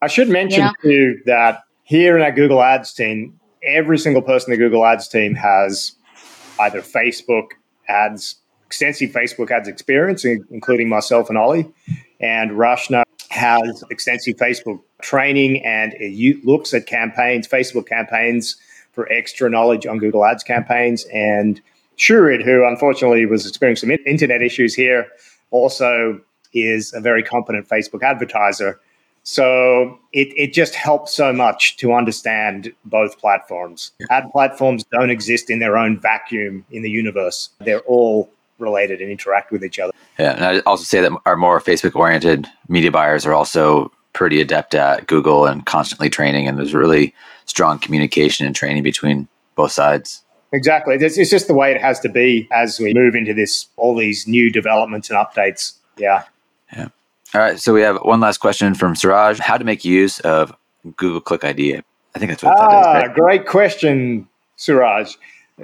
I 0.02 0.08
should 0.08 0.28
mention 0.28 0.60
yeah. 0.60 0.72
too 0.82 1.20
that 1.26 1.64
here 1.84 2.16
in 2.16 2.22
our 2.22 2.32
Google 2.32 2.62
Ads 2.62 2.92
team, 2.92 3.38
every 3.62 3.98
single 3.98 4.22
person 4.22 4.52
in 4.52 4.58
the 4.58 4.64
Google 4.64 4.84
Ads 4.84 5.08
team 5.08 5.34
has 5.34 5.92
either 6.58 6.80
Facebook 6.80 7.48
ads, 7.88 8.36
extensive 8.66 9.10
Facebook 9.10 9.50
ads 9.50 9.68
experience, 9.68 10.24
including 10.24 10.88
myself 10.88 11.28
and 11.28 11.38
Ollie, 11.38 11.70
and 12.20 12.52
Rashna 12.52 13.02
has 13.36 13.84
extensive 13.90 14.36
Facebook 14.36 14.80
training 15.02 15.64
and 15.64 15.94
it 15.98 16.44
looks 16.44 16.74
at 16.74 16.86
campaigns, 16.86 17.46
Facebook 17.46 17.86
campaigns 17.86 18.56
for 18.92 19.10
extra 19.12 19.48
knowledge 19.48 19.86
on 19.86 19.98
Google 19.98 20.24
Ads 20.24 20.42
campaigns. 20.42 21.04
And 21.12 21.60
Shurid, 21.98 22.44
who 22.44 22.66
unfortunately 22.66 23.26
was 23.26 23.46
experiencing 23.46 23.90
some 23.90 23.98
internet 24.06 24.42
issues 24.42 24.74
here, 24.74 25.06
also 25.50 26.20
is 26.52 26.92
a 26.94 27.00
very 27.00 27.22
competent 27.22 27.68
Facebook 27.68 28.02
advertiser. 28.02 28.80
So 29.22 29.98
it, 30.12 30.28
it 30.36 30.52
just 30.52 30.74
helps 30.74 31.12
so 31.12 31.32
much 31.32 31.76
to 31.78 31.92
understand 31.92 32.72
both 32.84 33.18
platforms. 33.18 33.90
Ad 34.08 34.30
platforms 34.30 34.84
don't 34.92 35.10
exist 35.10 35.50
in 35.50 35.58
their 35.58 35.76
own 35.76 35.98
vacuum 35.98 36.64
in 36.70 36.82
the 36.82 36.90
universe. 36.90 37.50
They're 37.60 37.80
all 37.80 38.30
related 38.58 39.00
and 39.00 39.10
interact 39.10 39.50
with 39.50 39.64
each 39.64 39.78
other. 39.78 39.92
Yeah, 40.18 40.32
and 40.32 40.44
I 40.44 40.58
also 40.60 40.84
say 40.84 41.00
that 41.00 41.12
our 41.26 41.36
more 41.36 41.60
Facebook 41.60 41.94
oriented 41.94 42.46
media 42.68 42.90
buyers 42.90 43.26
are 43.26 43.34
also 43.34 43.92
pretty 44.12 44.40
adept 44.40 44.74
at 44.74 45.06
Google 45.06 45.46
and 45.46 45.66
constantly 45.66 46.08
training, 46.08 46.48
and 46.48 46.58
there's 46.58 46.74
really 46.74 47.14
strong 47.44 47.78
communication 47.78 48.46
and 48.46 48.56
training 48.56 48.82
between 48.82 49.28
both 49.54 49.72
sides. 49.72 50.22
Exactly. 50.52 50.94
It's, 50.94 51.18
it's 51.18 51.30
just 51.30 51.48
the 51.48 51.54
way 51.54 51.72
it 51.72 51.80
has 51.80 52.00
to 52.00 52.08
be 52.08 52.48
as 52.52 52.78
we 52.80 52.94
move 52.94 53.14
into 53.14 53.34
this, 53.34 53.66
all 53.76 53.94
these 53.94 54.26
new 54.26 54.50
developments 54.50 55.10
and 55.10 55.18
updates. 55.18 55.74
Yeah. 55.96 56.24
Yeah. 56.72 56.88
All 57.34 57.40
right. 57.40 57.58
So 57.58 57.74
we 57.74 57.82
have 57.82 57.98
one 58.02 58.20
last 58.20 58.38
question 58.38 58.74
from 58.74 58.94
Suraj 58.94 59.38
How 59.38 59.58
to 59.58 59.64
make 59.64 59.84
use 59.84 60.20
of 60.20 60.54
Google 60.96 61.20
Click 61.20 61.44
ID? 61.44 61.82
I 62.14 62.18
think 62.18 62.30
that's 62.30 62.42
what 62.42 62.56
ah, 62.56 62.68
that 62.68 62.78
is. 62.78 63.08
Right? 63.08 63.14
Great 63.14 63.46
question, 63.46 64.28
Suraj. 64.56 65.14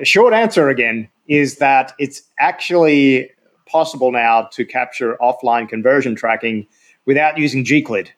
Short 0.02 0.32
answer 0.32 0.70
again 0.70 1.08
is 1.28 1.56
that 1.56 1.92
it's 1.98 2.22
actually 2.38 3.30
possible 3.66 4.10
now 4.10 4.42
to 4.52 4.64
capture 4.64 5.16
offline 5.20 5.68
conversion 5.68 6.14
tracking 6.14 6.66
without 7.04 7.36
using 7.36 7.64
Gclid. 7.64 8.08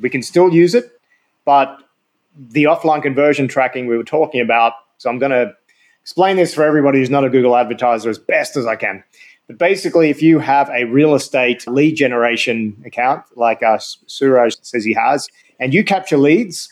We 0.00 0.08
can 0.08 0.22
still 0.22 0.52
use 0.52 0.74
it, 0.74 0.98
but 1.44 1.78
the 2.38 2.64
offline 2.64 3.02
conversion 3.02 3.48
tracking 3.48 3.86
we 3.86 3.96
were 3.96 4.04
talking 4.04 4.40
about, 4.40 4.72
so 4.96 5.10
I'm 5.10 5.18
going 5.18 5.32
to 5.32 5.54
explain 6.02 6.36
this 6.36 6.54
for 6.54 6.64
everybody 6.64 6.98
who's 6.98 7.10
not 7.10 7.24
a 7.24 7.28
Google 7.28 7.56
advertiser 7.56 8.08
as 8.08 8.18
best 8.18 8.56
as 8.56 8.66
I 8.66 8.76
can. 8.76 9.04
But 9.46 9.58
basically, 9.58 10.08
if 10.08 10.22
you 10.22 10.38
have 10.38 10.70
a 10.70 10.84
real 10.84 11.14
estate 11.14 11.66
lead 11.66 11.96
generation 11.96 12.80
account, 12.86 13.24
like 13.36 13.62
uh, 13.62 13.78
Suraj 13.78 14.54
says 14.62 14.84
he 14.84 14.94
has, 14.94 15.28
and 15.60 15.74
you 15.74 15.84
capture 15.84 16.18
leads, 16.18 16.68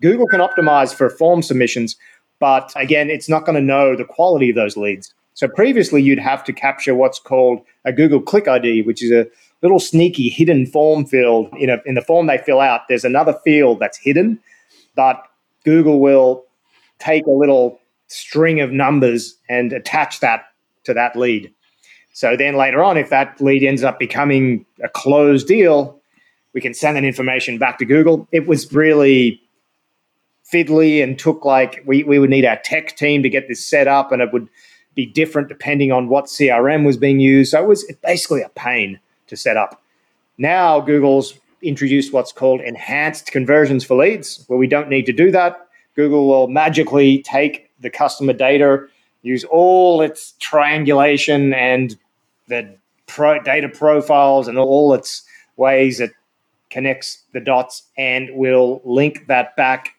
Google 0.00 0.26
can 0.26 0.40
optimize 0.40 0.94
for 0.94 1.10
form 1.10 1.42
submissions 1.42 1.96
but 2.40 2.72
again, 2.74 3.10
it's 3.10 3.28
not 3.28 3.44
going 3.44 3.54
to 3.54 3.62
know 3.62 3.94
the 3.94 4.04
quality 4.04 4.50
of 4.50 4.56
those 4.56 4.76
leads. 4.76 5.14
So 5.34 5.46
previously, 5.46 6.02
you'd 6.02 6.18
have 6.18 6.42
to 6.44 6.52
capture 6.52 6.94
what's 6.94 7.20
called 7.20 7.62
a 7.84 7.92
Google 7.92 8.20
Click 8.20 8.48
ID, 8.48 8.82
which 8.82 9.02
is 9.02 9.12
a 9.12 9.26
little 9.62 9.78
sneaky 9.78 10.28
hidden 10.28 10.66
form 10.66 11.06
field. 11.06 11.48
In, 11.56 11.70
a, 11.70 11.78
in 11.86 11.94
the 11.94 12.00
form 12.00 12.26
they 12.26 12.38
fill 12.38 12.60
out, 12.60 12.82
there's 12.88 13.04
another 13.04 13.38
field 13.44 13.78
that's 13.78 13.98
hidden, 13.98 14.40
but 14.96 15.22
Google 15.64 16.00
will 16.00 16.44
take 16.98 17.26
a 17.26 17.30
little 17.30 17.80
string 18.08 18.60
of 18.60 18.72
numbers 18.72 19.36
and 19.48 19.72
attach 19.72 20.20
that 20.20 20.46
to 20.84 20.94
that 20.94 21.14
lead. 21.14 21.52
So 22.12 22.36
then 22.36 22.56
later 22.56 22.82
on, 22.82 22.96
if 22.96 23.10
that 23.10 23.40
lead 23.40 23.62
ends 23.62 23.84
up 23.84 23.98
becoming 23.98 24.66
a 24.82 24.88
closed 24.88 25.46
deal, 25.46 26.00
we 26.52 26.60
can 26.60 26.74
send 26.74 26.96
that 26.96 27.04
information 27.04 27.58
back 27.58 27.78
to 27.78 27.84
Google. 27.84 28.26
It 28.32 28.46
was 28.46 28.72
really 28.72 29.40
fiddly 30.52 31.02
and 31.02 31.18
took 31.18 31.44
like 31.44 31.82
we, 31.86 32.02
we 32.04 32.18
would 32.18 32.30
need 32.30 32.44
our 32.44 32.58
tech 32.64 32.96
team 32.96 33.22
to 33.22 33.28
get 33.28 33.48
this 33.48 33.64
set 33.64 33.88
up 33.88 34.12
and 34.12 34.22
it 34.22 34.32
would 34.32 34.48
be 34.94 35.06
different 35.06 35.48
depending 35.48 35.92
on 35.92 36.08
what 36.08 36.26
CRM 36.26 36.84
was 36.84 36.96
being 36.96 37.20
used. 37.20 37.52
So 37.52 37.62
it 37.62 37.68
was 37.68 37.84
basically 38.02 38.42
a 38.42 38.48
pain 38.50 38.98
to 39.28 39.36
set 39.36 39.56
up. 39.56 39.82
Now 40.38 40.80
Google's 40.80 41.38
introduced 41.62 42.12
what's 42.12 42.32
called 42.32 42.60
enhanced 42.60 43.26
conversions 43.32 43.84
for 43.84 43.96
leads, 43.96 44.44
where 44.48 44.58
we 44.58 44.66
don't 44.66 44.88
need 44.88 45.06
to 45.06 45.12
do 45.12 45.30
that. 45.30 45.68
Google 45.94 46.26
will 46.26 46.48
magically 46.48 47.22
take 47.22 47.70
the 47.80 47.90
customer 47.90 48.32
data, 48.32 48.86
use 49.22 49.44
all 49.44 50.00
its 50.00 50.34
triangulation 50.40 51.52
and 51.52 51.96
the 52.48 52.76
pro- 53.06 53.42
data 53.42 53.68
profiles 53.68 54.48
and 54.48 54.58
all 54.58 54.94
its 54.94 55.22
ways 55.56 56.00
it 56.00 56.12
connects 56.70 57.24
the 57.32 57.40
dots 57.40 57.82
and 57.98 58.30
will 58.32 58.80
link 58.84 59.26
that 59.26 59.54
back 59.56 59.94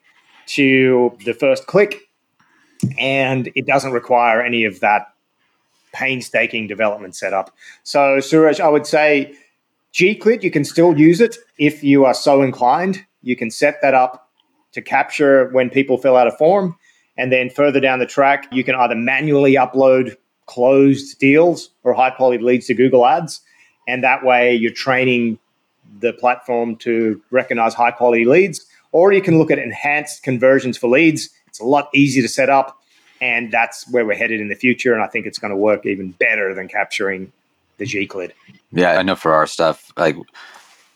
to 0.55 1.17
the 1.25 1.33
first 1.33 1.67
click, 1.67 2.09
and 2.97 3.49
it 3.55 3.65
doesn't 3.65 3.91
require 3.91 4.41
any 4.41 4.65
of 4.65 4.79
that 4.79 5.13
painstaking 5.93 6.67
development 6.67 7.15
setup. 7.15 7.55
So, 7.83 8.19
Suraj, 8.19 8.59
I 8.59 8.67
would 8.67 8.87
say 8.87 9.35
Gclid, 9.93 10.43
you 10.43 10.51
can 10.51 10.63
still 10.63 10.97
use 10.97 11.21
it 11.21 11.37
if 11.57 11.83
you 11.83 12.05
are 12.05 12.13
so 12.13 12.41
inclined. 12.41 13.05
You 13.23 13.35
can 13.35 13.51
set 13.51 13.81
that 13.81 13.93
up 13.93 14.29
to 14.71 14.81
capture 14.81 15.49
when 15.49 15.69
people 15.69 15.97
fill 15.97 16.15
out 16.15 16.27
a 16.27 16.31
form. 16.31 16.77
And 17.17 17.31
then 17.31 17.49
further 17.49 17.79
down 17.79 17.99
the 17.99 18.05
track, 18.05 18.47
you 18.51 18.63
can 18.63 18.73
either 18.75 18.95
manually 18.95 19.55
upload 19.55 20.15
closed 20.45 21.19
deals 21.19 21.69
or 21.83 21.93
high 21.93 22.09
quality 22.09 22.43
leads 22.43 22.67
to 22.67 22.73
Google 22.73 23.05
Ads. 23.05 23.41
And 23.87 24.03
that 24.03 24.23
way 24.23 24.55
you're 24.55 24.71
training 24.71 25.37
the 25.99 26.13
platform 26.13 26.77
to 26.77 27.21
recognize 27.31 27.73
high 27.73 27.91
quality 27.91 28.25
leads 28.25 28.65
or 28.91 29.11
you 29.11 29.21
can 29.21 29.37
look 29.37 29.51
at 29.51 29.59
enhanced 29.59 30.23
conversions 30.23 30.77
for 30.77 30.89
leads. 30.89 31.29
It's 31.47 31.59
a 31.59 31.65
lot 31.65 31.89
easier 31.93 32.21
to 32.23 32.29
set 32.29 32.49
up, 32.49 32.81
and 33.19 33.51
that's 33.51 33.89
where 33.89 34.05
we're 34.05 34.15
headed 34.15 34.39
in 34.41 34.49
the 34.49 34.55
future. 34.55 34.93
And 34.93 35.03
I 35.03 35.07
think 35.07 35.25
it's 35.25 35.39
going 35.39 35.51
to 35.51 35.57
work 35.57 35.85
even 35.85 36.11
better 36.11 36.53
than 36.53 36.67
capturing 36.67 37.31
the 37.77 37.85
Gclid. 37.85 38.31
Yeah, 38.71 38.91
I 38.91 39.03
know 39.03 39.15
for 39.15 39.33
our 39.33 39.47
stuff, 39.47 39.91
like 39.97 40.15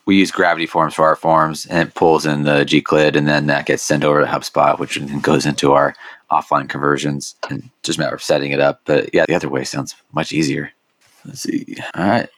we 0.06 0.16
use 0.16 0.30
Gravity 0.30 0.66
Forms 0.66 0.94
for 0.94 1.04
our 1.04 1.16
forms, 1.16 1.66
and 1.66 1.88
it 1.88 1.94
pulls 1.94 2.24
in 2.24 2.44
the 2.44 2.64
Gclid, 2.64 3.16
and 3.16 3.26
then 3.26 3.46
that 3.46 3.66
gets 3.66 3.82
sent 3.82 4.04
over 4.04 4.20
to 4.20 4.26
HubSpot, 4.26 4.78
which 4.78 4.96
then 4.96 5.20
goes 5.20 5.44
into 5.46 5.72
our 5.72 5.94
offline 6.30 6.68
conversions, 6.68 7.34
and 7.50 7.68
just 7.82 7.98
a 7.98 8.02
matter 8.02 8.14
of 8.14 8.22
setting 8.22 8.52
it 8.52 8.60
up. 8.60 8.80
But 8.84 9.10
yeah, 9.12 9.26
the 9.26 9.34
other 9.34 9.48
way 9.48 9.64
sounds 9.64 9.94
much 10.12 10.32
easier. 10.32 10.72
Let's 11.24 11.40
see. 11.40 11.76
All 11.94 12.06
right. 12.06 12.28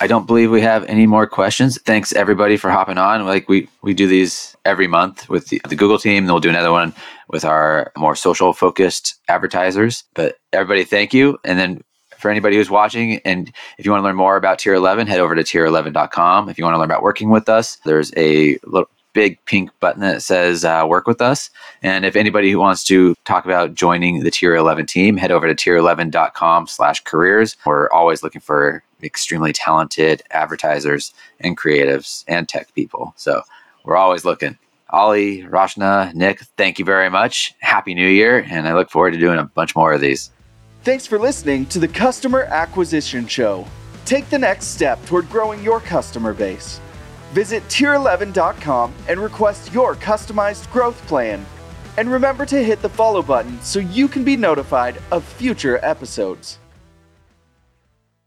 I 0.00 0.06
don't 0.06 0.26
believe 0.26 0.50
we 0.50 0.60
have 0.60 0.84
any 0.84 1.06
more 1.06 1.26
questions. 1.26 1.80
Thanks 1.82 2.12
everybody 2.12 2.56
for 2.56 2.70
hopping 2.70 2.98
on. 2.98 3.26
Like 3.26 3.48
we 3.48 3.68
we 3.82 3.94
do 3.94 4.06
these 4.06 4.56
every 4.64 4.86
month 4.86 5.28
with 5.28 5.48
the, 5.48 5.60
the 5.68 5.74
Google 5.74 5.98
team. 5.98 6.24
Then 6.24 6.32
we'll 6.32 6.40
do 6.40 6.48
another 6.48 6.70
one 6.70 6.94
with 7.28 7.44
our 7.44 7.92
more 7.96 8.14
social 8.14 8.52
focused 8.52 9.16
advertisers. 9.28 10.04
But 10.14 10.36
everybody, 10.52 10.84
thank 10.84 11.12
you. 11.12 11.38
And 11.44 11.58
then 11.58 11.82
for 12.16 12.30
anybody 12.30 12.56
who's 12.56 12.70
watching, 12.70 13.20
and 13.24 13.52
if 13.78 13.84
you 13.84 13.90
want 13.90 14.02
to 14.02 14.04
learn 14.04 14.16
more 14.16 14.36
about 14.36 14.58
Tier 14.58 14.74
11, 14.74 15.06
head 15.06 15.20
over 15.20 15.34
to 15.34 15.42
tier11.com. 15.42 16.48
If 16.48 16.58
you 16.58 16.64
want 16.64 16.74
to 16.74 16.78
learn 16.78 16.90
about 16.90 17.02
working 17.02 17.30
with 17.30 17.48
us, 17.48 17.76
there's 17.84 18.12
a 18.16 18.58
little 18.64 18.88
big 19.14 19.44
pink 19.46 19.70
button 19.80 20.00
that 20.00 20.22
says 20.22 20.64
uh, 20.64 20.84
work 20.86 21.06
with 21.06 21.20
us. 21.20 21.50
And 21.82 22.04
if 22.04 22.14
anybody 22.14 22.50
who 22.52 22.58
wants 22.58 22.84
to 22.84 23.14
talk 23.24 23.44
about 23.44 23.74
joining 23.74 24.20
the 24.20 24.30
Tier 24.30 24.54
11 24.54 24.86
team, 24.86 25.16
head 25.16 25.32
over 25.32 25.52
to 25.52 25.54
tier11.com 25.54 26.66
slash 26.66 27.02
careers. 27.04 27.56
We're 27.64 27.90
always 27.90 28.22
looking 28.22 28.40
for 28.40 28.82
extremely 29.02 29.52
talented 29.52 30.22
advertisers 30.30 31.12
and 31.40 31.56
creatives 31.56 32.24
and 32.28 32.48
tech 32.48 32.74
people. 32.74 33.14
So 33.16 33.42
we're 33.84 33.96
always 33.96 34.24
looking. 34.24 34.58
Ollie, 34.90 35.42
Rachna, 35.42 36.14
Nick, 36.14 36.40
thank 36.56 36.78
you 36.78 36.84
very 36.84 37.10
much. 37.10 37.54
Happy 37.60 37.94
New 37.94 38.08
Year. 38.08 38.46
And 38.50 38.66
I 38.66 38.74
look 38.74 38.90
forward 38.90 39.12
to 39.12 39.18
doing 39.18 39.38
a 39.38 39.44
bunch 39.44 39.76
more 39.76 39.92
of 39.92 40.00
these. 40.00 40.30
Thanks 40.82 41.06
for 41.06 41.18
listening 41.18 41.66
to 41.66 41.78
the 41.78 41.88
Customer 41.88 42.44
Acquisition 42.44 43.26
Show. 43.26 43.66
Take 44.06 44.30
the 44.30 44.38
next 44.38 44.68
step 44.68 45.04
toward 45.04 45.28
growing 45.28 45.62
your 45.62 45.80
customer 45.80 46.32
base. 46.32 46.80
Visit 47.32 47.62
tier11.com 47.64 48.94
and 49.06 49.20
request 49.20 49.72
your 49.74 49.94
customized 49.96 50.70
growth 50.72 51.06
plan. 51.06 51.44
And 51.98 52.10
remember 52.10 52.46
to 52.46 52.64
hit 52.64 52.80
the 52.80 52.88
follow 52.88 53.22
button 53.22 53.60
so 53.60 53.80
you 53.80 54.08
can 54.08 54.24
be 54.24 54.36
notified 54.36 55.02
of 55.10 55.24
future 55.24 55.78
episodes. 55.82 56.58